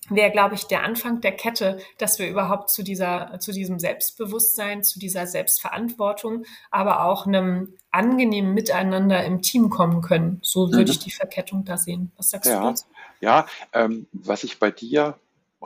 wäre, 0.09 0.31
glaube 0.31 0.55
ich, 0.55 0.65
der 0.65 0.83
Anfang 0.83 1.21
der 1.21 1.33
Kette, 1.33 1.79
dass 1.99 2.19
wir 2.19 2.29
überhaupt 2.29 2.71
zu 2.71 2.83
dieser, 2.83 3.39
zu 3.41 3.53
diesem 3.53 3.79
Selbstbewusstsein, 3.79 4.83
zu 4.83 4.99
dieser 4.99 5.27
Selbstverantwortung, 5.27 6.45
aber 6.71 7.05
auch 7.05 7.27
einem 7.27 7.75
angenehmen 7.91 8.55
Miteinander 8.55 9.25
im 9.25 9.43
Team 9.43 9.71
kommen 9.71 10.03
können. 10.03 10.39
So 10.43 10.71
würde 10.71 10.85
mhm. 10.85 10.91
ich 10.91 10.99
die 10.99 11.11
Verkettung 11.11 11.65
da 11.65 11.77
sehen. 11.77 12.13
Was 12.17 12.31
sagst 12.31 12.51
ja. 12.51 12.61
du 12.61 12.67
dazu? 12.69 12.85
Ja, 13.21 13.47
ähm, 13.73 14.07
was 14.13 14.45
ich 14.45 14.59
bei 14.59 14.71
dir 14.71 15.19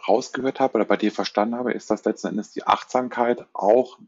rausgehört 0.09 0.61
habe 0.61 0.75
oder 0.75 0.85
bei 0.85 0.97
dir 0.97 1.13
verstanden 1.13 1.57
habe, 1.57 1.73
ist, 1.73 1.91
dass 1.91 2.05
letzten 2.05 2.29
Endes 2.29 2.53
die 2.53 2.67
Achtsamkeit 2.67 3.47
auch 3.53 3.99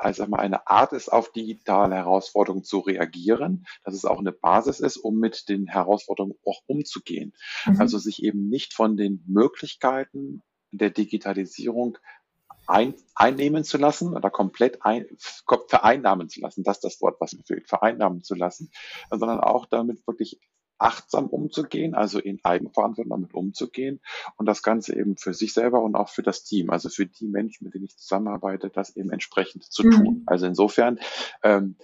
also 0.00 0.26
mal 0.26 0.38
eine 0.38 0.66
Art 0.66 0.92
ist, 0.92 1.08
auf 1.08 1.32
digitale 1.32 1.96
Herausforderungen 1.96 2.64
zu 2.64 2.80
reagieren, 2.80 3.66
dass 3.84 3.94
es 3.94 4.04
auch 4.04 4.18
eine 4.18 4.32
Basis 4.32 4.80
ist, 4.80 4.96
um 4.96 5.18
mit 5.18 5.48
den 5.48 5.66
Herausforderungen 5.66 6.36
auch 6.44 6.62
umzugehen. 6.66 7.34
Mhm. 7.66 7.80
Also 7.80 7.98
sich 7.98 8.22
eben 8.22 8.48
nicht 8.48 8.74
von 8.74 8.96
den 8.96 9.24
Möglichkeiten 9.26 10.42
der 10.70 10.90
Digitalisierung 10.90 11.98
ein, 12.66 12.94
einnehmen 13.14 13.64
zu 13.64 13.78
lassen 13.78 14.14
oder 14.14 14.30
komplett 14.30 14.84
ein, 14.84 15.06
vereinnahmen 15.68 16.28
zu 16.28 16.40
lassen, 16.40 16.62
das 16.62 16.78
ist 16.78 16.84
das 16.84 17.00
Wort, 17.00 17.16
was 17.18 17.32
mir 17.32 17.42
fehlt, 17.42 17.66
vereinnahmen 17.66 18.22
zu 18.22 18.34
lassen, 18.34 18.70
sondern 19.10 19.40
auch 19.40 19.64
damit 19.66 20.06
wirklich 20.06 20.38
achtsam 20.78 21.26
umzugehen, 21.26 21.94
also 21.94 22.18
in 22.18 22.38
Eigenverantwortung 22.42 23.10
damit 23.10 23.34
umzugehen 23.34 24.00
und 24.36 24.46
das 24.46 24.62
Ganze 24.62 24.96
eben 24.96 25.16
für 25.16 25.34
sich 25.34 25.52
selber 25.52 25.82
und 25.82 25.94
auch 25.94 26.08
für 26.08 26.22
das 26.22 26.44
Team, 26.44 26.70
also 26.70 26.88
für 26.88 27.06
die 27.06 27.26
Menschen, 27.26 27.64
mit 27.64 27.74
denen 27.74 27.84
ich 27.84 27.96
zusammenarbeite, 27.96 28.70
das 28.70 28.96
eben 28.96 29.10
entsprechend 29.10 29.64
zu 29.64 29.84
mhm. 29.84 29.90
tun. 29.90 30.22
Also 30.26 30.46
insofern 30.46 30.98
ähm, 31.42 31.76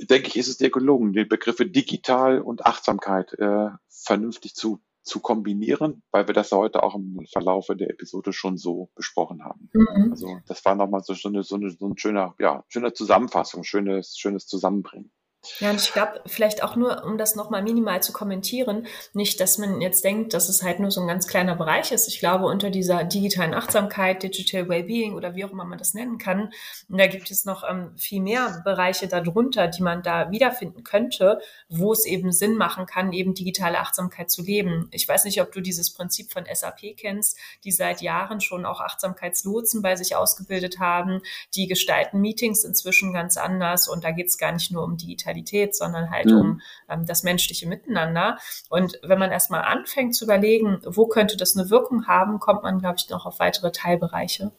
denke 0.00 0.28
ich, 0.28 0.36
ist 0.36 0.48
es 0.48 0.56
dir 0.56 0.70
gelungen, 0.70 1.12
die 1.12 1.24
Begriffe 1.24 1.66
digital 1.66 2.40
und 2.40 2.66
Achtsamkeit 2.66 3.34
äh, 3.34 3.68
vernünftig 3.88 4.54
zu 4.54 4.80
zu 5.04 5.20
kombinieren, 5.20 6.02
weil 6.10 6.26
wir 6.26 6.34
das 6.34 6.50
heute 6.50 6.82
auch 6.82 6.94
im 6.94 7.26
Verlaufe 7.30 7.76
der 7.76 7.90
Episode 7.90 8.32
schon 8.32 8.56
so 8.56 8.90
besprochen 8.94 9.44
haben. 9.44 9.68
Mhm. 9.74 10.10
Also 10.10 10.40
das 10.46 10.64
war 10.64 10.74
nochmal 10.74 11.02
so, 11.02 11.12
so, 11.12 11.28
eine, 11.28 11.42
so, 11.42 11.56
eine, 11.56 11.70
so 11.70 11.86
ein 11.86 11.98
schöner, 11.98 12.34
ja, 12.38 12.64
schöne 12.68 12.94
Zusammenfassung, 12.94 13.64
schönes, 13.64 14.16
schönes 14.16 14.46
Zusammenbringen. 14.46 15.12
Ja, 15.60 15.70
und 15.70 15.80
ich 15.80 15.92
glaube, 15.92 16.20
vielleicht 16.26 16.62
auch 16.62 16.76
nur, 16.76 17.04
um 17.04 17.18
das 17.18 17.36
nochmal 17.36 17.62
minimal 17.62 18.02
zu 18.02 18.12
kommentieren, 18.12 18.86
nicht, 19.12 19.40
dass 19.40 19.58
man 19.58 19.80
jetzt 19.80 20.04
denkt, 20.04 20.32
dass 20.32 20.48
es 20.48 20.62
halt 20.62 20.80
nur 20.80 20.90
so 20.90 21.00
ein 21.00 21.06
ganz 21.06 21.26
kleiner 21.26 21.54
Bereich 21.54 21.92
ist. 21.92 22.08
Ich 22.08 22.18
glaube, 22.18 22.46
unter 22.46 22.70
dieser 22.70 23.04
digitalen 23.04 23.54
Achtsamkeit, 23.54 24.22
Digital 24.22 24.68
Wellbeing 24.68 25.14
oder 25.14 25.34
wie 25.34 25.44
auch 25.44 25.50
immer 25.50 25.64
man 25.64 25.78
das 25.78 25.94
nennen 25.94 26.18
kann, 26.18 26.52
da 26.88 27.06
gibt 27.06 27.30
es 27.30 27.44
noch 27.44 27.64
ähm, 27.68 27.96
viel 27.96 28.22
mehr 28.22 28.62
Bereiche 28.64 29.06
darunter, 29.06 29.68
die 29.68 29.82
man 29.82 30.02
da 30.02 30.30
wiederfinden 30.30 30.82
könnte, 30.82 31.40
wo 31.68 31.92
es 31.92 32.06
eben 32.06 32.32
Sinn 32.32 32.56
machen 32.56 32.86
kann, 32.86 33.12
eben 33.12 33.34
digitale 33.34 33.78
Achtsamkeit 33.80 34.30
zu 34.30 34.42
leben. 34.42 34.88
Ich 34.92 35.06
weiß 35.06 35.24
nicht, 35.24 35.40
ob 35.42 35.52
du 35.52 35.60
dieses 35.60 35.92
Prinzip 35.92 36.32
von 36.32 36.44
SAP 36.50 36.96
kennst, 36.96 37.38
die 37.64 37.72
seit 37.72 38.00
Jahren 38.00 38.40
schon 38.40 38.64
auch 38.64 38.80
Achtsamkeitslotsen 38.80 39.82
bei 39.82 39.96
sich 39.96 40.16
ausgebildet 40.16 40.78
haben. 40.78 41.20
Die 41.54 41.66
gestalten 41.66 42.20
Meetings 42.20 42.64
inzwischen 42.64 43.12
ganz 43.12 43.36
anders 43.36 43.88
und 43.88 44.04
da 44.04 44.10
geht 44.10 44.28
es 44.28 44.38
gar 44.38 44.52
nicht 44.52 44.70
nur 44.70 44.84
um 44.84 44.96
digitale 44.96 45.33
Digitalität, 45.34 45.74
sondern 45.74 46.10
halt 46.10 46.26
mhm. 46.26 46.36
um 46.36 46.60
ähm, 46.88 47.06
das 47.06 47.22
menschliche 47.22 47.68
Miteinander. 47.68 48.38
Und 48.68 48.98
wenn 49.02 49.18
man 49.18 49.32
erstmal 49.32 49.62
anfängt 49.62 50.14
zu 50.14 50.24
überlegen, 50.24 50.80
wo 50.84 51.06
könnte 51.06 51.36
das 51.36 51.56
eine 51.56 51.70
Wirkung 51.70 52.06
haben, 52.06 52.38
kommt 52.38 52.62
man, 52.62 52.78
glaube 52.78 52.96
ich, 52.98 53.08
noch 53.10 53.26
auf 53.26 53.38
weitere 53.38 53.72
Teilbereiche. 53.72 54.52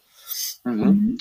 Mhm. 0.63 0.73
Mhm. 0.73 1.17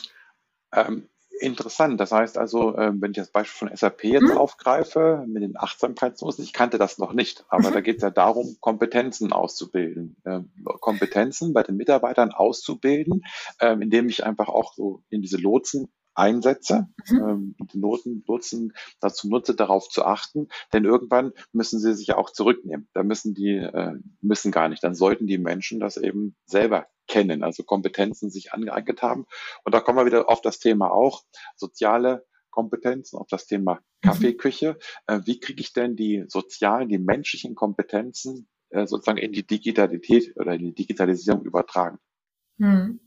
Ähm, 0.73 1.09
interessant. 1.41 2.01
Das 2.01 2.13
heißt 2.13 2.39
also, 2.39 2.77
äh, 2.77 2.93
wenn 2.95 3.11
ich 3.11 3.17
das 3.17 3.31
Beispiel 3.31 3.69
von 3.69 3.77
SAP 3.77 4.05
jetzt 4.05 4.23
mhm. 4.23 4.39
aufgreife, 4.39 5.25
mit 5.27 5.43
den 5.43 5.57
Achtsamkeitsnoten, 5.57 6.45
ich 6.45 6.53
kannte 6.53 6.79
das 6.79 6.99
noch 6.99 7.13
nicht, 7.13 7.45
aber 7.49 7.71
da 7.71 7.81
mhm. 7.81 7.85
geht 7.85 7.97
es 7.97 8.03
ja 8.03 8.11
darum, 8.11 8.57
Kompetenzen 8.61 9.33
auszubilden. 9.33 10.17
Äh, 10.25 10.41
Kompetenzen 10.81 11.53
bei 11.53 11.63
den 11.63 11.77
Mitarbeitern 11.77 12.33
auszubilden, 12.33 13.25
äh, 13.59 13.73
indem 13.73 14.09
ich 14.09 14.25
einfach 14.25 14.49
auch 14.49 14.75
so 14.75 15.03
in 15.11 15.23
diese 15.23 15.37
Lotsen 15.39 15.89
einsetze, 16.15 16.89
mhm. 17.09 17.29
ähm, 17.29 17.57
die 17.73 17.79
Noten 17.79 18.25
nutzen, 18.27 18.73
dazu 19.01 19.29
nutze, 19.29 19.55
darauf 19.55 19.89
zu 19.89 20.05
achten, 20.05 20.49
denn 20.73 20.85
irgendwann 20.85 21.33
müssen 21.53 21.79
sie 21.79 21.95
sich 21.95 22.09
ja 22.09 22.17
auch 22.17 22.31
zurücknehmen. 22.31 22.89
Da 22.93 23.03
müssen 23.03 23.35
die, 23.35 23.57
äh, 23.57 23.95
müssen 24.21 24.53
gar 24.53 24.69
nicht. 24.69 24.83
Dann 24.85 24.95
sollten 24.95 25.27
die 25.27 25.39
Menschen 25.39 25.81
das 25.81 25.97
eben 25.97 26.37
selber 26.47 26.87
kennen, 27.07 27.43
also 27.43 27.65
Kompetenzen 27.65 28.31
sich 28.31 28.53
angeeignet 28.53 29.03
haben. 29.03 29.27
Und 29.65 29.75
da 29.75 29.81
kommen 29.81 29.99
wir 29.99 30.07
wieder 30.07 30.31
auf 30.31 30.41
das 30.41 30.59
Thema 30.59 30.91
auch, 30.91 31.23
soziale 31.57 32.25
Kompetenzen, 32.51 33.19
auf 33.19 33.27
das 33.29 33.47
Thema 33.47 33.75
mhm. 33.75 34.09
Kaffeeküche. 34.09 34.79
Äh, 35.07 35.21
wie 35.25 35.41
kriege 35.41 35.61
ich 35.61 35.73
denn 35.73 35.97
die 35.97 36.25
sozialen, 36.29 36.89
die 36.89 36.99
menschlichen 36.99 37.55
Kompetenzen 37.55 38.49
äh, 38.71 38.87
sozusagen 38.87 39.19
in 39.19 39.33
die 39.33 39.47
Digitalität 39.47 40.33
oder 40.37 40.55
in 40.55 40.65
die 40.65 40.75
Digitalisierung 40.75 41.45
übertragen? 41.45 41.99
Hm. 42.59 43.01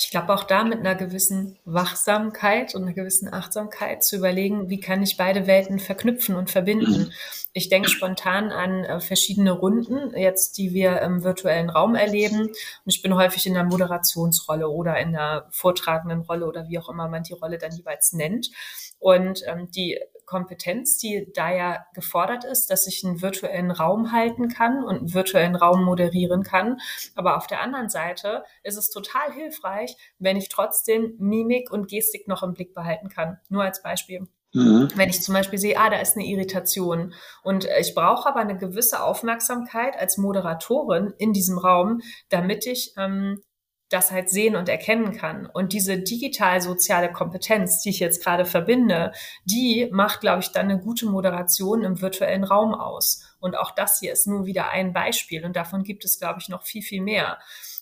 Ich 0.00 0.10
glaube 0.10 0.32
auch 0.32 0.44
da 0.44 0.62
mit 0.62 0.78
einer 0.78 0.94
gewissen 0.94 1.58
Wachsamkeit 1.64 2.76
und 2.76 2.82
einer 2.82 2.92
gewissen 2.92 3.32
Achtsamkeit 3.32 4.04
zu 4.04 4.16
überlegen, 4.16 4.70
wie 4.70 4.78
kann 4.78 5.02
ich 5.02 5.16
beide 5.16 5.48
Welten 5.48 5.80
verknüpfen 5.80 6.36
und 6.36 6.52
verbinden. 6.52 7.12
Ich 7.52 7.68
denke 7.68 7.88
spontan 7.88 8.52
an 8.52 8.84
äh, 8.84 9.00
verschiedene 9.00 9.50
Runden, 9.50 10.16
jetzt 10.16 10.56
die 10.56 10.72
wir 10.72 11.02
im 11.02 11.24
virtuellen 11.24 11.68
Raum 11.68 11.96
erleben. 11.96 12.42
Und 12.42 12.54
ich 12.84 13.02
bin 13.02 13.16
häufig 13.16 13.44
in 13.46 13.54
der 13.54 13.64
Moderationsrolle 13.64 14.68
oder 14.68 14.96
in 15.00 15.12
der 15.12 15.48
vortragenden 15.50 16.20
Rolle 16.20 16.46
oder 16.46 16.68
wie 16.68 16.78
auch 16.78 16.88
immer 16.88 17.08
man 17.08 17.24
die 17.24 17.32
Rolle 17.32 17.58
dann 17.58 17.72
jeweils 17.72 18.12
nennt. 18.12 18.50
Und 18.98 19.42
ähm, 19.46 19.70
die 19.70 19.98
Kompetenz, 20.28 20.98
die 20.98 21.32
da 21.34 21.50
ja 21.50 21.86
gefordert 21.94 22.44
ist, 22.44 22.70
dass 22.70 22.86
ich 22.86 23.04
einen 23.04 23.22
virtuellen 23.22 23.70
Raum 23.70 24.12
halten 24.12 24.48
kann 24.48 24.84
und 24.84 24.98
einen 24.98 25.14
virtuellen 25.14 25.56
Raum 25.56 25.82
moderieren 25.84 26.42
kann. 26.42 26.78
Aber 27.14 27.36
auf 27.36 27.46
der 27.46 27.62
anderen 27.62 27.88
Seite 27.88 28.44
ist 28.62 28.76
es 28.76 28.90
total 28.90 29.32
hilfreich, 29.32 29.96
wenn 30.18 30.36
ich 30.36 30.50
trotzdem 30.50 31.14
Mimik 31.18 31.72
und 31.72 31.88
Gestik 31.88 32.28
noch 32.28 32.42
im 32.42 32.52
Blick 32.52 32.74
behalten 32.74 33.08
kann. 33.08 33.38
Nur 33.48 33.64
als 33.64 33.82
Beispiel. 33.82 34.28
Mhm. 34.52 34.88
Wenn 34.94 35.08
ich 35.08 35.22
zum 35.22 35.34
Beispiel 35.34 35.58
sehe, 35.58 35.78
ah, 35.78 35.90
da 35.90 35.98
ist 35.98 36.16
eine 36.16 36.26
Irritation 36.26 37.14
und 37.42 37.66
ich 37.80 37.94
brauche 37.94 38.28
aber 38.28 38.40
eine 38.40 38.56
gewisse 38.56 39.02
Aufmerksamkeit 39.02 39.98
als 39.98 40.16
Moderatorin 40.16 41.12
in 41.18 41.32
diesem 41.32 41.58
Raum, 41.58 42.00
damit 42.30 42.66
ich 42.66 42.94
ähm, 42.96 43.42
das 43.88 44.10
halt 44.10 44.28
sehen 44.28 44.54
und 44.54 44.68
erkennen 44.68 45.16
kann. 45.16 45.46
Und 45.46 45.72
diese 45.72 45.98
digital-soziale 45.98 47.10
Kompetenz, 47.10 47.80
die 47.80 47.90
ich 47.90 48.00
jetzt 48.00 48.22
gerade 48.22 48.44
verbinde, 48.44 49.12
die 49.44 49.88
macht, 49.90 50.20
glaube 50.20 50.42
ich, 50.42 50.52
dann 50.52 50.70
eine 50.70 50.78
gute 50.78 51.06
Moderation 51.06 51.84
im 51.84 52.00
virtuellen 52.00 52.44
Raum 52.44 52.74
aus. 52.74 53.24
Und 53.40 53.56
auch 53.56 53.70
das 53.70 54.00
hier 54.00 54.12
ist 54.12 54.26
nur 54.26 54.46
wieder 54.46 54.68
ein 54.70 54.92
Beispiel. 54.92 55.44
Und 55.44 55.56
davon 55.56 55.84
gibt 55.84 56.04
es, 56.04 56.18
glaube 56.18 56.40
ich, 56.40 56.48
noch 56.48 56.64
viel, 56.64 56.82
viel 56.82 57.00
mehr. 57.00 57.38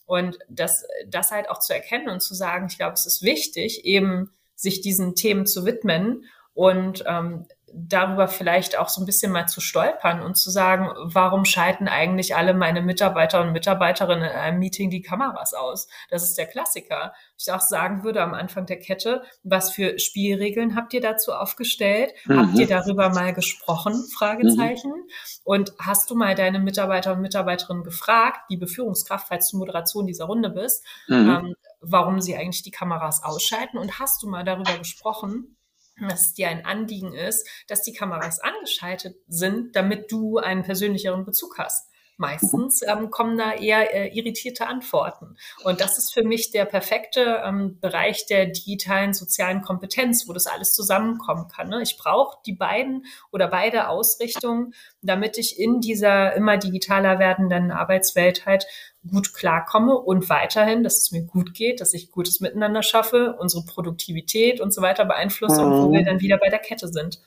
Und 0.06 0.38
das, 0.48 0.84
das 1.08 1.32
halt 1.32 1.50
auch 1.50 1.58
zu 1.58 1.74
erkennen 1.74 2.08
und 2.08 2.20
zu 2.20 2.34
sagen, 2.34 2.68
ich 2.70 2.76
glaube, 2.76 2.94
es 2.94 3.06
ist 3.06 3.22
wichtig, 3.22 3.84
eben 3.84 4.30
sich 4.54 4.80
diesen 4.80 5.16
Themen 5.16 5.46
zu 5.46 5.66
widmen 5.66 6.24
und 6.54 7.04
ähm, 7.06 7.46
darüber 7.78 8.26
vielleicht 8.26 8.78
auch 8.78 8.88
so 8.88 9.02
ein 9.02 9.06
bisschen 9.06 9.30
mal 9.30 9.46
zu 9.46 9.60
stolpern 9.60 10.22
und 10.22 10.36
zu 10.36 10.50
sagen, 10.50 10.88
warum 10.96 11.44
schalten 11.44 11.88
eigentlich 11.88 12.34
alle 12.34 12.54
meine 12.54 12.80
Mitarbeiter 12.80 13.42
und 13.42 13.52
Mitarbeiterinnen 13.52 14.24
in 14.24 14.36
einem 14.36 14.58
Meeting 14.58 14.88
die 14.88 15.02
Kameras 15.02 15.52
aus? 15.52 15.86
Das 16.08 16.22
ist 16.22 16.38
der 16.38 16.46
Klassiker. 16.46 17.12
Ich 17.38 17.52
auch 17.52 17.60
sagen 17.60 18.02
würde 18.02 18.22
am 18.22 18.32
Anfang 18.32 18.64
der 18.64 18.78
Kette, 18.78 19.22
was 19.42 19.70
für 19.70 19.98
Spielregeln 19.98 20.74
habt 20.74 20.94
ihr 20.94 21.02
dazu 21.02 21.32
aufgestellt? 21.32 22.14
Mhm. 22.24 22.38
Habt 22.38 22.58
ihr 22.58 22.66
darüber 22.66 23.10
mal 23.10 23.34
gesprochen? 23.34 23.94
Fragezeichen. 24.16 24.90
Mhm. 24.90 25.10
Und 25.44 25.72
hast 25.78 26.10
du 26.10 26.14
mal 26.14 26.34
deine 26.34 26.58
Mitarbeiter 26.58 27.12
und 27.12 27.20
Mitarbeiterinnen 27.20 27.84
gefragt, 27.84 28.40
die 28.50 28.56
Beführungskraft, 28.56 29.28
falls 29.28 29.50
du 29.50 29.58
Moderation 29.58 30.06
dieser 30.06 30.24
Runde 30.24 30.48
bist, 30.48 30.84
mhm. 31.08 31.14
ähm, 31.14 31.54
warum 31.80 32.20
sie 32.20 32.36
eigentlich 32.36 32.62
die 32.62 32.70
Kameras 32.70 33.22
ausschalten? 33.22 33.76
Und 33.76 33.98
hast 33.98 34.22
du 34.22 34.28
mal 34.28 34.44
darüber 34.44 34.78
gesprochen, 34.78 35.55
dass 36.00 36.26
es 36.26 36.34
dir 36.34 36.48
ein 36.48 36.64
Anliegen 36.64 37.14
ist, 37.14 37.48
dass 37.68 37.82
die 37.82 37.92
Kameras 37.92 38.40
angeschaltet 38.40 39.16
sind, 39.28 39.74
damit 39.76 40.12
du 40.12 40.38
einen 40.38 40.62
persönlicheren 40.62 41.24
Bezug 41.24 41.58
hast. 41.58 41.90
Meistens 42.18 42.80
ähm, 42.86 43.10
kommen 43.10 43.36
da 43.36 43.52
eher 43.52 43.94
äh, 43.94 44.08
irritierte 44.08 44.66
Antworten. 44.66 45.36
Und 45.64 45.82
das 45.82 45.98
ist 45.98 46.14
für 46.14 46.22
mich 46.22 46.50
der 46.50 46.64
perfekte 46.64 47.42
ähm, 47.44 47.78
Bereich 47.78 48.24
der 48.24 48.46
digitalen 48.46 49.12
sozialen 49.12 49.60
Kompetenz, 49.60 50.26
wo 50.26 50.32
das 50.32 50.46
alles 50.46 50.72
zusammenkommen 50.72 51.48
kann. 51.48 51.68
Ne? 51.68 51.82
Ich 51.82 51.98
brauche 51.98 52.38
die 52.46 52.54
beiden 52.54 53.04
oder 53.32 53.48
beide 53.48 53.88
Ausrichtungen, 53.88 54.72
damit 55.02 55.36
ich 55.36 55.58
in 55.58 55.80
dieser 55.80 56.32
immer 56.34 56.56
digitaler 56.56 57.18
werdenden 57.18 57.70
Arbeitswelt 57.70 58.46
halt 58.46 58.66
gut 59.06 59.34
klarkomme 59.34 59.96
und 59.96 60.30
weiterhin, 60.30 60.82
dass 60.82 60.96
es 60.96 61.12
mir 61.12 61.22
gut 61.22 61.52
geht, 61.52 61.82
dass 61.82 61.92
ich 61.92 62.10
gutes 62.10 62.40
Miteinander 62.40 62.82
schaffe, 62.82 63.36
unsere 63.38 63.64
Produktivität 63.64 64.60
und 64.60 64.72
so 64.72 64.80
weiter 64.80 65.04
beeinflusse 65.04 65.62
mhm. 65.62 65.72
und 65.72 65.82
wo 65.82 65.92
wir 65.92 66.00
mhm. 66.00 66.06
dann 66.06 66.20
wieder 66.20 66.38
bei 66.38 66.48
der 66.48 66.60
Kette 66.60 66.88
sind. 66.88 67.20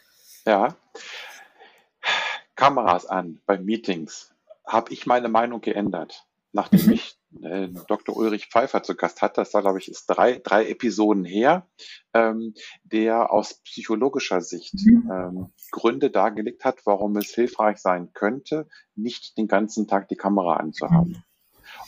Ja. 0.47 0.75
Kameras 2.55 3.05
an 3.05 3.39
bei 3.45 3.57
Meetings 3.57 4.33
habe 4.69 4.93
ich 4.93 5.05
meine 5.05 5.29
Meinung 5.29 5.61
geändert, 5.61 6.27
nachdem 6.51 6.85
mhm. 6.85 6.93
ich 6.93 7.19
äh, 7.41 7.69
Dr. 7.87 8.15
Ulrich 8.15 8.47
Pfeiffer 8.47 8.83
zu 8.83 8.95
Gast 8.95 9.21
hatte. 9.21 9.41
Das 9.41 9.53
war, 9.53 9.61
glaube 9.61 9.79
ich, 9.79 9.89
ist 9.89 10.05
drei, 10.07 10.39
drei 10.39 10.67
Episoden 10.69 11.25
her, 11.25 11.67
ähm, 12.13 12.53
der 12.83 13.31
aus 13.31 13.61
psychologischer 13.63 14.41
Sicht 14.41 14.75
mhm. 14.85 15.09
ähm, 15.11 15.53
Gründe 15.71 16.11
dargelegt 16.11 16.65
hat, 16.65 16.85
warum 16.85 17.17
es 17.17 17.33
hilfreich 17.33 17.77
sein 17.77 18.13
könnte, 18.13 18.67
nicht 18.95 19.37
den 19.37 19.47
ganzen 19.47 19.87
Tag 19.87 20.07
die 20.07 20.15
Kamera 20.15 20.57
anzuhaben. 20.57 21.23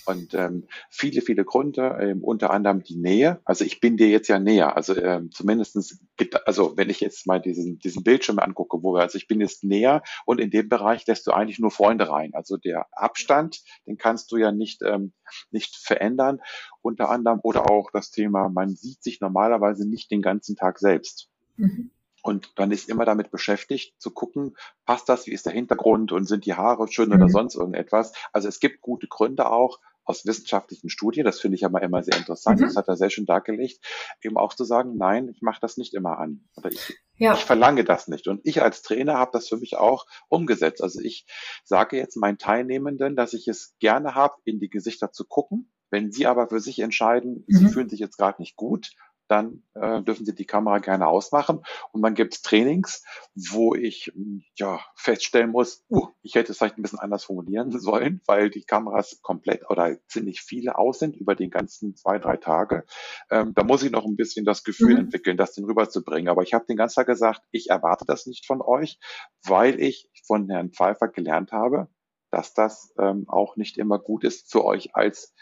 Und 0.05 0.33
ähm, 0.33 0.67
viele, 0.89 1.21
viele 1.21 1.45
Gründe, 1.45 1.97
ähm, 2.01 2.23
unter 2.23 2.51
anderem 2.51 2.83
die 2.83 2.95
Nähe. 2.95 3.39
Also 3.45 3.65
ich 3.65 3.79
bin 3.79 3.97
dir 3.97 4.09
jetzt 4.09 4.27
ja 4.27 4.39
näher. 4.39 4.75
Also 4.75 4.95
ähm, 4.95 5.31
zumindestens, 5.31 5.99
also 6.45 6.75
wenn 6.77 6.89
ich 6.89 6.99
jetzt 6.99 7.27
mal 7.27 7.39
diesen, 7.39 7.79
diesen 7.79 8.03
Bildschirm 8.03 8.39
angucke, 8.39 8.81
wo 8.81 8.93
wir, 8.93 9.01
also 9.01 9.17
ich 9.17 9.27
bin 9.27 9.39
jetzt 9.41 9.63
näher 9.63 10.01
und 10.25 10.39
in 10.39 10.49
dem 10.49 10.69
Bereich 10.69 11.05
lässt 11.07 11.27
du 11.27 11.31
eigentlich 11.31 11.59
nur 11.59 11.71
Freunde 11.71 12.09
rein. 12.09 12.33
Also 12.33 12.57
der 12.57 12.87
Abstand, 12.91 13.61
den 13.85 13.97
kannst 13.97 14.31
du 14.31 14.37
ja 14.37 14.51
nicht, 14.51 14.81
ähm, 14.81 15.13
nicht 15.51 15.75
verändern. 15.75 16.41
Unter 16.81 17.09
anderem 17.09 17.39
oder 17.43 17.69
auch 17.69 17.91
das 17.91 18.11
Thema, 18.11 18.49
man 18.49 18.75
sieht 18.75 19.03
sich 19.03 19.21
normalerweise 19.21 19.87
nicht 19.87 20.11
den 20.11 20.21
ganzen 20.21 20.55
Tag 20.55 20.79
selbst. 20.79 21.29
Mhm. 21.57 21.91
Und 22.23 22.53
dann 22.59 22.71
ist 22.71 22.89
immer 22.89 23.05
damit 23.05 23.31
beschäftigt, 23.31 23.99
zu 23.99 24.11
gucken, 24.11 24.55
passt 24.85 25.09
das, 25.09 25.25
wie 25.25 25.31
ist 25.31 25.45
der 25.45 25.53
Hintergrund 25.53 26.11
und 26.11 26.25
sind 26.25 26.45
die 26.45 26.53
Haare 26.53 26.87
schön 26.87 27.09
mhm. 27.09 27.15
oder 27.15 27.29
sonst 27.29 27.55
irgendetwas. 27.55 28.13
Also 28.31 28.47
es 28.47 28.59
gibt 28.59 28.81
gute 28.81 29.07
Gründe 29.07 29.49
auch, 29.49 29.79
aus 30.03 30.25
wissenschaftlichen 30.25 30.89
Studien, 30.89 31.25
das 31.25 31.39
finde 31.39 31.55
ich 31.55 31.65
aber 31.65 31.81
immer 31.81 32.03
sehr 32.03 32.17
interessant, 32.17 32.59
mhm. 32.59 32.65
das 32.65 32.75
hat 32.75 32.87
er 32.87 32.97
sehr 32.97 33.09
schön 33.09 33.25
dargelegt, 33.25 33.85
eben 34.21 34.37
auch 34.37 34.53
zu 34.53 34.63
sagen, 34.63 34.97
nein, 34.97 35.29
ich 35.29 35.41
mache 35.41 35.59
das 35.61 35.77
nicht 35.77 35.93
immer 35.93 36.17
an 36.17 36.47
oder 36.55 36.71
ich, 36.71 36.93
ja. 37.17 37.33
ich 37.33 37.45
verlange 37.45 37.83
das 37.83 38.07
nicht. 38.07 38.27
Und 38.27 38.41
ich 38.43 38.61
als 38.61 38.81
Trainer 38.81 39.17
habe 39.17 39.31
das 39.33 39.47
für 39.47 39.57
mich 39.57 39.77
auch 39.77 40.05
umgesetzt. 40.29 40.81
Also 40.81 40.99
ich 41.01 41.25
sage 41.63 41.97
jetzt 41.97 42.17
meinen 42.17 42.37
Teilnehmenden, 42.37 43.15
dass 43.15 43.33
ich 43.33 43.47
es 43.47 43.75
gerne 43.79 44.15
habe, 44.15 44.35
in 44.45 44.59
die 44.59 44.69
Gesichter 44.69 45.11
zu 45.11 45.25
gucken. 45.25 45.71
Wenn 45.91 46.11
sie 46.11 46.25
aber 46.25 46.47
für 46.47 46.61
sich 46.61 46.79
entscheiden, 46.79 47.43
mhm. 47.47 47.57
sie 47.57 47.67
fühlen 47.67 47.89
sich 47.89 47.99
jetzt 47.99 48.17
gerade 48.17 48.41
nicht 48.41 48.55
gut, 48.55 48.91
dann 49.31 49.63
äh, 49.75 50.01
dürfen 50.01 50.25
Sie 50.25 50.35
die 50.35 50.45
Kamera 50.45 50.79
gerne 50.79 51.07
ausmachen. 51.07 51.61
Und 51.93 52.01
dann 52.01 52.15
gibt 52.15 52.33
es 52.33 52.41
Trainings, 52.41 53.03
wo 53.33 53.73
ich 53.75 54.11
ja 54.57 54.81
feststellen 54.95 55.51
muss, 55.51 55.85
uh, 55.89 56.07
ich 56.21 56.35
hätte 56.35 56.51
es 56.51 56.57
vielleicht 56.57 56.77
ein 56.77 56.81
bisschen 56.81 56.99
anders 56.99 57.23
formulieren 57.23 57.71
sollen, 57.79 58.21
weil 58.25 58.49
die 58.49 58.63
Kameras 58.63 59.21
komplett 59.21 59.69
oder 59.69 59.97
ziemlich 60.07 60.41
viele 60.41 60.77
aus 60.77 60.99
sind 60.99 61.15
über 61.15 61.35
die 61.35 61.49
ganzen 61.49 61.95
zwei, 61.95 62.19
drei 62.19 62.35
Tage. 62.35 62.85
Ähm, 63.29 63.53
da 63.55 63.63
muss 63.63 63.83
ich 63.83 63.91
noch 63.91 64.05
ein 64.05 64.17
bisschen 64.17 64.45
das 64.45 64.65
Gefühl 64.65 64.95
mhm. 64.95 65.05
entwickeln, 65.05 65.37
das 65.37 65.53
den 65.53 65.63
rüberzubringen. 65.63 66.27
Aber 66.27 66.43
ich 66.43 66.53
habe 66.53 66.65
den 66.65 66.77
ganzen 66.77 66.95
Tag 66.95 67.07
gesagt, 67.07 67.41
ich 67.51 67.69
erwarte 67.69 68.03
das 68.05 68.25
nicht 68.25 68.45
von 68.45 68.61
euch, 68.61 68.99
weil 69.45 69.79
ich 69.79 70.09
von 70.27 70.49
Herrn 70.49 70.71
Pfeiffer 70.71 71.07
gelernt 71.07 71.53
habe, 71.53 71.87
dass 72.31 72.53
das 72.53 72.93
ähm, 72.99 73.25
auch 73.29 73.55
nicht 73.55 73.77
immer 73.77 73.97
gut 73.97 74.25
ist 74.25 74.51
für 74.51 74.65
euch 74.65 74.93
als 74.93 75.33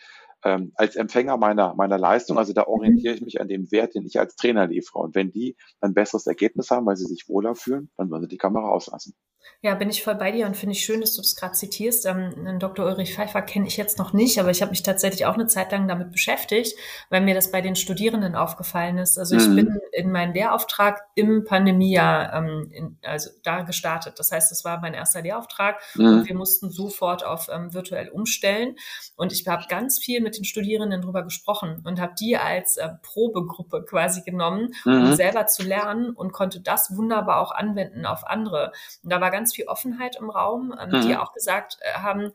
ähm, 0.43 0.71
als 0.75 0.95
Empfänger 0.95 1.37
meiner, 1.37 1.75
meiner 1.75 1.97
Leistung. 1.97 2.37
Also 2.37 2.53
da 2.53 2.65
orientiere 2.67 3.13
ich 3.13 3.21
mich 3.21 3.41
an 3.41 3.47
dem 3.47 3.71
Wert, 3.71 3.95
den 3.95 4.05
ich 4.05 4.19
als 4.19 4.35
Trainer 4.35 4.67
liefere. 4.67 4.99
Und 4.99 5.15
wenn 5.15 5.31
die 5.31 5.55
ein 5.81 5.93
besseres 5.93 6.27
Ergebnis 6.27 6.71
haben, 6.71 6.85
weil 6.85 6.95
sie 6.95 7.05
sich 7.05 7.27
wohler 7.27 7.55
fühlen, 7.55 7.89
dann 7.97 8.09
wollen 8.09 8.23
sie 8.23 8.27
die 8.27 8.37
Kamera 8.37 8.69
auslassen. 8.69 9.13
Ja, 9.61 9.75
bin 9.75 9.89
ich 9.89 10.03
voll 10.03 10.15
bei 10.15 10.31
dir 10.31 10.45
und 10.45 10.55
finde 10.55 10.73
ich 10.73 10.85
schön, 10.85 11.01
dass 11.01 11.15
du 11.15 11.21
das 11.21 11.35
gerade 11.35 11.51
zitierst. 11.51 12.05
Ähm, 12.05 12.59
Dr. 12.59 12.85
Ulrich 12.85 13.13
Pfeiffer 13.13 13.41
kenne 13.41 13.67
ich 13.67 13.75
jetzt 13.75 13.97
noch 13.97 14.13
nicht, 14.13 14.39
aber 14.39 14.51
ich 14.51 14.61
habe 14.61 14.71
mich 14.71 14.83
tatsächlich 14.83 15.25
auch 15.25 15.33
eine 15.33 15.47
Zeit 15.47 15.73
lang 15.73 15.85
damit 15.89 16.13
beschäftigt, 16.13 16.77
weil 17.09 17.19
mir 17.19 17.35
das 17.35 17.51
bei 17.51 17.59
den 17.59 17.75
Studierenden 17.75 18.35
aufgefallen 18.35 18.97
ist. 18.97 19.17
Also 19.17 19.35
ich 19.35 19.45
mhm. 19.47 19.55
bin 19.55 19.79
in 19.91 20.11
meinen 20.13 20.33
Lehrauftrag 20.33 21.01
im 21.15 21.43
Pandemiejahr 21.43 22.33
ähm, 22.33 22.69
in, 22.71 22.97
also 23.03 23.31
da 23.43 23.63
gestartet. 23.63 24.17
Das 24.17 24.31
heißt, 24.31 24.49
das 24.49 24.63
war 24.63 24.79
mein 24.79 24.93
erster 24.93 25.21
Lehrauftrag 25.21 25.81
mhm. 25.95 26.05
und 26.05 26.29
wir 26.29 26.35
mussten 26.35 26.69
sofort 26.69 27.25
auf 27.25 27.49
ähm, 27.51 27.73
virtuell 27.73 28.07
umstellen. 28.07 28.77
Und 29.17 29.33
ich 29.33 29.45
habe 29.45 29.65
ganz 29.67 29.99
viel 29.99 30.21
mit 30.21 30.37
den 30.37 30.45
Studierenden 30.45 31.01
drüber 31.01 31.23
gesprochen 31.23 31.83
und 31.85 31.99
habe 31.99 32.13
die 32.17 32.37
als 32.37 32.77
äh, 32.77 32.87
Probegruppe 33.03 33.83
quasi 33.83 34.21
genommen, 34.21 34.73
mhm. 34.85 35.01
um 35.01 35.15
selber 35.15 35.47
zu 35.47 35.63
lernen 35.63 36.11
und 36.11 36.31
konnte 36.31 36.61
das 36.61 36.95
wunderbar 36.95 37.41
auch 37.41 37.51
anwenden 37.51 38.05
auf 38.05 38.25
andere. 38.25 38.71
Und 39.03 39.11
da 39.11 39.19
war 39.19 39.31
ganz 39.31 39.38
viel 39.47 39.67
Offenheit 39.67 40.15
im 40.17 40.29
Raum, 40.29 40.73
ähm, 40.79 40.89
mhm. 40.89 41.01
die 41.01 41.15
auch 41.15 41.33
gesagt 41.33 41.77
äh, 41.81 41.99
haben, 41.99 42.33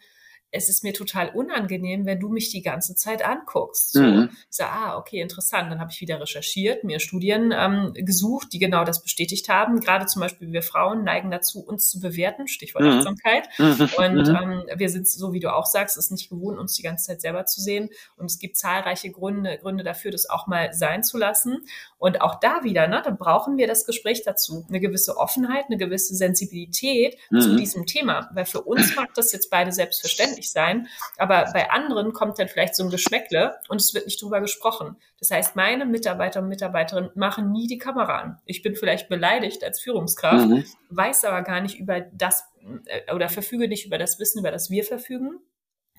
es 0.54 0.68
ist 0.68 0.84
mir 0.84 0.94
total 0.94 1.30
unangenehm, 1.30 2.06
wenn 2.06 2.20
du 2.20 2.28
mich 2.28 2.50
die 2.50 2.62
ganze 2.62 2.94
Zeit 2.94 3.26
anguckst. 3.26 3.92
So, 3.92 4.00
mhm. 4.00 4.30
ich 4.32 4.56
sage, 4.56 4.70
ah, 4.70 4.96
okay, 4.96 5.20
interessant. 5.20 5.70
Dann 5.70 5.80
habe 5.80 5.90
ich 5.90 6.00
wieder 6.00 6.20
recherchiert, 6.20 6.84
mir 6.84 7.00
Studien 7.00 7.52
ähm, 7.52 7.92
gesucht, 7.94 8.52
die 8.52 8.60
genau 8.60 8.84
das 8.84 9.02
bestätigt 9.02 9.48
haben. 9.48 9.80
Gerade 9.80 10.06
zum 10.06 10.20
Beispiel 10.20 10.52
wir 10.52 10.62
Frauen 10.62 11.02
neigen 11.02 11.32
dazu, 11.32 11.58
uns 11.58 11.90
zu 11.90 11.98
bewerten, 11.98 12.46
Stichwort 12.46 12.84
mhm. 12.84 12.90
Achtsamkeit. 12.90 13.48
Mhm. 13.58 13.88
Und 13.96 14.28
mhm. 14.28 14.36
ähm, 14.36 14.62
wir 14.76 14.88
sind, 14.90 15.08
so 15.08 15.32
wie 15.32 15.40
du 15.40 15.52
auch 15.52 15.66
sagst, 15.66 15.96
es 15.96 16.12
nicht 16.12 16.30
gewohnt, 16.30 16.56
uns 16.56 16.74
die 16.74 16.82
ganze 16.82 17.06
Zeit 17.06 17.20
selber 17.20 17.46
zu 17.46 17.60
sehen. 17.60 17.90
Und 18.16 18.26
es 18.26 18.38
gibt 18.38 18.56
zahlreiche 18.56 19.10
Gründe, 19.10 19.58
Gründe 19.58 19.82
dafür, 19.82 20.12
das 20.12 20.30
auch 20.30 20.46
mal 20.46 20.72
sein 20.72 21.02
zu 21.02 21.18
lassen. 21.18 21.66
Und 21.98 22.20
auch 22.20 22.38
da 22.38 22.62
wieder, 22.62 22.86
ne, 22.86 23.02
dann 23.04 23.18
brauchen 23.18 23.56
wir 23.56 23.66
das 23.66 23.86
Gespräch 23.86 24.22
dazu. 24.22 24.64
Eine 24.68 24.78
gewisse 24.78 25.16
Offenheit, 25.16 25.64
eine 25.66 25.78
gewisse 25.78 26.14
Sensibilität 26.14 27.16
zu 27.30 27.48
mhm. 27.48 27.56
diesem 27.56 27.86
Thema. 27.86 28.30
Weil 28.34 28.46
für 28.46 28.62
uns 28.62 28.94
mag 28.94 29.12
das 29.14 29.32
jetzt 29.32 29.50
beide 29.50 29.72
selbstverständlich 29.72 30.43
lustig 30.44 30.52
sein. 30.52 30.88
Aber 31.16 31.50
bei 31.52 31.70
anderen 31.70 32.12
kommt 32.12 32.38
dann 32.38 32.48
vielleicht 32.48 32.76
so 32.76 32.84
ein 32.84 32.90
Geschmäckle 32.90 33.58
und 33.68 33.80
es 33.80 33.94
wird 33.94 34.06
nicht 34.06 34.22
drüber 34.22 34.40
gesprochen. 34.40 34.96
Das 35.18 35.30
heißt, 35.30 35.56
meine 35.56 35.86
Mitarbeiter 35.86 36.40
und 36.40 36.48
Mitarbeiterinnen 36.48 37.10
machen 37.14 37.52
nie 37.52 37.66
die 37.66 37.78
Kamera 37.78 38.18
an. 38.18 38.38
Ich 38.44 38.62
bin 38.62 38.76
vielleicht 38.76 39.08
beleidigt 39.08 39.64
als 39.64 39.80
Führungskraft, 39.80 40.46
mhm. 40.46 40.64
weiß 40.90 41.24
aber 41.24 41.42
gar 41.42 41.60
nicht 41.60 41.78
über 41.78 42.00
das 42.00 42.44
äh, 42.86 43.12
oder 43.12 43.28
verfüge 43.28 43.68
nicht 43.68 43.86
über 43.86 43.98
das 43.98 44.18
Wissen, 44.18 44.40
über 44.40 44.50
das 44.50 44.70
wir 44.70 44.84
verfügen 44.84 45.40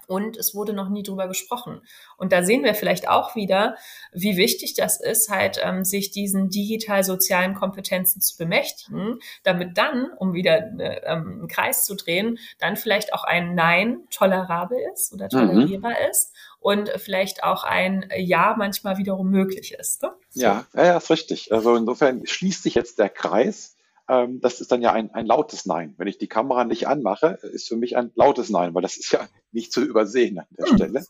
und 0.08 0.38
es 0.38 0.56
wurde 0.56 0.74
noch 0.74 0.90
nie 0.90 1.04
drüber 1.04 1.28
gesprochen. 1.28 1.82
Und 2.18 2.32
da 2.32 2.44
sehen 2.44 2.64
wir 2.64 2.76
vielleicht 2.76 3.08
auch 3.08 3.36
wieder, 3.36 3.76
wie 4.12 4.38
wichtig 4.38 4.74
das 4.74 5.00
ist, 5.00 5.30
halt 5.30 5.60
ähm, 5.64 5.84
sich 5.84 6.12
diesen 6.12 6.50
digital-sozialen 6.50 7.56
Kompetenzen 7.56 8.22
zu 8.22 8.38
bemächtigen, 8.38 9.20
damit 9.44 9.78
dann, 9.78 10.10
um 10.18 10.34
wieder 10.34 10.58
äh, 10.80 11.02
ähm, 11.06 11.40
einen 11.40 11.48
Kreis 11.48 11.86
zu 11.86 11.96
drehen, 11.96 12.38
dann 12.60 12.76
vielleicht 12.76 13.14
auch 13.14 13.24
ein 13.24 13.56
Nein 13.56 14.00
tolerabel 14.10 14.78
ist 14.94 15.14
oder 15.14 15.26
mhm. 15.26 15.30
tolerierbar 15.30 15.92
mhm. 15.92 16.10
ist 16.12 16.34
und 16.60 16.90
vielleicht 16.98 17.44
auch 17.44 17.64
ein 17.64 18.10
Ja 18.18 18.56
manchmal 18.58 18.98
wiederum 18.98 19.30
möglich 19.30 19.74
ist. 19.74 20.02
Ne? 20.02 20.12
Ja, 20.34 20.66
ja, 20.74 20.86
ja, 20.86 20.98
ist 20.98 21.12
richtig. 21.12 21.52
Also 21.52 21.76
insofern 21.76 22.26
schließt 22.26 22.64
sich 22.64 22.76
jetzt 22.76 22.98
der 23.00 23.10
Kreis 23.10 23.75
ähm, 24.08 24.40
das 24.42 24.62
ist 24.62 24.72
dann 24.72 24.82
ja 24.82 24.92
ein, 24.92 25.12
ein 25.12 25.26
lautes 25.26 25.66
Nein. 25.66 25.96
Wenn 25.98 26.08
ich 26.08 26.18
die 26.18 26.28
Kamera 26.28 26.64
nicht 26.64 26.88
anmache, 26.88 27.40
ist 27.42 27.68
für 27.68 27.76
mich 27.76 27.98
ein 27.98 28.12
lautes 28.16 28.50
Nein, 28.50 28.76
weil 28.76 28.82
das 28.82 28.98
ist 28.98 29.12
ja 29.12 29.28
nicht 29.52 29.72
zu 29.72 29.82
übersehen 29.82 30.40
an 30.40 30.46
der 30.52 30.68
Stelle. 30.68 31.06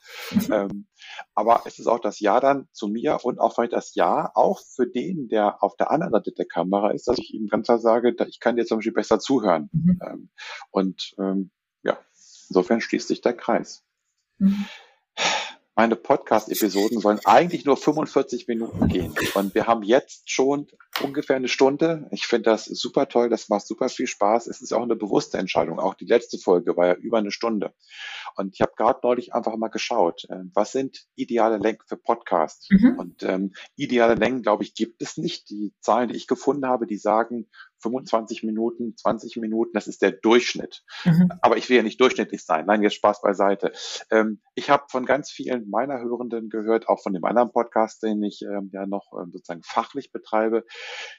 Ähm, 0.52 0.88
aber 1.34 1.64
es 1.66 1.80
ist 1.80 1.88
auch 1.88 2.00
das 2.00 2.20
Ja 2.20 2.40
dann 2.40 2.68
zu 2.72 2.88
mir 2.88 3.20
und 3.24 3.40
auch 3.40 3.54
vielleicht 3.54 3.74
das 3.74 3.96
Ja 3.96 4.32
auch 4.34 4.62
für 4.62 4.88
den, 4.88 5.28
der 5.28 5.64
auf 5.64 5.76
der 5.76 5.92
anderen 5.92 6.14
Seite 6.14 6.32
der 6.32 6.46
Kamera 6.46 6.92
ist, 6.92 7.08
dass 7.08 7.18
ich 7.18 7.34
ihm 7.34 7.48
ganz 7.48 7.68
klar 7.68 7.80
sage, 7.80 8.16
ich 8.28 8.40
kann 8.40 8.56
dir 8.56 8.66
zum 8.66 8.78
Beispiel 8.78 8.94
besser 8.94 9.20
zuhören. 9.20 9.70
Mhm. 9.74 10.00
Ähm, 10.06 10.30
und 10.72 11.16
ähm, 11.18 11.52
ja, 11.84 11.98
insofern 12.48 12.82
schließt 12.82 13.08
sich 13.08 13.22
der 13.22 13.34
Kreis. 13.34 13.84
Mhm 14.38 14.66
meine 15.76 15.98
Podcast-Episoden 15.98 17.02
sollen 17.02 17.20
eigentlich 17.26 17.66
nur 17.66 17.76
45 17.76 18.48
Minuten 18.48 18.88
gehen. 18.88 19.14
Und 19.34 19.54
wir 19.56 19.68
haben 19.68 19.84
jetzt 19.84 20.32
schon 20.32 20.68
ungefähr 21.02 21.36
eine 21.36 21.48
Stunde. 21.48 22.08
Ich 22.12 22.26
finde 22.26 22.50
das 22.52 22.66
super 22.66 23.08
toll. 23.08 23.30
Das 23.30 23.50
macht 23.50 23.68
super 23.68 23.90
viel 23.90 24.08
Spaß. 24.08 24.48
Es 24.48 24.62
ist 24.62 24.74
auch 24.74 24.84
eine 24.84 24.96
bewusste 24.96 25.38
Entscheidung. 25.38 25.80
Auch 25.80 25.94
die 25.94 26.06
letzte 26.06 26.38
Folge 26.38 26.76
war 26.78 26.88
ja 26.88 26.94
über 26.94 27.18
eine 27.18 27.32
Stunde. 27.32 27.74
Und 28.36 28.54
ich 28.54 28.62
habe 28.62 28.74
gerade 28.76 29.00
neulich 29.04 29.34
einfach 29.34 29.56
mal 29.58 29.70
geschaut, 29.70 30.26
äh, 30.30 30.44
was 30.54 30.72
sind 30.72 31.06
ideale 31.16 31.58
Längen 31.58 31.80
für 31.86 31.98
Podcasts? 31.98 32.68
Mhm. 32.70 33.00
Und 33.00 33.24
ähm, 33.24 33.54
ideale 33.76 34.16
Längen, 34.16 34.42
glaube 34.42 34.64
ich, 34.64 34.74
gibt 34.74 35.02
es 35.02 35.18
nicht. 35.18 35.50
Die 35.50 35.74
Zahlen, 35.80 36.10
die 36.10 36.16
ich 36.16 36.28
gefunden 36.28 36.66
habe, 36.66 36.88
die 36.88 36.98
sagen 36.98 37.48
25 37.86 38.44
Minuten, 38.44 38.98
20 38.98 39.38
Minuten, 39.38 39.72
das 39.74 39.88
ist 39.88 40.02
der 40.02 40.12
Durchschnitt. 40.12 40.84
Mhm. 41.04 41.30
Aber 41.42 41.58
ich 41.58 41.70
will 41.70 41.78
ja 41.78 41.84
nicht 41.84 42.02
durchschnittlich 42.02 42.44
sein. 42.44 42.66
Nein, 42.66 42.82
jetzt 42.82 42.96
Spaß 42.96 43.22
beiseite. 43.22 43.72
Ähm, 44.10 44.42
ich 44.56 44.72
habe 44.72 44.86
von 44.90 45.06
ganz 45.06 45.30
vielen 45.30 45.70
meiner 45.70 46.00
Hörenden 46.00 46.50
gehört, 46.50 46.90
auch 46.90 47.02
von 47.02 47.14
dem 47.14 47.24
anderen 47.26 47.52
Podcast, 47.52 48.02
den 48.02 48.24
ich 48.24 48.42
ähm, 48.42 48.72
ja 48.74 48.88
noch 48.88 49.14
ähm, 49.14 49.32
sozusagen 49.32 49.62
fachlich 49.64 50.12
betreibe, 50.12 50.64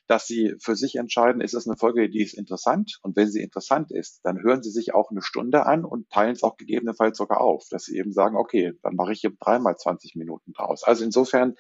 dass 0.09 0.27
sie 0.27 0.57
für 0.61 0.75
sich 0.75 0.97
entscheiden, 0.97 1.41
ist 1.41 1.55
es 1.55 1.69
eine 1.69 1.77
Folge, 1.77 2.11
die 2.11 2.23
ist 2.23 2.35
interessant? 2.35 2.99
Und 3.03 3.17
wenn 3.17 3.31
sie 3.31 3.43
interessant 3.43 3.93
ist, 3.93 4.21
dann 4.25 4.43
hören 4.43 4.63
sie 4.63 4.71
sich 4.71 4.93
auch 4.93 5.11
eine 5.11 5.23
Stunde 5.23 5.67
an 5.67 5.85
und 5.85 6.11
teilen 6.11 6.33
es 6.33 6.43
auch 6.43 6.57
gegebenenfalls 6.57 7.17
sogar 7.17 7.41
auf, 7.41 7.65
dass 7.71 7.85
sie 7.85 7.97
eben 7.97 8.13
sagen, 8.13 8.37
okay, 8.37 8.73
dann 8.83 8.97
mache 8.97 9.13
ich 9.13 9.21
hier 9.21 9.33
dreimal 9.39 9.77
20 9.77 10.17
Minuten 10.17 10.53
draus. 10.53 10.83
Also 10.83 11.05
insofern, 11.05 11.55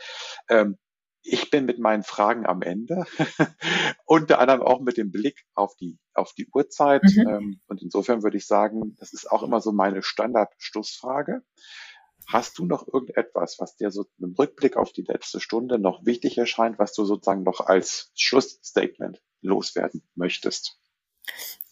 ähm, 0.48 0.78
ich 1.26 1.50
bin 1.50 1.66
mit 1.66 1.78
meinen 1.78 2.02
Fragen 2.02 2.46
am 2.46 2.62
Ende, 2.62 3.04
unter 4.06 4.38
anderem 4.38 4.62
auch 4.62 4.80
mit 4.80 4.96
dem 4.96 5.10
Blick 5.10 5.44
auf 5.54 5.74
die, 5.76 5.98
auf 6.14 6.32
die 6.32 6.48
Uhrzeit. 6.52 7.02
Mhm. 7.02 7.28
Ähm, 7.28 7.60
und 7.66 7.82
insofern 7.82 8.22
würde 8.22 8.36
ich 8.36 8.46
sagen, 8.46 8.96
das 8.98 9.12
ist 9.12 9.30
auch 9.30 9.42
immer 9.42 9.60
so 9.60 9.72
meine 9.72 10.02
Standardschlussfrage. 10.02 11.42
Hast 12.28 12.58
du 12.58 12.66
noch 12.66 12.88
irgendetwas, 12.88 13.56
was 13.58 13.76
dir 13.76 13.90
so 13.90 14.06
im 14.18 14.34
Rückblick 14.36 14.76
auf 14.76 14.92
die 14.92 15.04
letzte 15.06 15.40
Stunde 15.40 15.78
noch 15.78 16.04
wichtig 16.04 16.38
erscheint, 16.38 16.78
was 16.78 16.92
du 16.92 17.04
sozusagen 17.04 17.44
noch 17.44 17.60
als 17.60 18.10
Schlussstatement 18.14 19.22
loswerden 19.42 20.02
möchtest? 20.14 20.80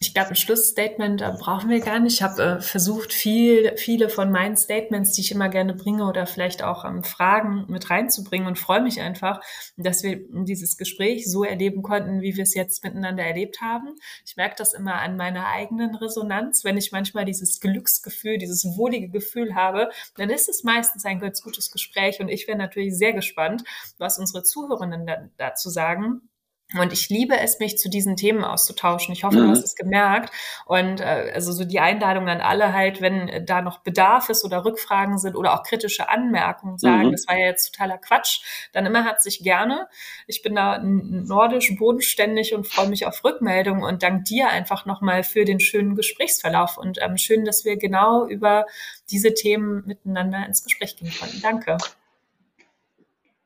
Ich 0.07 0.13
glaube, 0.13 0.31
ein 0.31 0.37
Schlussstatement 0.37 1.23
äh, 1.23 1.33
brauchen 1.39 1.71
wir 1.71 1.81
gar 1.81 1.99
nicht. 1.99 2.15
Ich 2.15 2.23
habe 2.23 2.43
äh, 2.43 2.61
versucht, 2.61 3.13
viel, 3.13 3.75
viele 3.79 4.11
von 4.11 4.31
meinen 4.31 4.57
Statements, 4.57 5.13
die 5.13 5.23
ich 5.23 5.33
immer 5.33 5.49
gerne 5.49 5.73
bringe 5.73 6.07
oder 6.07 6.27
vielleicht 6.27 6.63
auch 6.63 6.85
ähm, 6.85 7.03
Fragen 7.03 7.65
mit 7.69 7.89
reinzubringen 7.89 8.47
und 8.47 8.59
freue 8.59 8.83
mich 8.83 9.01
einfach, 9.01 9.41
dass 9.79 10.03
wir 10.03 10.21
dieses 10.29 10.77
Gespräch 10.77 11.31
so 11.31 11.43
erleben 11.43 11.83
konnten, 11.83 12.21
wie 12.21 12.37
wir 12.37 12.43
es 12.43 12.55
jetzt 12.55 12.85
miteinander 12.85 13.23
erlebt 13.25 13.63
haben. 13.63 13.95
Ich 14.27 14.37
merke 14.37 14.57
das 14.59 14.75
immer 14.75 14.97
an 14.97 15.17
meiner 15.17 15.47
eigenen 15.47 15.95
Resonanz. 15.95 16.65
Wenn 16.65 16.77
ich 16.77 16.93
manchmal 16.93 17.25
dieses 17.25 17.61
Glücksgefühl, 17.61 18.37
dieses 18.37 18.77
wohlige 18.77 19.09
Gefühl 19.09 19.55
habe, 19.55 19.89
dann 20.17 20.29
ist 20.29 20.51
es 20.51 20.65
meistens 20.65 21.07
ein 21.07 21.19
ganz 21.19 21.43
gutes 21.43 21.71
Gespräch 21.71 22.21
und 22.21 22.29
ich 22.29 22.47
wäre 22.47 22.59
natürlich 22.59 22.95
sehr 22.95 23.15
gespannt, 23.15 23.65
was 23.97 24.19
unsere 24.19 24.43
Zuhörenden 24.43 25.31
dazu 25.39 25.71
sagen 25.71 26.29
und 26.73 26.93
ich 26.93 27.09
liebe 27.09 27.39
es, 27.39 27.61
mich 27.61 27.79
zu 27.79 27.89
diesen 27.89 28.17
Themen 28.17 28.43
auszutauschen. 28.43 29.13
Ich 29.13 29.23
hoffe, 29.23 29.39
mhm. 29.39 29.45
du 29.45 29.51
hast 29.51 29.65
es 29.65 29.75
gemerkt. 29.77 30.33
Und 30.67 31.01
äh, 31.01 31.31
also 31.35 31.53
so 31.53 31.65
die 31.65 31.79
Einladung 31.79 32.29
an 32.29 32.41
alle 32.41 32.73
halt, 32.73 33.01
wenn 33.01 33.45
da 33.47 33.61
noch 33.63 33.81
Bedarf 33.81 34.29
ist 34.29 34.45
oder 34.45 34.65
Rückfragen 34.65 35.19
sind 35.19 35.37
oder 35.37 35.55
auch 35.55 35.63
kritische 35.63 36.09
Anmerkungen 36.09 36.79
sagen, 36.79 37.09
mhm. 37.09 37.13
das 37.13 37.29
war 37.29 37.37
ja 37.37 37.47
jetzt 37.47 37.73
totaler 37.73 37.99
Quatsch, 37.99 38.41
dann 38.73 38.87
immer 38.87 39.05
herzlich 39.05 39.43
gerne. 39.43 39.89
Ich 40.27 40.43
bin 40.43 40.55
da 40.55 40.81
nordisch 40.83 41.77
bodenständig 41.77 42.55
und 42.55 42.67
freue 42.67 42.89
mich 42.89 43.07
auf 43.07 43.23
Rückmeldungen 43.23 43.85
und 43.85 44.03
dank 44.03 44.25
dir 44.25 44.49
einfach 44.49 44.87
nochmal 44.87 45.23
für 45.23 45.45
den 45.45 45.61
schönen 45.61 45.95
Gesprächsverlauf 45.95 46.79
und 46.79 46.99
ähm, 47.01 47.19
schön, 47.19 47.45
dass 47.45 47.65
wir 47.65 47.77
genau 47.77 48.27
über 48.27 48.67
diese 49.11 49.35
Themen 49.35 49.85
miteinander 49.87 50.45
ins 50.47 50.65
Gespräch 50.65 50.97
gehen 50.97 51.13
konnten. 51.19 51.41
Danke. 51.41 51.77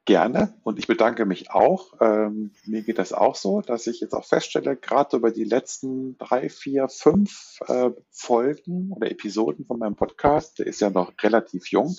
Gerne 0.09 0.55
und 0.63 0.79
ich 0.79 0.87
bedanke 0.87 1.27
mich 1.27 1.51
auch. 1.51 1.93
Ähm, 2.01 2.53
mir 2.65 2.81
geht 2.81 2.99
das 2.99 3.13
auch 3.13 3.35
so, 3.35 3.61
dass 3.61 3.87
ich 3.87 4.01
jetzt 4.01 4.15
auch 4.15 4.25
feststelle, 4.25 4.75
gerade 4.75 5.19
über 5.19 5.31
die 5.31 5.45
letzten 5.45 6.17
drei, 6.17 6.49
vier, 6.49 6.89
fünf 6.89 7.59
äh, 7.67 7.91
Folgen 8.11 8.91
oder 8.97 9.11
Episoden 9.11 9.67
von 9.67 9.79
meinem 9.79 9.97
Podcast, 9.97 10.61
der 10.61 10.67
ist 10.67 10.81
ja 10.81 10.89
noch 10.89 11.13
relativ 11.23 11.67
jung, 11.67 11.95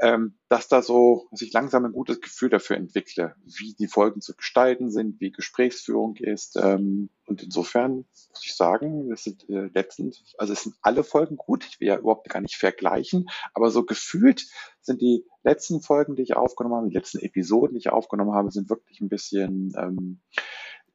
ähm, 0.00 0.38
dass 0.52 0.68
da 0.68 0.82
so 0.82 1.28
sich 1.32 1.50
langsam 1.54 1.86
ein 1.86 1.92
gutes 1.92 2.20
Gefühl 2.20 2.50
dafür 2.50 2.76
entwickle, 2.76 3.34
wie 3.46 3.72
die 3.72 3.86
Folgen 3.86 4.20
zu 4.20 4.36
gestalten 4.36 4.90
sind, 4.90 5.18
wie 5.18 5.32
Gesprächsführung 5.32 6.16
ist. 6.16 6.58
Ähm, 6.62 7.08
und 7.24 7.42
insofern 7.42 8.04
muss 8.28 8.44
ich 8.44 8.54
sagen, 8.54 9.08
das 9.08 9.24
sind 9.24 9.48
äh, 9.48 9.70
letztend, 9.72 10.22
also 10.36 10.52
es 10.52 10.64
sind 10.64 10.74
alle 10.82 11.04
Folgen 11.04 11.38
gut. 11.38 11.64
Ich 11.64 11.80
will 11.80 11.88
ja 11.88 11.96
überhaupt 11.96 12.28
gar 12.28 12.42
nicht 12.42 12.56
vergleichen, 12.56 13.30
aber 13.54 13.70
so 13.70 13.84
gefühlt 13.84 14.44
sind 14.82 15.00
die 15.00 15.24
letzten 15.42 15.80
Folgen, 15.80 16.16
die 16.16 16.22
ich 16.22 16.36
aufgenommen 16.36 16.76
habe, 16.76 16.88
die 16.90 16.96
letzten 16.96 17.20
Episoden, 17.20 17.72
die 17.72 17.78
ich 17.80 17.88
aufgenommen 17.88 18.34
habe, 18.34 18.50
sind 18.50 18.68
wirklich 18.68 19.00
ein 19.00 19.08
bisschen, 19.08 19.72
ähm, 19.78 20.20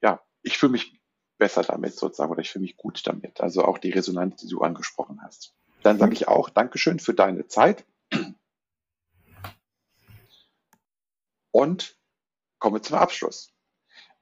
ja, 0.03 0.21
ich 0.43 0.59
fühle 0.59 0.73
mich 0.73 1.01
besser 1.39 1.63
damit 1.63 1.95
sozusagen 1.95 2.31
oder 2.31 2.41
ich 2.41 2.51
fühle 2.51 2.61
mich 2.61 2.77
gut 2.77 3.01
damit. 3.07 3.41
Also 3.41 3.63
auch 3.63 3.79
die 3.79 3.89
Resonanz, 3.89 4.35
die 4.35 4.49
du 4.49 4.61
angesprochen 4.61 5.19
hast. 5.23 5.55
Dann 5.81 5.97
sage 5.97 6.13
ich 6.13 6.27
auch 6.27 6.51
Dankeschön 6.51 6.99
für 6.99 7.15
deine 7.15 7.47
Zeit. 7.47 7.87
Und 11.57 11.97
komme 12.59 12.81
zum 12.81 12.97
Abschluss. 12.97 13.51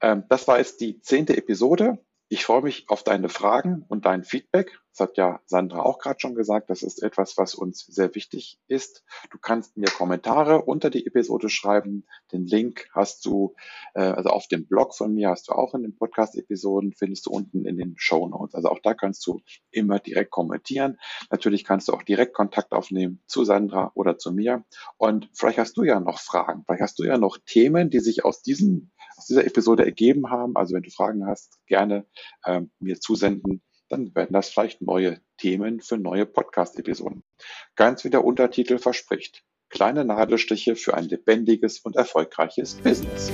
Ähm, 0.00 0.24
das 0.30 0.48
war 0.48 0.56
jetzt 0.56 0.80
die 0.80 1.02
zehnte 1.02 1.36
Episode. 1.36 2.02
Ich 2.28 2.44
freue 2.44 2.62
mich 2.62 2.86
auf 2.88 3.04
deine 3.04 3.28
Fragen 3.28 3.84
und 3.86 4.04
dein 4.04 4.24
Feedback. 4.24 4.80
Das 4.90 5.08
hat 5.08 5.16
ja 5.16 5.40
Sandra 5.46 5.82
auch 5.82 6.00
gerade 6.00 6.18
schon 6.18 6.34
gesagt. 6.34 6.70
Das 6.70 6.82
ist 6.82 7.00
etwas, 7.00 7.36
was 7.36 7.54
uns 7.54 7.86
sehr 7.86 8.16
wichtig 8.16 8.58
ist. 8.66 9.04
Du 9.30 9.38
kannst 9.38 9.76
mir 9.76 9.86
Kommentare 9.86 10.62
unter 10.62 10.90
die 10.90 11.06
Episode 11.06 11.48
schreiben. 11.48 12.04
Den 12.32 12.44
Link 12.44 12.88
hast 12.92 13.24
du, 13.26 13.54
äh, 13.94 14.00
also 14.00 14.30
auf 14.30 14.48
dem 14.48 14.66
Blog 14.66 14.96
von 14.96 15.14
mir 15.14 15.28
hast 15.28 15.48
du 15.48 15.52
auch 15.52 15.74
in 15.74 15.82
den 15.82 15.96
Podcast-Episoden, 15.96 16.94
findest 16.94 17.26
du 17.26 17.30
unten 17.30 17.64
in 17.64 17.76
den 17.76 17.94
Show 17.96 18.26
Notes. 18.26 18.56
Also 18.56 18.70
auch 18.70 18.80
da 18.80 18.94
kannst 18.94 19.24
du 19.28 19.40
immer 19.70 20.00
direkt 20.00 20.32
kommentieren. 20.32 20.98
Natürlich 21.30 21.62
kannst 21.62 21.86
du 21.86 21.92
auch 21.92 22.02
direkt 22.02 22.34
Kontakt 22.34 22.72
aufnehmen 22.72 23.22
zu 23.26 23.44
Sandra 23.44 23.92
oder 23.94 24.18
zu 24.18 24.32
mir. 24.32 24.64
Und 24.96 25.28
vielleicht 25.32 25.58
hast 25.58 25.76
du 25.76 25.84
ja 25.84 26.00
noch 26.00 26.18
Fragen. 26.18 26.64
Vielleicht 26.66 26.82
hast 26.82 26.98
du 26.98 27.04
ja 27.04 27.18
noch 27.18 27.38
Themen, 27.46 27.88
die 27.88 28.00
sich 28.00 28.24
aus 28.24 28.42
diesem 28.42 28.90
aus 29.16 29.26
dieser 29.26 29.46
Episode 29.46 29.84
ergeben 29.84 30.30
haben. 30.30 30.56
Also 30.56 30.74
wenn 30.74 30.82
du 30.82 30.90
Fragen 30.90 31.26
hast, 31.26 31.58
gerne 31.66 32.06
ähm, 32.46 32.70
mir 32.78 33.00
zusenden. 33.00 33.62
dann 33.88 34.14
werden 34.14 34.32
das 34.32 34.48
vielleicht 34.48 34.82
neue 34.82 35.20
Themen 35.38 35.80
für 35.80 35.96
neue 35.96 36.26
Podcast-Episoden. 36.26 37.22
Ganz 37.76 38.04
wie 38.04 38.10
der 38.10 38.24
Untertitel 38.24 38.78
verspricht. 38.78 39.44
Kleine 39.68 40.04
Nadelstiche 40.04 40.76
für 40.76 40.94
ein 40.94 41.04
lebendiges 41.04 41.80
und 41.80 41.96
erfolgreiches 41.96 42.74
Business. 42.76 43.30